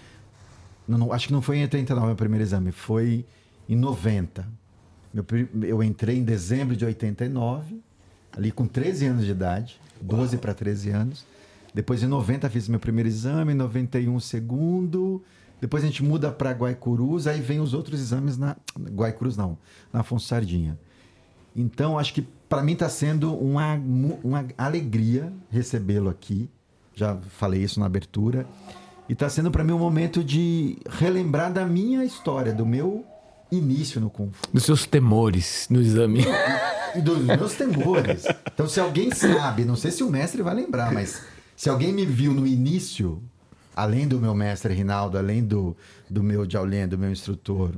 [0.86, 3.24] Não, não, acho que não foi em 89 o primeiro exame, foi
[3.68, 4.46] em 90.
[5.12, 5.24] Meu
[5.62, 7.80] eu entrei em dezembro de 89,
[8.32, 11.24] ali com 13 anos de idade, 12 para 13 anos.
[11.74, 15.22] Depois em 90 fiz meu primeiro exame, em 91 o segundo.
[15.60, 19.58] Depois a gente muda para Guaicurus, aí vem os outros exames na Guaicurus não,
[19.92, 20.78] na Afonso Sardinha.
[21.54, 23.74] Então, acho que para mim está sendo uma,
[24.24, 26.48] uma alegria recebê-lo aqui.
[26.94, 28.46] Já falei isso na abertura.
[29.08, 33.04] E está sendo para mim um momento de relembrar da minha história, do meu
[33.50, 34.42] início no Kung Fu.
[34.52, 36.24] Dos seus temores no exame.
[36.94, 38.24] E dos meus temores.
[38.52, 41.22] Então, se alguém sabe, não sei se o mestre vai lembrar, mas
[41.60, 43.22] se alguém me viu no início,
[43.76, 45.76] além do meu mestre Rinaldo, além do,
[46.08, 47.72] do meu Jaulien, do meu instrutor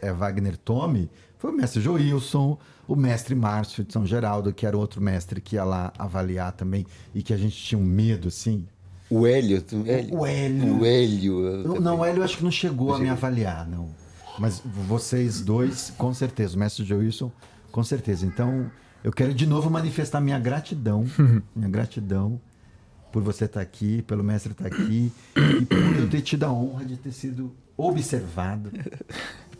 [0.00, 2.56] é, Wagner Tome, foi o mestre Joilson,
[2.86, 6.86] o mestre Márcio de São Geraldo, que era outro mestre que ia lá avaliar também
[7.12, 8.68] e que a gente tinha um medo, assim.
[9.10, 9.60] O Hélio.
[9.62, 10.14] tu- Hélio.
[10.16, 10.78] O Hélio.
[10.78, 11.40] O Hélio.
[11.44, 11.80] eu Não, também.
[11.80, 13.88] não, o Hélio acho que não chegou a me avaliar, não.
[14.38, 16.54] Mas vocês dois, com certeza.
[16.54, 17.32] O mestre Joilson,
[17.72, 18.24] com certeza.
[18.24, 18.70] Então,
[19.02, 21.04] eu quero de novo manifestar minha gratidão,
[21.52, 22.40] minha gratidão
[23.14, 26.84] por você estar aqui, pelo mestre estar aqui e por eu ter tido a honra
[26.84, 28.72] de ter sido observado.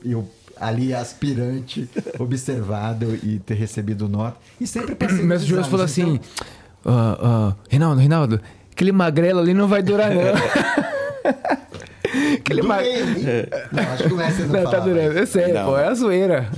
[0.05, 0.29] Eu
[0.61, 4.37] ali aspirante, observado e ter recebido nota.
[4.61, 6.43] E sempre passei O mestre Jonas falou exames, assim:
[6.85, 8.41] "Ah, ah, Reinaldo, Reinaldo,
[8.71, 10.21] aquele magrelo ali não vai durar, não.
[12.39, 13.15] aquele Então, magrelo.
[13.15, 13.47] durei, hein?
[13.73, 15.19] Não, acho que o mestre não, Não, tá durando.
[15.19, 15.65] É sério, Não.
[15.67, 16.51] pô, é a zoeira.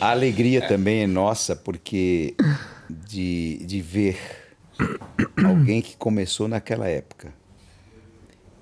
[0.00, 2.34] A, a alegria também é nossa, porque
[2.88, 4.16] de, de ver
[5.44, 7.32] alguém que começou naquela época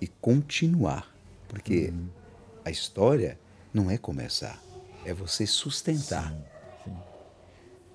[0.00, 1.10] e continuar.
[1.48, 1.92] Porque
[2.64, 3.38] a história
[3.72, 4.60] não é começar,
[5.04, 6.34] é você sustentar.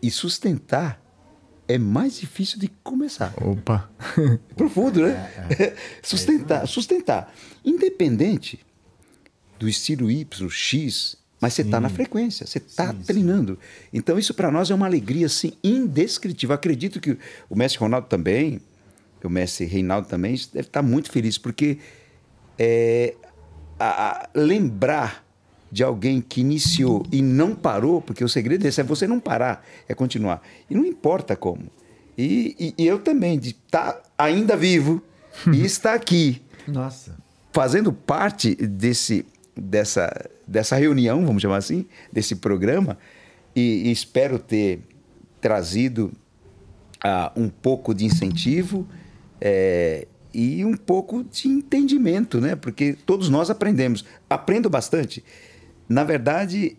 [0.01, 1.01] E sustentar
[1.67, 3.33] é mais difícil de começar.
[3.43, 3.89] Opa.
[4.55, 5.29] Profundo, né?
[6.01, 7.33] sustentar, sustentar.
[7.65, 8.65] Independente
[9.59, 13.59] do estilo Y, X, mas você está na frequência, você está treinando.
[13.93, 16.55] Então, isso para nós é uma alegria assim, indescritível.
[16.55, 17.17] Acredito que
[17.49, 18.59] o mestre Ronaldo também,
[19.23, 21.77] o mestre Reinaldo também, deve estar muito feliz, porque
[22.57, 23.13] é,
[23.79, 25.25] a- a- lembrar
[25.71, 29.19] de alguém que iniciou e não parou, porque o segredo é esse, é você não
[29.19, 30.41] parar, é continuar.
[30.69, 31.65] E não importa como.
[32.17, 35.03] E, e- e eu também, de estar ainda vivo
[35.53, 37.15] e estar aqui, Nossa.
[37.51, 39.25] fazendo parte desse,
[39.59, 42.97] dessa, dessa reunião, vamos chamar assim, desse programa,
[43.55, 44.81] e, e espero ter
[45.41, 46.11] trazido
[47.03, 48.87] ah, um pouco de incentivo
[49.39, 52.55] eh, e um pouco de entendimento, né?
[52.55, 54.05] Porque todos nós aprendemos.
[54.29, 55.23] Aprendo bastante.
[55.89, 56.77] Na verdade,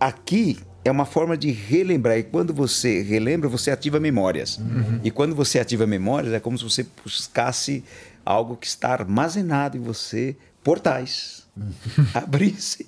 [0.00, 2.18] aqui é uma forma de relembrar.
[2.18, 4.58] E quando você relembra, você ativa memórias.
[5.04, 7.84] E quando você ativa memórias, é como se você buscasse
[8.24, 11.45] algo que está armazenado em você, portais.
[12.14, 12.86] Abrisse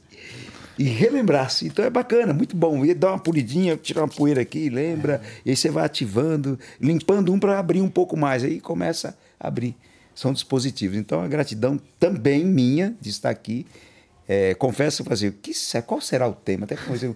[0.78, 1.66] e relembrasse.
[1.66, 2.84] Então é bacana, muito bom.
[2.84, 7.32] E dá uma pulidinha, tirar uma poeira aqui, lembra, e aí você vai ativando, limpando
[7.32, 8.44] um para abrir um pouco mais.
[8.44, 9.74] Aí começa a abrir.
[10.14, 10.96] São dispositivos.
[10.96, 13.66] Então a gratidão também minha de estar aqui.
[14.28, 15.52] É, confesso fazer, que,
[15.86, 16.64] qual será o tema?
[16.64, 17.14] Até fazer,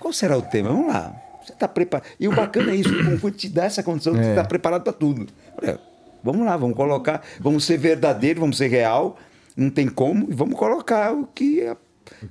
[0.00, 0.70] qual será o tema?
[0.70, 1.14] Vamos lá.
[1.44, 2.08] Você está preparado.
[2.18, 4.82] E o bacana é isso, o Fu te dá essa condição de você estar preparado
[4.82, 5.26] para tudo.
[5.60, 5.78] Olha,
[6.22, 9.18] vamos lá, vamos colocar, vamos ser verdadeiro, vamos ser real,
[9.56, 11.76] não tem como, e vamos colocar o que a,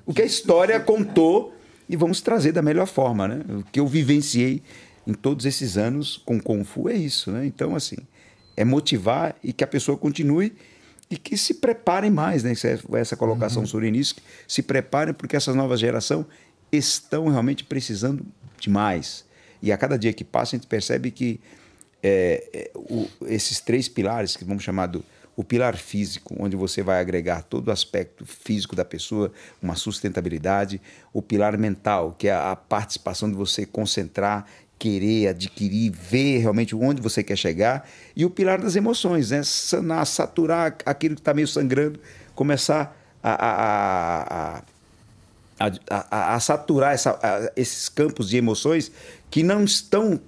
[0.05, 1.55] o que a história contou
[1.87, 3.41] e vamos trazer da melhor forma, né?
[3.49, 4.61] O que eu vivenciei
[5.05, 7.45] em todos esses anos com Kung Fu é isso, né?
[7.45, 7.97] Então, assim,
[8.55, 10.53] é motivar e que a pessoa continue
[11.09, 12.53] e que se preparem mais, né?
[12.93, 14.15] Essa, colocação sobre o início,
[14.47, 16.25] se preparem porque essa nova geração
[16.71, 18.25] estão realmente precisando
[18.59, 19.25] demais.
[19.61, 21.39] E a cada dia que passa, a gente percebe que
[22.01, 25.03] é, é, o- esses três pilares, que vamos chamar do
[25.35, 29.31] o pilar físico, onde você vai agregar todo o aspecto físico da pessoa,
[29.61, 30.80] uma sustentabilidade,
[31.11, 34.45] o pilar mental, que é a participação de você concentrar,
[34.77, 39.41] querer, adquirir, ver realmente onde você quer chegar, e o pilar das emoções, né?
[39.43, 41.99] Sanar, saturar aquilo que está meio sangrando,
[42.35, 44.64] começar a-
[45.60, 45.73] a-
[46.10, 47.18] a- a saturar essa-
[47.55, 48.91] esses campos de emoções
[49.31, 50.19] que não estão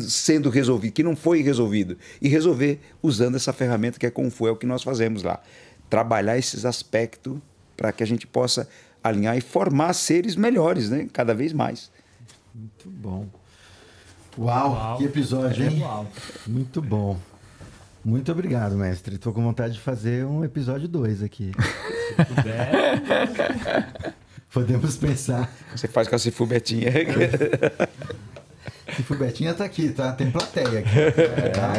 [0.00, 4.46] sendo resolvido, que não foi resolvido, e resolver usando essa ferramenta que é Kung Fu,
[4.46, 5.40] é o que nós fazemos lá.
[5.88, 7.38] Trabalhar esses aspectos
[7.76, 8.68] para que a gente possa
[9.02, 11.08] alinhar e formar seres melhores, né?
[11.12, 11.90] Cada vez mais.
[12.54, 13.26] Muito bom.
[14.36, 14.98] Uau, Uau.
[14.98, 15.80] que episódio, hein?
[15.80, 16.06] É, uau.
[16.46, 17.18] Muito bom.
[18.04, 19.16] Muito obrigado, mestre.
[19.16, 21.52] Estou com vontade de fazer um episódio 2 aqui.
[22.16, 24.14] Se puder.
[24.52, 25.50] Podemos pensar.
[25.74, 26.90] Você faz com a Cifu Betinha.
[28.98, 30.10] Cifu Betinha tá aqui, tá?
[30.10, 30.90] Tem plateia aqui.
[31.54, 31.72] Tá?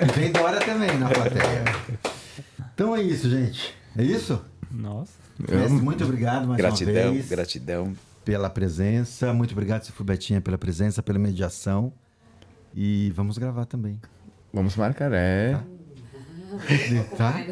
[0.00, 1.64] E vem Dora também na plateia.
[2.72, 3.74] Então é isso, gente.
[3.98, 4.40] É isso?
[4.70, 5.10] Nossa.
[5.36, 7.92] Mestre, muito obrigado mais Gratidão, uma vez gratidão.
[8.24, 9.32] pela presença.
[9.32, 11.92] Muito obrigado, Cifu Betinha, pela presença, pela mediação.
[12.72, 14.00] E vamos gravar também.
[14.52, 15.58] Vamos marcar, é.
[17.16, 17.40] Tá?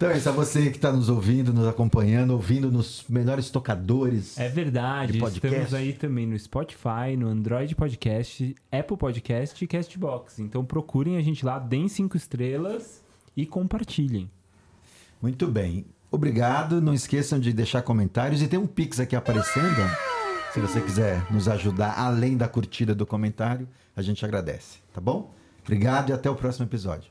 [0.00, 4.38] Então é isso, a você que está nos ouvindo, nos acompanhando, ouvindo nos melhores tocadores.
[4.38, 10.38] É verdade, estamos aí também no Spotify, no Android Podcast, Apple Podcast e Castbox.
[10.38, 13.04] Então procurem a gente lá, deem cinco estrelas
[13.36, 14.30] e compartilhem.
[15.20, 15.84] Muito bem.
[16.10, 16.80] Obrigado.
[16.80, 19.86] Não esqueçam de deixar comentários e tem um Pix aqui aparecendo.
[20.54, 25.34] Se você quiser nos ajudar além da curtida do comentário, a gente agradece, tá bom?
[25.62, 27.10] Obrigado e até o próximo episódio.